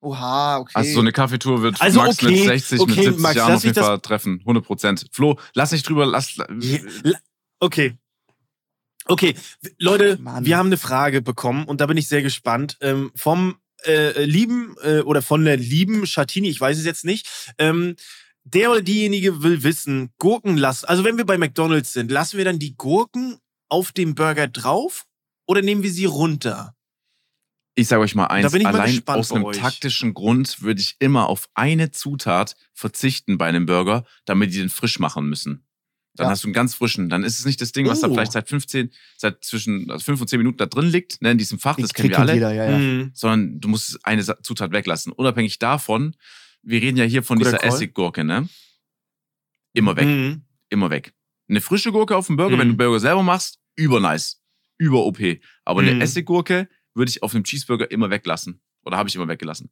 [0.02, 0.72] Oha, okay.
[0.76, 3.50] Also so eine Kaffeetour wird Also Max okay, mit 60, okay, mit 70 Max, Jahren
[3.50, 4.40] lass auf jeden mich das- Fall treffen.
[4.46, 5.06] 100 Prozent.
[5.12, 6.36] Flo, lass nicht drüber, lass.
[6.38, 6.46] Ja,
[7.04, 7.20] la-
[7.60, 7.98] Okay.
[9.10, 9.34] Okay,
[9.80, 10.46] Leute, Mann.
[10.46, 12.78] wir haben eine Frage bekommen und da bin ich sehr gespannt.
[12.80, 17.54] Ähm, vom äh, lieben äh, oder von der lieben Schatini, ich weiß es jetzt nicht.
[17.58, 17.96] Ähm,
[18.44, 20.86] der oder diejenige will wissen, Gurken lassen.
[20.86, 23.38] Also wenn wir bei McDonalds sind, lassen wir dann die Gurken
[23.68, 25.06] auf dem Burger drauf
[25.48, 26.76] oder nehmen wir sie runter?
[27.74, 29.58] Ich sage euch mal eins, bin ich mal allein aus einem euch.
[29.58, 34.70] taktischen Grund würde ich immer auf eine Zutat verzichten bei einem Burger, damit die den
[34.70, 35.66] frisch machen müssen.
[36.16, 36.32] Dann Ja.
[36.32, 37.08] hast du einen ganz frischen.
[37.10, 38.14] Dann ist es nicht das Ding, was da Oh.
[38.14, 41.38] vielleicht seit 15, seit zwischen also 5 und 10 Minuten da drin liegt, ne, in
[41.38, 42.34] diesem Fach, das Die kennen wir alle.
[42.34, 42.78] jeder, ja, ja.
[42.78, 43.12] Hm.
[43.14, 45.12] Sondern du musst eine Zutat weglassen.
[45.14, 46.16] Unabhängig davon,
[46.62, 47.70] wir reden ja hier von Guter dieser Call.
[47.70, 48.50] Essiggurke, ne?
[49.74, 50.42] Immer weg, Hm.
[50.70, 51.14] immer weg.
[51.48, 52.60] Eine frische Gurke auf dem Burger, Mhm.
[52.60, 54.42] wenn du Burger selber machst, über nice.
[54.78, 55.42] Über OP.
[55.66, 55.88] Aber Mhm.
[55.90, 58.62] eine Essiggurke würde ich auf einem Cheeseburger immer weglassen.
[58.84, 59.70] Oder habe ich immer weggelassen.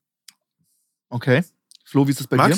[1.09, 1.43] Okay.
[1.85, 2.57] Flo, wie ist es bei dir?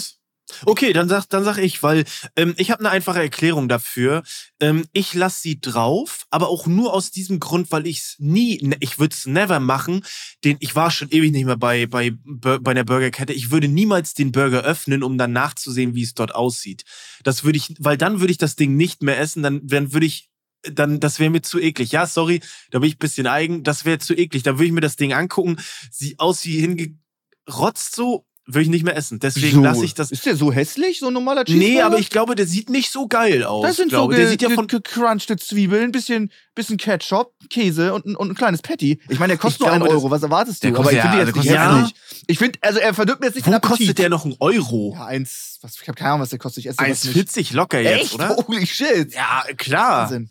[0.65, 4.23] Okay, dann sag, dann sag ich, weil ähm, ich habe eine einfache Erklärung dafür.
[4.59, 8.59] Ähm, ich lasse sie drauf, aber auch nur aus diesem Grund, weil ich es nie,
[8.61, 10.05] ne, ich würde es never machen.
[10.43, 13.33] Den, ich war schon ewig nicht mehr bei, bei, bei einer Burgerkette.
[13.33, 16.83] Ich würde niemals den Burger öffnen, um dann nachzusehen, wie es dort aussieht.
[17.23, 20.05] Das würde ich, weil dann würde ich das Ding nicht mehr essen, dann, dann würde
[20.05, 20.29] ich
[20.63, 21.91] dann, das wäre mir zu eklig.
[21.91, 22.41] Ja, sorry,
[22.71, 23.63] da bin ich ein bisschen eigen.
[23.63, 24.43] Das wäre zu eklig.
[24.43, 25.57] Da würde ich mir das Ding angucken,
[25.91, 29.19] sieht aus wie hingerotzt so, würde ich nicht mehr essen.
[29.19, 29.61] Deswegen So.
[29.61, 30.11] lasse ich das.
[30.11, 31.73] Ist der so hässlich, so ein normaler Cheeseburger?
[31.73, 33.63] Nee, aber ich glaube, der sieht nicht so geil aus.
[33.65, 34.15] Das sind so glaube.
[34.15, 38.35] ge der sieht ja von gecrunchte Zwiebeln, bisschen, bisschen Ketchup, Käse und, ein- und ein
[38.35, 38.99] kleines Patty.
[39.07, 40.09] Ich meine, der kostet Ich nur einen Euro.
[40.09, 40.67] Was erwartest du?
[40.69, 41.95] Aber ich finde ja- jetzt nicht kostet- hässlich.
[42.27, 43.77] Ich finde, also er verdirbt mir jetzt nicht Wo den Appetit.
[43.77, 44.93] kostet der noch einen Euro?
[44.97, 46.63] Ja, eins, was, ich habe keine Ahnung, was der kostet.
[46.65, 47.15] Ich esse das nicht.
[47.29, 48.13] 1,40 locker jetzt, Echt?
[48.15, 48.35] oder?
[48.35, 49.13] Holy shit.
[49.13, 50.03] Ja, klar.
[50.03, 50.29] Wahnsinn.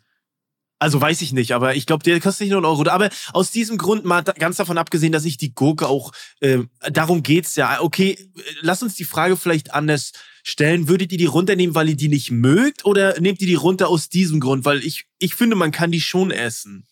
[0.81, 2.89] Also weiß ich nicht, aber ich glaube, der kostet nicht nur einen Euro.
[2.89, 6.59] Aber aus diesem Grund mal ganz davon abgesehen, dass ich die Gurke auch, äh,
[6.91, 7.81] darum geht's ja.
[7.81, 10.13] Okay, äh, lass uns die Frage vielleicht anders
[10.45, 10.89] stellen.
[10.89, 12.85] Würdet ihr die runternehmen, weil ihr die nicht mögt?
[12.85, 14.65] Oder nehmt ihr die runter aus diesem Grund?
[14.65, 16.87] Weil ich, ich finde, man kann die schon essen.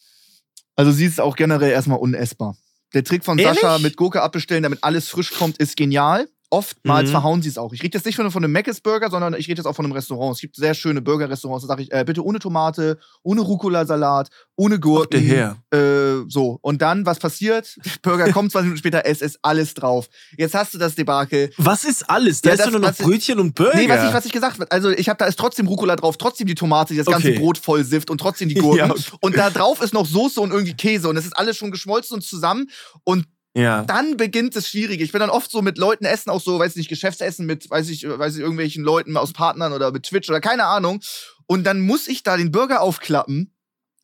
[0.75, 2.57] Also sie ist auch generell erstmal unessbar.
[2.93, 3.61] Der Trick von Ehrlich?
[3.61, 6.29] Sascha mit Gurke abbestellen, damit alles frisch kommt, ist genial.
[6.51, 7.13] Oftmals Mhm.
[7.13, 7.73] verhauen sie es auch.
[7.73, 9.85] Ich rede jetzt nicht von, von einem Mc's Burger, sondern ich rede jetzt auch von
[9.85, 10.35] einem Restaurant.
[10.37, 11.63] Es gibt sehr schöne Burger-Restaurants.
[11.65, 15.21] Da sage ich, äh, bitte ohne Tomate, ohne Rucola-Salat, ohne Gurken.
[15.21, 15.57] Her.
[15.73, 16.59] Äh, so.
[16.63, 17.77] Und dann, was passiert?
[18.03, 20.09] Burger kommt 20 Minuten später, es ist alles drauf.
[20.39, 21.51] Jetzt hast du das Debakel.
[21.59, 22.41] Was ist alles?
[22.43, 23.77] Da Ja, ist das- nur noch Brötchen und Burger.
[23.77, 24.71] Nee, was ich, was ich gesagt habe.
[24.71, 27.39] Also, ich habe da ist trotzdem Rucola drauf, trotzdem die Tomate, die das ganze Okay.
[27.39, 28.77] Brot voll sifft und trotzdem die Gurken.
[28.87, 29.03] Ja, okay.
[29.21, 31.09] Und da drauf ist noch Soße und irgendwie Käse.
[31.09, 32.69] Und es ist alles schon geschmolzen und zusammen.
[33.05, 33.25] Und
[33.57, 33.83] ja.
[33.85, 35.03] dann beginnt das Schwierige.
[35.03, 37.71] Ich bin dann oft so mit Leuten essen, auch so, weiß ich nicht, Geschäftsessen mit,
[37.71, 41.01] weiß ich, weiß ich, irgendwelchen Leuten aus Partnern oder mit Twitch oder keine Ahnung.
[41.47, 43.53] Und dann muss ich da den Burger aufklappen.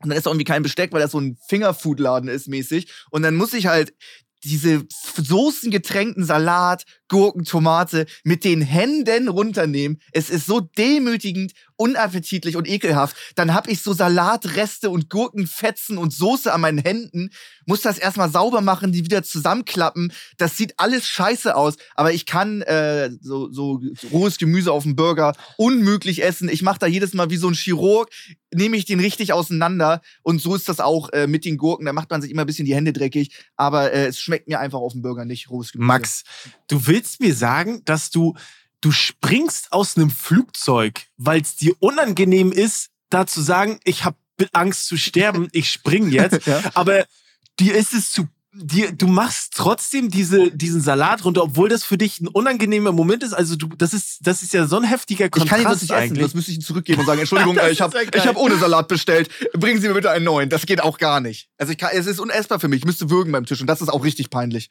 [0.03, 2.90] Und dann ist da irgendwie kein Besteck, weil das so ein Fingerfood-Laden ist mäßig.
[3.11, 3.92] Und dann muss ich halt
[4.44, 4.84] diese
[5.16, 10.00] soßengetränkten Salat, Gurken, Tomate mit den Händen runternehmen.
[10.12, 11.53] Es ist so demütigend,
[11.83, 13.16] unappetitlich und ekelhaft.
[13.35, 17.30] Dann hab ich so Salatreste und Gurkenfetzen und Soße an meinen Händen.
[17.66, 20.12] Muss das erstmal sauber machen, die wieder zusammenklappen.
[20.37, 21.76] Das sieht alles scheiße aus.
[21.95, 23.80] Aber ich kann äh, so, so
[24.12, 26.49] rohes Gemüse auf dem Burger unmöglich essen.
[26.49, 28.11] Ich mache da jedes Mal wie so ein Chirurg,
[28.55, 30.03] nehme ich den richtig auseinander.
[30.22, 31.87] Und so ist das auch äh, mit den Gurken.
[31.87, 33.35] Da macht man sich immer ein bisschen die Hände dreckig.
[33.57, 35.87] Aber äh, es schmeckt mir einfach auf dem Burger nicht, rohes Gemüse.
[35.87, 36.24] Max,
[36.68, 38.35] du willst mir sagen, dass du,
[38.83, 44.16] du springst aus einem Flugzeug, weil es dir unangenehm ist, da zu sagen, ich habe
[44.53, 46.47] Angst zu sterben, ich spring jetzt.
[46.47, 46.61] Ja.
[46.74, 47.07] Aber
[47.59, 48.28] dir ist es zu.
[48.55, 53.22] Dir, du machst trotzdem diese, diesen Salat runter, obwohl das für dich ein unangenehmer Moment
[53.22, 53.33] ist.
[53.33, 55.83] Also du, das ist, das ist ja so ein heftiger Ich kann Kontrast ihn sonst
[55.83, 56.22] nicht essen, eigentlich.
[56.22, 58.89] das müsste ich ihm zurückgeben und sagen, Entschuldigung, äh, ich habe ich hab ohne Salat
[58.89, 60.51] bestellt, bringen Sie mir bitte einen neuen.
[60.51, 61.49] Das geht auch gar nicht.
[61.57, 63.80] Also ich kann, es ist unessbar für mich, ich müsste würgen beim Tisch und das
[63.80, 64.68] ist auch richtig peinlich.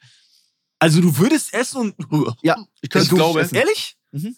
[0.78, 2.36] Also du würdest essen und.
[2.42, 3.56] Ja, ich könnte Ich du glaube- essen.
[3.56, 3.96] Ehrlich?
[4.12, 4.36] Mhm.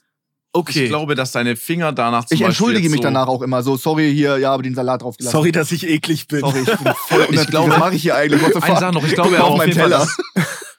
[0.56, 0.84] Okay.
[0.84, 3.62] Ich glaube, dass deine Finger danach zum Ich entschuldige jetzt mich so, danach auch immer
[3.64, 5.32] so, sorry hier, ja, aber den Salat drauf gelassen.
[5.36, 6.40] Sorry, dass ich eklig bin.
[6.40, 7.48] Sorry, ich bin voll unnötig.
[7.50, 8.40] glaube- was mache ich hier eigentlich?
[8.40, 8.78] What Eine?
[8.80, 9.98] Sache noch, ich glaube auf jeden Fall, Teller.
[9.98, 10.16] dass,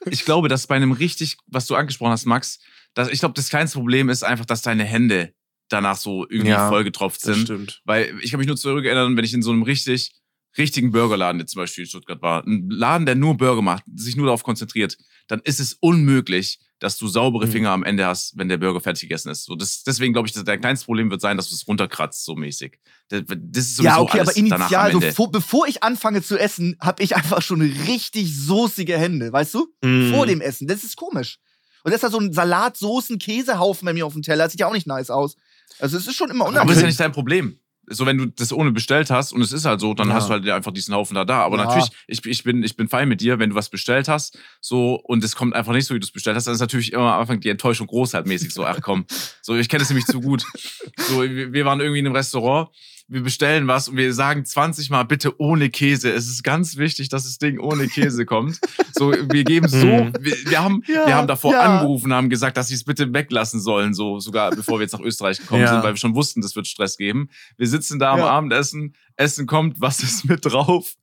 [0.09, 2.59] ich glaube, dass bei einem richtig, was du angesprochen hast, Max,
[2.93, 5.33] dass, ich glaube, das kleinste Problem ist einfach, dass deine Hände
[5.67, 7.45] danach so irgendwie Ja, vollgetropft Das sind.
[7.45, 7.81] stimmt.
[7.83, 10.13] Weil ich kann mich nur zurückerinnern, wenn ich in so einem richtig,
[10.57, 14.15] richtigen Burgerladen, der zum Beispiel in Stuttgart war, ein Laden, der nur Burger macht, sich
[14.15, 14.97] nur darauf konzentriert,
[15.27, 17.51] dann ist es unmöglich, dass du saubere Mhm.
[17.51, 19.45] Finger am Ende hast, wenn der Burger fertig gegessen ist.
[19.45, 22.25] So, das, deswegen glaube ich, dass dein kleinste Problem wird sein, dass du es runterkratzt,
[22.25, 22.77] so mäßig.
[23.09, 26.37] Das, das ist sowieso Ja, okay, alles aber initial, so vor, bevor ich anfange zu
[26.37, 29.67] essen, habe ich einfach schon richtig soßige Hände, weißt du?
[29.83, 30.11] Mhm.
[30.13, 30.67] Vor dem Essen.
[30.67, 31.39] Das ist komisch.
[31.83, 34.43] Und das ist da so ein Salat, Soßen, Käsehaufen bei mir auf dem Teller.
[34.45, 35.35] Das sieht ja auch nicht nice aus.
[35.79, 36.87] Also es ist schon immer Aber das ist ja unangenehm.
[36.87, 37.59] nicht dein Problem.
[37.87, 40.15] So, wenn du das ohne bestellt hast und es ist halt so, dann Ja.
[40.15, 41.41] hast du halt einfach diesen Haufen da da.
[41.43, 41.65] Aber Ja.
[41.65, 44.95] natürlich, ich, ich, bin, ich bin fein mit dir, wenn du was bestellt hast, so,
[44.95, 47.13] und es kommt einfach nicht so, wie du es bestellt hast, dann ist natürlich immer
[47.13, 48.53] am Anfang die Enttäuschung groß halt mäßig.
[48.53, 49.05] So, ach komm.
[49.41, 50.45] So, ich kenne das nämlich zu gut.
[50.97, 52.69] So, wir waren irgendwie in einem Restaurant,
[53.07, 56.11] wir bestellen was und wir sagen 20 Mal bitte ohne Käse.
[56.11, 58.59] Es ist ganz wichtig, dass das Ding ohne Käse kommt.
[58.93, 60.13] So, wir geben so, Mhm.
[60.19, 61.61] wir, wir haben, Ja, wir haben davor ja.
[61.61, 65.01] angerufen, haben gesagt, dass sie es bitte weglassen sollen, so sogar bevor wir jetzt nach
[65.01, 65.67] Österreich gekommen Ja.
[65.73, 67.29] sind, weil wir schon wussten, das wird Stress geben.
[67.57, 68.21] Wir sitzen da am.
[68.21, 70.95] Abendessen, Essen kommt, was ist mit drauf?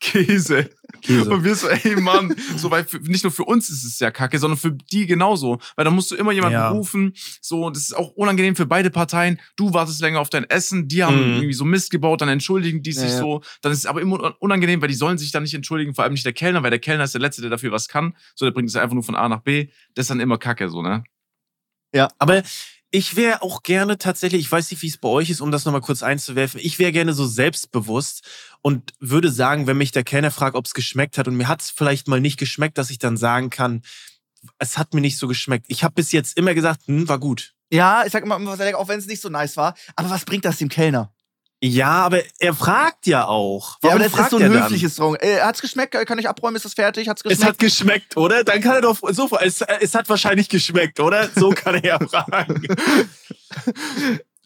[0.00, 0.70] Käse.
[1.02, 1.30] Käse.
[1.30, 4.10] Und wir so, ey Mann, so, weil für, nicht nur für uns ist es ja
[4.10, 5.58] kacke, sondern für die genauso.
[5.76, 6.68] Weil da musst du immer jemanden Ja.
[6.70, 7.12] rufen.
[7.40, 9.40] So, und das ist auch unangenehm für beide Parteien.
[9.56, 11.34] Du wartest länger auf dein Essen, die haben Mhm.
[11.36, 13.18] irgendwie so Mist gebaut, dann entschuldigen die sich Ja, ja.
[13.18, 13.42] so.
[13.62, 16.12] Dann ist es aber immer unangenehm, weil die sollen sich dann nicht entschuldigen, vor allem
[16.14, 18.16] nicht der Kellner, weil der Kellner ist der Letzte, der dafür was kann.
[18.34, 19.68] So, der bringt es einfach nur von A nach B.
[19.94, 21.04] Das ist dann immer kacke, so, ne?
[22.18, 22.42] Aber
[22.90, 25.64] ich wäre auch gerne tatsächlich, ich weiß nicht, wie es bei euch ist, um das
[25.64, 28.22] nochmal kurz einzuwerfen, ich wäre gerne so selbstbewusst
[28.62, 31.62] und würde sagen, wenn mich der Kellner fragt, ob es geschmeckt hat und mir hat
[31.62, 33.82] es vielleicht mal nicht geschmeckt, dass ich dann sagen kann,
[34.58, 35.66] es hat mir nicht so geschmeckt.
[35.68, 37.54] Ich habe bis jetzt immer gesagt, hm, war gut.
[37.72, 39.74] Ja, ich sag immer, er- auch wenn es nicht so nice war.
[39.96, 41.12] Aber was bringt das dem Kellner?
[41.62, 43.78] Ja, aber er fragt ja auch.
[43.82, 45.16] Ja, Warum aber das ist so ein höfliches Song.
[45.16, 45.94] Äh, hat's geschmeckt?
[46.06, 46.56] Kann ich abräumen?
[46.56, 47.08] Ist das fertig?
[47.08, 47.48] Hat's Es geschmeckt?
[47.48, 48.44] hat geschmeckt, oder?
[48.44, 51.28] Dann kann er doch so, es, es hat wahrscheinlich geschmeckt, oder?
[51.34, 52.62] So kann er ja fragen.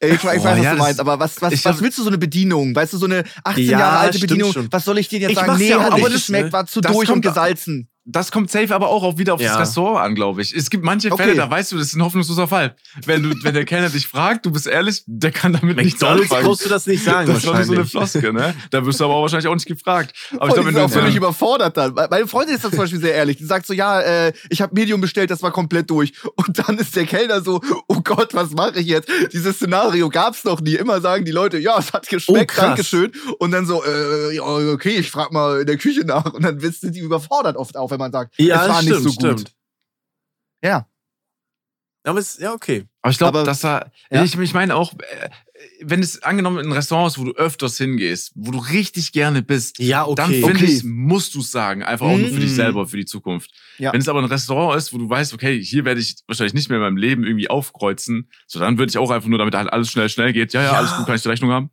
[0.03, 2.09] Ey, ich, Boah, weiß, was ja, du meinst, aber was, was, was willst du so
[2.09, 2.75] eine Bedienung?
[2.75, 4.53] Weißt du, so eine 18 Ja, Jahre alte Bedienung?
[4.53, 4.69] schon.
[4.73, 5.59] Was soll ich dir jetzt Ich sagen?
[5.59, 6.53] Nee, ja auch hat nicht, geschmeckt, ne?
[6.53, 7.91] war zu durch und gesalzen.
[8.13, 9.53] Das kommt safe aber auch wieder auf Ja.
[9.53, 10.55] das Restaurant an, glaube ich.
[10.55, 11.23] Es gibt manche Okay.
[11.25, 12.75] Fälle, da weißt du, das ist ein hoffnungsloser Fall.
[13.07, 16.31] Wenn, du, wenn der Kellner dich fragt, du bist ehrlich, der kann damit nichts McDonalds
[16.31, 16.47] anfangen.
[16.47, 17.85] brauchst du das nicht sagen, Das nicht so eine.
[17.85, 18.55] Floskel, ne?
[18.71, 20.13] Da wirst du aber auch wahrscheinlich auch nicht gefragt.
[20.33, 21.19] Aber Ich ich glaube, wenn ist auch du völlig ja.
[21.19, 21.95] überfordert dann.
[21.95, 23.37] Meine Freundin ist da zum Beispiel sehr ehrlich.
[23.37, 26.13] Die sagt so, ja, äh, ich habe Medium bestellt, das war komplett durch.
[26.37, 29.09] Und dann ist der Kellner so, oh Gott, was mache ich jetzt?
[29.33, 30.75] Dieses Szenario gab's noch nie.
[30.75, 32.61] Immer sagen die Leute, ja, es hat geschmeckt, Oh.
[32.63, 33.13] Dankeschön.
[33.39, 36.33] Und dann so, äh, ja, okay, ich frag mal in der Küche nach.
[36.33, 39.03] Und dann sind die überfordert oft auch, wenn man sagt, Ja, es war stimmt, nicht
[39.15, 39.39] so gut.
[39.41, 39.55] stimmt.
[40.65, 40.87] Ja.
[42.05, 42.87] Aber es, ja, okay.
[43.03, 44.25] Aber ich glaube, dass da, Ja.
[44.25, 45.29] ich, ich meine auch, äh,
[45.83, 50.07] wenn es angenommen in Restaurants, wo du öfters hingehst, wo du richtig gerne bist, Ja,
[50.07, 50.15] okay.
[50.17, 50.65] dann finde Okay.
[50.65, 51.83] ich, musst du es sagen.
[51.83, 52.55] Einfach auch nur für dich Mhm.
[52.55, 53.51] selber, für die Zukunft.
[53.77, 53.93] Ja.
[53.93, 56.71] Wenn es aber ein Restaurant ist, wo du weißt, okay, hier werde ich wahrscheinlich nicht
[56.71, 59.71] mehr in meinem Leben irgendwie aufkreuzen, so dann würde ich auch einfach nur, damit halt
[59.71, 60.55] alles schnell, schnell geht.
[60.55, 60.79] Ja, ja, Ja.
[60.79, 61.71] alles gut, kann ich die Rechnung haben?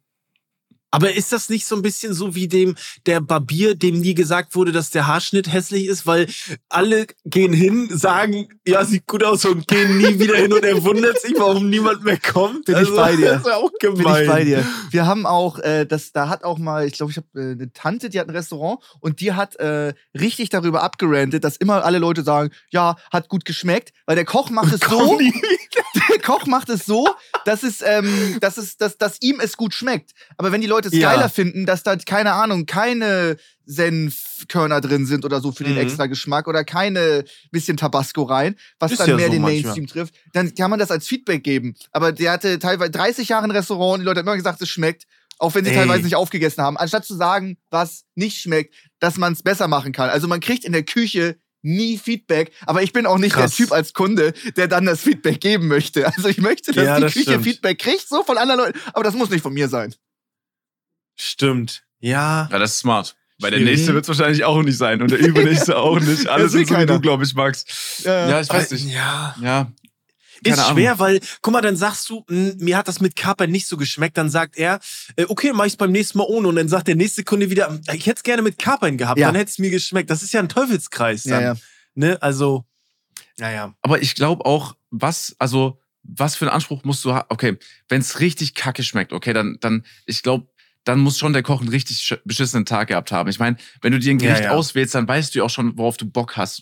[0.91, 2.75] Aber ist das nicht so ein bisschen so wie dem
[3.05, 6.27] der Barbier, dem nie gesagt wurde, dass der Haarschnitt hässlich ist, weil
[6.69, 10.83] alle gehen hin, sagen, ja, sieht gut aus und gehen nie wieder hin und er
[10.83, 12.69] wundert sich, warum niemand mehr kommt.
[12.69, 13.25] Also, Bin ich bei dir.
[13.25, 14.23] Das ist ja auch Bin gemein.
[14.23, 14.65] ich bei dir.
[14.91, 17.71] Wir haben auch, äh, das, da hat auch mal, ich glaube, ich habe äh, eine
[17.73, 21.99] Tante, die hat ein Restaurant und die hat äh, richtig darüber abgerantet, dass immer alle
[21.99, 25.19] Leute sagen, ja, hat gut geschmeckt, weil der Koch macht es so,
[26.27, 27.07] Koch macht es so,
[27.45, 30.11] dass es, ähm, dass es, dass, dass ihm es gut schmeckt.
[30.37, 31.11] Aber wenn die Leute es Ja.
[31.13, 35.79] geiler finden, dass da keine Ahnung, keine Senfkörner drin sind oder so für den Mhm.
[35.79, 39.61] extra Geschmack oder keine bisschen Tabasco rein, was Ist dann ja mehr so den manchmal.
[39.63, 41.75] Mainstream trifft, dann kann man das als Feedback geben.
[41.91, 44.69] Aber der hatte teilweise 30 Jahre ein Restaurant und die Leute haben immer gesagt, es
[44.69, 45.05] schmeckt.
[45.39, 45.77] Auch wenn sie Ey.
[45.77, 46.77] teilweise nicht aufgegessen haben.
[46.77, 50.09] Anstatt zu sagen, was nicht schmeckt, dass man es besser machen kann.
[50.09, 53.55] Also man kriegt in der Küche nie Feedback, aber ich bin auch nicht Krass.
[53.55, 56.05] der Typ als Kunde, der dann das Feedback geben möchte.
[56.07, 57.43] Also ich möchte, dass Ja, die das Küche stimmt.
[57.43, 59.93] Feedback kriegt, so von anderen Leuten, aber das muss nicht von mir sein.
[61.15, 61.83] Stimmt.
[61.99, 62.47] Ja.
[62.51, 63.15] Ja, das ist smart.
[63.39, 66.27] Weil der nächste wird es wahrscheinlich auch nicht sein und der übernächste auch nicht.
[66.27, 68.01] Alles ist so wie du, glaube ich, Max.
[68.03, 68.91] Ja, Ja, ich weiß Aber- nicht.
[68.93, 69.35] Ja.
[69.41, 69.71] Ja.
[70.43, 70.77] Ist Keine Ahnung.
[70.77, 73.77] schwer, weil, guck mal, dann sagst du, "Hm, mir hat das mit Kapern nicht so
[73.77, 74.17] geschmeckt.
[74.17, 74.79] Dann sagt er,
[75.15, 76.47] äh, okay, mach ich's beim nächsten Mal ohne.
[76.47, 79.19] Und dann sagt der nächste Kunde wieder, "Hm, ich hätte es gerne mit Kapern gehabt,
[79.19, 79.27] Ja.
[79.27, 80.09] dann hätte es mir geschmeckt.
[80.09, 81.43] Das ist ja ein Teufelskreis Ja, dann.
[81.43, 81.55] ja.
[81.95, 82.21] Ne?
[82.21, 82.65] Also,
[83.37, 83.73] naja.
[83.81, 87.25] Aber ich glaube auch, was, also, was für einen Anspruch musst du haben?
[87.29, 87.57] Okay,
[87.89, 90.47] wenn es richtig kacke schmeckt, okay, dann, dann, ich glaube,
[90.85, 93.29] dann muss schon der Koch einen richtig sch- beschissenen Tag gehabt haben.
[93.29, 94.51] Ich meine, wenn du dir ein Ja, Gericht ja.
[94.51, 96.61] auswählst, dann weißt du ja auch schon, worauf du Bock hast.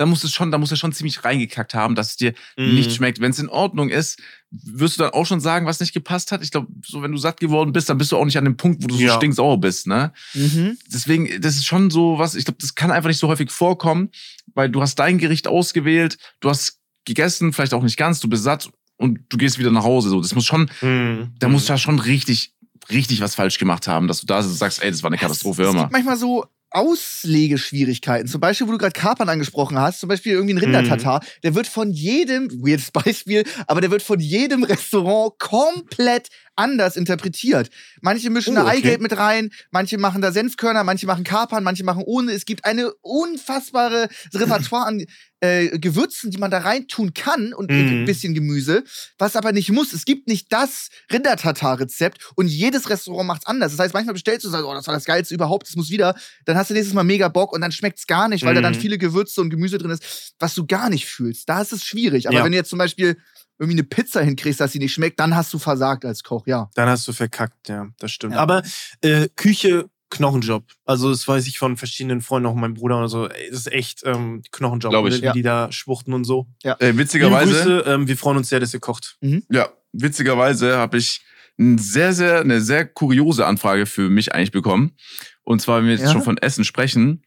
[0.00, 2.74] Dann muss es schon, da muss er schon ziemlich reingekackt haben, dass es dir Mhm.
[2.74, 3.20] nicht schmeckt.
[3.20, 4.18] Wenn es in Ordnung ist,
[4.50, 6.42] wirst du dann auch schon sagen, was nicht gepasst hat.
[6.42, 8.56] Ich glaube, so wenn du satt geworden bist, dann bist du auch nicht an dem
[8.56, 9.14] Punkt, wo du so Ja.
[9.16, 10.12] stinksauer bist, ne?
[10.32, 10.78] Mhm.
[10.86, 14.08] deswegen, das ist schon so was, ich glaube, das kann einfach nicht so häufig vorkommen,
[14.54, 18.42] weil du hast dein Gericht ausgewählt, du hast gegessen, vielleicht auch nicht ganz, du bist
[18.44, 20.08] satt und du gehst wieder nach Hause.
[20.08, 21.34] So, das muss schon, Mhm.
[21.38, 22.54] da muss ja schon richtig
[22.90, 25.72] richtig was falsch gemacht haben, dass du da sagst, ey, das war eine Katastrophe, hör
[25.74, 25.88] mal.
[25.92, 28.28] manchmal so Auslegeschwierigkeiten.
[28.28, 31.66] Zum Beispiel, wo du gerade Kapern angesprochen hast, zum Beispiel irgendwie ein Rindertatar, der wird
[31.66, 36.28] von jedem, weirdes Beispiel, aber der wird von jedem Restaurant komplett
[36.60, 37.70] anders interpretiert.
[38.00, 38.76] Manche mischen Oh, da okay.
[38.78, 42.32] Eigelb mit rein, manche machen da Senfkörner, manche machen Kapern, manche machen ohne.
[42.32, 45.04] Es gibt eine unfassbare Repertoire an
[45.42, 47.88] äh, Gewürzen, die man da reintun kann und Mhm.
[47.88, 48.84] ein bisschen Gemüse,
[49.18, 49.94] was aber nicht muss.
[49.94, 53.72] Es gibt nicht das Rindertatar-Rezept und jedes Restaurant macht's anders.
[53.72, 55.90] Das heißt, manchmal bestellst du und sagst, oh, das war das Geilste überhaupt, das muss
[55.90, 56.14] wieder.
[56.44, 58.74] Dann hast du nächstes Mal mega Bock und dann schmeckt's gar nicht, weil da dann
[58.74, 58.80] Mhm.
[58.80, 61.48] viele Gewürze und Gemüse drin ist, was du gar nicht fühlst.
[61.48, 62.28] Da ist es schwierig.
[62.28, 62.44] Aber Ja.
[62.44, 63.16] wenn du jetzt zum Beispiel
[63.60, 66.68] irgendwie eine Pizza hinkriegst, dass sie nicht schmeckt, dann hast du versagt als Koch, ja.
[66.74, 68.34] Dann hast du verkackt, ja, das stimmt.
[68.34, 68.40] Ja.
[68.40, 68.62] Aber
[69.02, 70.64] äh, Küche, Knochenjob.
[70.86, 73.28] Also das weiß ich von verschiedenen Freunden, auch mein Bruder oder so.
[73.28, 75.20] Ey, Das ist echt ähm, Knochenjob, Glaub ich.
[75.20, 75.32] wie Ja.
[75.32, 76.48] die da schwuchten und so.
[76.64, 79.18] Äh, Liebe witzigerweise, Grüße, ähm, wir freuen uns sehr, dass ihr kocht.
[79.50, 81.22] ja, witzigerweise habe ich
[81.58, 84.96] ein sehr, sehr, eine sehr kuriose Anfrage für mich eigentlich bekommen.
[85.42, 86.12] Und zwar, wenn wir jetzt Ja?
[86.12, 87.22] schon von Essen sprechen.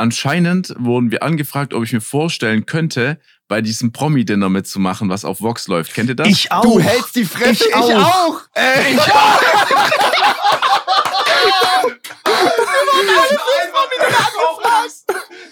[0.00, 3.18] Anscheinend wurden wir angefragt, ob ich mir vorstellen könnte,
[3.48, 5.92] bei diesem Promi-Dinner mitzumachen, was auf Vox läuft.
[5.92, 6.28] Kennt ihr das?
[6.28, 6.62] Ich auch.
[6.62, 7.90] Du hältst die Fresse, Ich auch.
[8.04, 8.40] auch.
[8.54, 9.42] Ey, ich auch!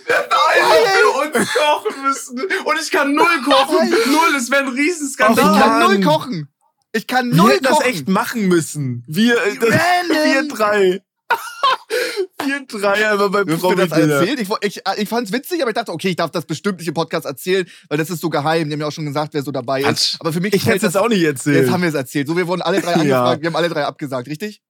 [0.07, 2.41] für uns kochen müssen.
[2.65, 3.89] Und ich kann null kochen.
[3.91, 5.61] Null, das wäre ein Ich Riesenskandal.
[5.61, 5.81] kann Mann.
[5.81, 6.49] null kochen.
[6.93, 7.87] Ich kann Wir null hätten das kochen.
[7.87, 9.05] echt machen müssen.
[9.07, 10.17] Wir, äh, das, Random.
[10.33, 11.03] wir drei.
[12.45, 14.23] Wir drei einfach beim wir das?
[14.29, 16.89] Ich, ich, ich fand es witzig, aber ich dachte, okay, ich darf das bestimmt nicht
[16.89, 18.69] im Podcast erzählen, weil das ist so geheim.
[18.69, 20.17] Die haben ja auch schon gesagt, wer so dabei ist.
[20.21, 21.57] Aber für mich Ich hätte es jetzt auch nicht erzählt.
[21.63, 22.29] Jetzt haben wir es erzählt.
[22.29, 23.01] So, wir wurden alle drei Ja.
[23.01, 24.61] angefragt, wir haben alle drei abgesagt, richtig?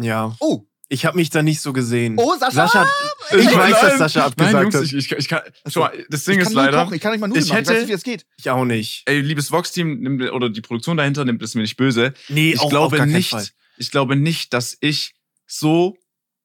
[0.00, 0.34] ja.
[0.40, 2.16] Oh, Ich habe mich da nicht so gesehen.
[2.18, 2.66] Oh, Sascha?
[2.68, 2.86] Sascha
[3.32, 3.98] ich Nein, weiß, dass nein.
[3.98, 4.82] Sascha Nein, abgesagt Jungs, hat.
[4.84, 7.20] ich, ich, ich kann, schau mal, das Ding ich ist leider, kochen, ich kann nicht
[7.20, 7.62] mal Nudeln ich machen.
[7.62, 8.26] Ich weiß hätte- nicht, wie es geht.
[8.38, 9.02] Ich auch nicht.
[9.06, 12.12] ey, liebes Vox-Team, oder die Produktion dahinter nimmt es mir nicht böse.
[12.28, 13.46] Nee, Ich auch auf glaube gar keinen nicht, Fall.
[13.76, 15.14] ich glaube nicht, dass ich
[15.50, 15.96] so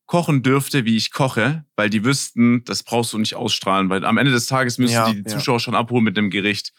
[0.08, 4.18] kochen dürfte, wie ich koche, weil die wüssten, das brauchst du nicht ausstrahlen, weil am
[4.18, 5.26] Ende des Tages müssen Ja, die ja.
[5.26, 6.74] Zuschauer schon abholen mit dem Gericht.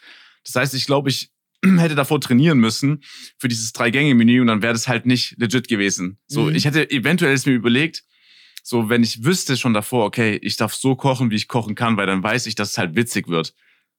[0.45, 1.31] Das heißt, ich glaube, ich
[1.65, 3.03] hätte davor trainieren müssen
[3.37, 6.19] für dieses Drei-Gänge-Menü und dann wäre das halt nicht legit gewesen.
[6.27, 6.55] So, Mhm.
[6.55, 8.03] ich hätte eventuell es mir überlegt,
[8.63, 11.95] so, wenn ich wüsste schon davor, okay, ich darf so kochen, wie ich kochen kann,
[11.97, 13.53] weil dann weiß ich, dass es halt witzig wird.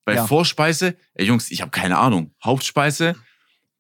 [0.05, 0.27] Bei Ja.
[0.27, 2.35] Vorspeise, ey Jungs, ich habe keine Ahnung.
[2.45, 3.15] Hauptspeise,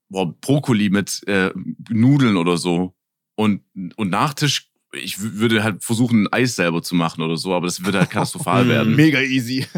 [0.08, 1.50] boah, Brokkoli mit äh,
[1.90, 2.94] Nudeln oder so.
[3.38, 3.62] Und,
[3.94, 7.84] und Nachtisch, ich würde halt versuchen, ein Eis selber zu machen oder so, aber das
[7.84, 8.96] würde halt katastrophal werden.
[8.96, 9.64] Mega easy.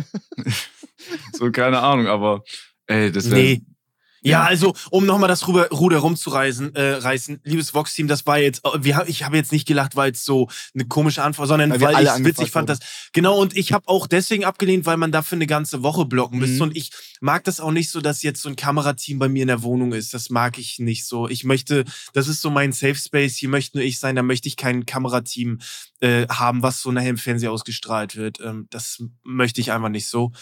[1.32, 2.44] So, keine Ahnung, aber
[2.86, 3.40] ey, das wäre.
[3.40, 3.62] Nee.
[4.22, 8.64] Ja, also, um nochmal das Ruder, Ruder rumzureißen, äh, reißen, liebes Vox-Team, das war jetzt,
[8.64, 11.80] äh, wir, ich habe jetzt nicht gelacht, weil es so eine komische Antwort, sondern Weil
[11.80, 12.80] weil, ich es witzig fand, dass,
[13.12, 16.56] genau, und ich habe auch deswegen abgelehnt, weil man dafür eine ganze Woche blocken müsste
[16.56, 16.62] Mhm.
[16.62, 16.90] und ich
[17.20, 19.92] mag das auch nicht so, dass jetzt so ein Kamerateam bei mir in der Wohnung
[19.92, 21.28] ist, das mag ich nicht so.
[21.28, 24.48] Ich möchte, das ist so mein Safe Space, hier möchte nur ich sein, da möchte
[24.48, 25.60] ich kein Kamerateam
[26.00, 28.40] äh, haben, was so nachher im Fernsehen ausgestrahlt wird.
[28.40, 30.32] Ähm, das möchte ich einfach nicht so.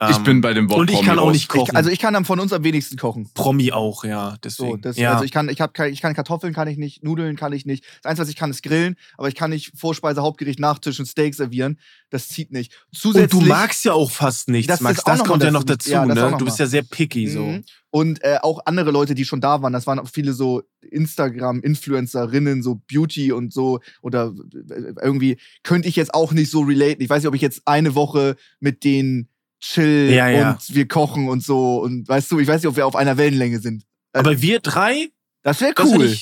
[0.00, 1.70] Ich Ähm, bin bei dem Wort und ich Promi kann auch nicht kochen.
[1.72, 3.28] Ich, also ich kann dann von uns am wenigsten kochen.
[3.34, 4.30] Promi auch, ja.
[4.30, 4.80] So, Deswegen.
[4.80, 5.12] das, ja.
[5.12, 7.66] Also ich kann, ich habe kein, ich kann Kartoffeln kann ich nicht, Nudeln kann ich
[7.66, 7.84] nicht.
[8.02, 11.06] Das Einzige, was ich kann, ist grillen, aber ich kann nicht Vorspeise, Hauptgericht, Nachtisch und
[11.06, 11.80] Steak servieren.
[12.10, 12.72] Das zieht nicht.
[12.92, 15.02] Zusätzlich Und du magst ja auch fast nichts, Das Max.
[15.02, 15.90] Das noch kommt ja noch dazu.
[15.90, 16.30] Ja, das ne?
[16.30, 17.42] noch Du bist ja sehr picky so.
[17.42, 17.64] Mhm.
[17.90, 22.62] Und äh, auch andere Leute, die schon da waren, das waren auch viele so Instagram-Influencerinnen,
[22.62, 23.80] so Beauty und so.
[24.02, 24.32] Oder
[24.68, 27.02] äh, irgendwie könnte ich jetzt auch nicht so relaten.
[27.02, 29.28] Ich weiß nicht, ob ich jetzt eine Woche mit denen
[29.60, 30.50] chill Ja, ja.
[30.52, 31.78] und wir kochen und so.
[31.82, 33.84] Und weißt du, ich weiß nicht, ob wir auf einer Wellenlänge sind.
[34.12, 35.10] Aber wir drei,
[35.42, 36.00] Das wäre das cool.
[36.00, 36.16] wäre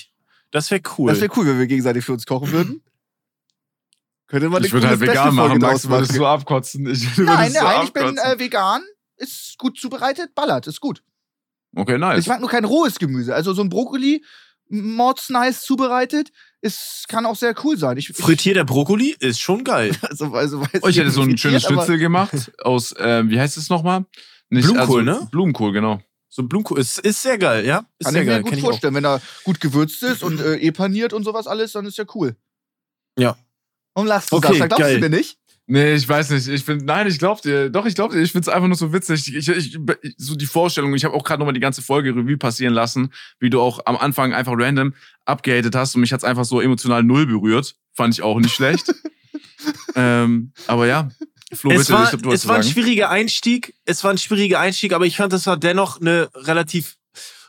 [0.51, 1.11] das wär cool.
[1.11, 2.83] Das wäre cool, wenn wir gegenseitig für uns kochen würden.
[4.29, 6.87] Könnte man Ich würde halt vegan machen, Max, du würdest so abkotzen.
[6.91, 8.83] Ich würde Nein, so nein, ich bin äh, vegan.
[9.17, 11.03] Ist gut zubereitet, ballert, ist gut.
[11.75, 12.21] Okay, nice.
[12.21, 13.35] Ich mag nur kein rohes Gemüse.
[13.35, 14.25] Also so ein Brokkoli,
[14.69, 16.33] mords nice zubereitet,
[16.63, 17.97] ist, kann auch sehr cool sein.
[17.97, 19.95] Ich, ich, Frittierter Brokkoli ist schon geil.
[20.03, 23.57] also, also, weiß Oh, ich hätte so ein schönes Schnitzel gemacht aus, ähm, wie heißt
[23.57, 24.05] es nochmal?
[24.49, 25.29] Nicht, Blumenkohl, also, ne?
[25.31, 26.01] Blumenkohl, genau.
[26.29, 27.87] So ein Blumenkohl ist, ist sehr geil, ja?
[27.99, 28.43] Ist Kann sehr ich mir geil.
[28.43, 28.69] gut ich auch.
[28.69, 28.95] vorstellen.
[28.95, 32.05] Wenn er gut gewürzt ist und äh, eh paniert und sowas alles, dann ist ja
[32.15, 32.37] cool.
[33.19, 33.37] Ja.
[33.95, 34.67] Und lachst du, Okay, Sascha?
[34.67, 34.95] Glaubst geil.
[35.01, 35.39] du mir nicht?
[35.69, 36.47] Nee, ich weiß nicht.
[36.47, 37.71] Ich bin, nein, ich glaub dir.
[37.71, 38.21] Doch, ich glaub dir.
[38.21, 39.35] Ich find's einfach nur so witzig.
[39.35, 40.95] Ich, ich, ich, so die Vorstellung.
[40.95, 43.97] Ich habe auch gerade nochmal die ganze Folge Revue passieren lassen, wie du auch am
[43.97, 44.95] Anfang einfach random
[45.25, 47.75] abgehatet hast und mich hat's einfach so emotional null berührt.
[47.95, 48.95] Fand ich auch nicht schlecht.
[49.97, 51.09] ähm, aber ja,
[51.53, 53.75] Flo, Es bitte, war, ich glaub, du es war ein schwieriger Einstieg.
[53.85, 56.97] Es war ein schwieriger Einstieg, aber ich fand, das war dennoch eine relativ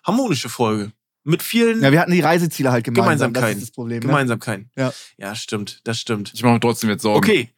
[0.06, 0.92] harmonische Folge.
[1.24, 3.34] Mit vielen Ja, wir hatten die Reiseziele halt gemeinsam.
[3.34, 3.58] Das Gemeinsamkeiten.
[3.58, 4.00] ist das Problem.
[4.00, 4.06] Ne?
[4.06, 4.72] Gemeinsamkeiten.
[4.78, 4.94] Ja.
[5.18, 5.82] Ja, stimmt.
[5.84, 6.32] Das stimmt.
[6.34, 7.18] Ich mache mir trotzdem jetzt Sorgen.
[7.18, 7.50] Okay.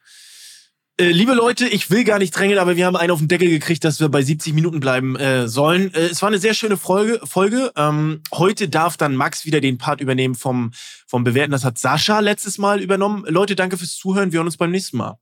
[1.00, 3.48] Äh, liebe Leute, ich will gar nicht drängeln, aber wir haben einen auf den Deckel
[3.48, 5.94] gekriegt, dass wir bei 70 Minuten bleiben äh, sollen.
[5.94, 7.20] Äh, es war eine sehr schöne Folge.
[7.24, 7.72] Folge.
[7.74, 10.72] Ähm, heute darf dann Max wieder den Part übernehmen vom,
[11.06, 11.52] vom Bewerten.
[11.52, 13.24] Das hat Sascha letztes Mal übernommen.
[13.26, 14.30] Leute, danke fürs Zuhören.
[14.30, 15.18] Wir hören uns beim nächsten Mal.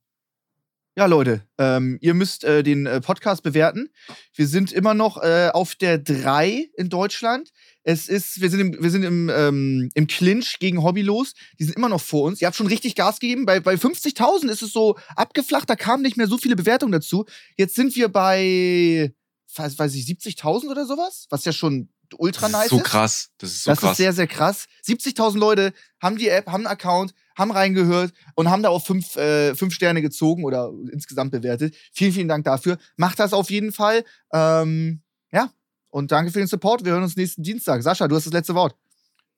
[0.97, 3.89] Ja, Leute, ähm, ihr müsst äh, den äh, Podcast bewerten.
[4.35, 7.53] Wir sind immer noch auf der 3 in Deutschland.
[7.91, 11.33] Es ist, wir sind im, wir sind im, ähm, im Clinch gegen Hobbylos.
[11.59, 12.39] Die sind immer noch vor uns.
[12.39, 13.47] Ihr habt schon richtig Gas gegeben.
[13.47, 17.25] Bei, bei 50.000 ist es so abgeflacht, da kamen nicht mehr so viele Bewertungen dazu.
[17.57, 19.15] Jetzt sind wir bei,
[19.55, 21.89] weiß, weiß ich, 70.000 oder sowas, was ja schon
[22.19, 22.71] ultra nice ist.
[22.73, 23.31] So krass.
[23.39, 23.93] Das ist so das krass.
[23.93, 24.67] ist sehr, sehr krass.
[24.87, 29.17] 70.000 Leute haben die App, haben einen Account, haben reingehört und haben da auch fünf,
[29.17, 31.75] äh, fünf Sterne gezogen oder insgesamt bewertet.
[31.95, 32.77] Vielen, vielen Dank dafür.
[32.99, 34.05] Macht das auf jeden Fall.
[34.31, 35.01] Ähm,
[35.33, 35.51] ja,
[35.91, 36.85] und danke für den Support.
[36.85, 37.83] Wir hören uns nächsten Dienstag.
[37.83, 38.77] Sascha, du hast das letzte Wort.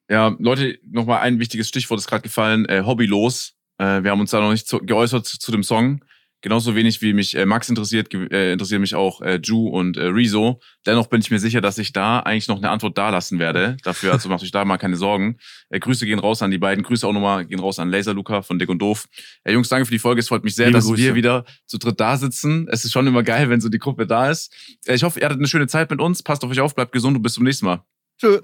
[0.09, 2.67] Ja, Leute, nochmal ein wichtiges Stichwort ist gerade gefallen.
[2.67, 3.55] Äh, Hobbylos.
[3.79, 6.05] Äh, wir haben uns da noch nicht zu, geäußert zu dem Song.
[6.43, 10.05] Genauso wenig wie mich äh, Max interessiert, äh, interessieren mich auch äh, Ju und äh,
[10.05, 10.59] Rezo.
[10.87, 13.77] Dennoch bin ich mir sicher, dass ich da eigentlich noch eine Antwort dalassen werde.
[13.83, 15.37] Dafür, also macht euch da mal keine Sorgen.
[15.69, 16.83] Äh, Grüße gehen raus an die beiden.
[16.83, 19.07] Grüße auch nochmal gehen raus an Laser Luca von Dick und Doof.
[19.45, 20.21] Äh, Jungs, danke für die Folge.
[20.21, 21.03] Es freut mich sehr, Liebe dass Grüße.
[21.03, 22.69] wir wieder zu dritt da sitzen.
[22.71, 24.51] Es ist schon immer geil, wenn so die Gruppe da ist.
[24.87, 26.23] Äh, ich hoffe, ihr hattet eine schöne Zeit mit uns.
[26.23, 27.85] Passt auf euch auf, bleibt gesund und bis zum nächsten Mal.
[28.19, 28.41] Tschö.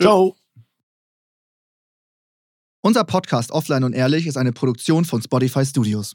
[0.00, 0.36] Ciao.
[2.80, 6.14] Unser Podcast Offline und Ehrlich ist eine Produktion von Spotify Studios.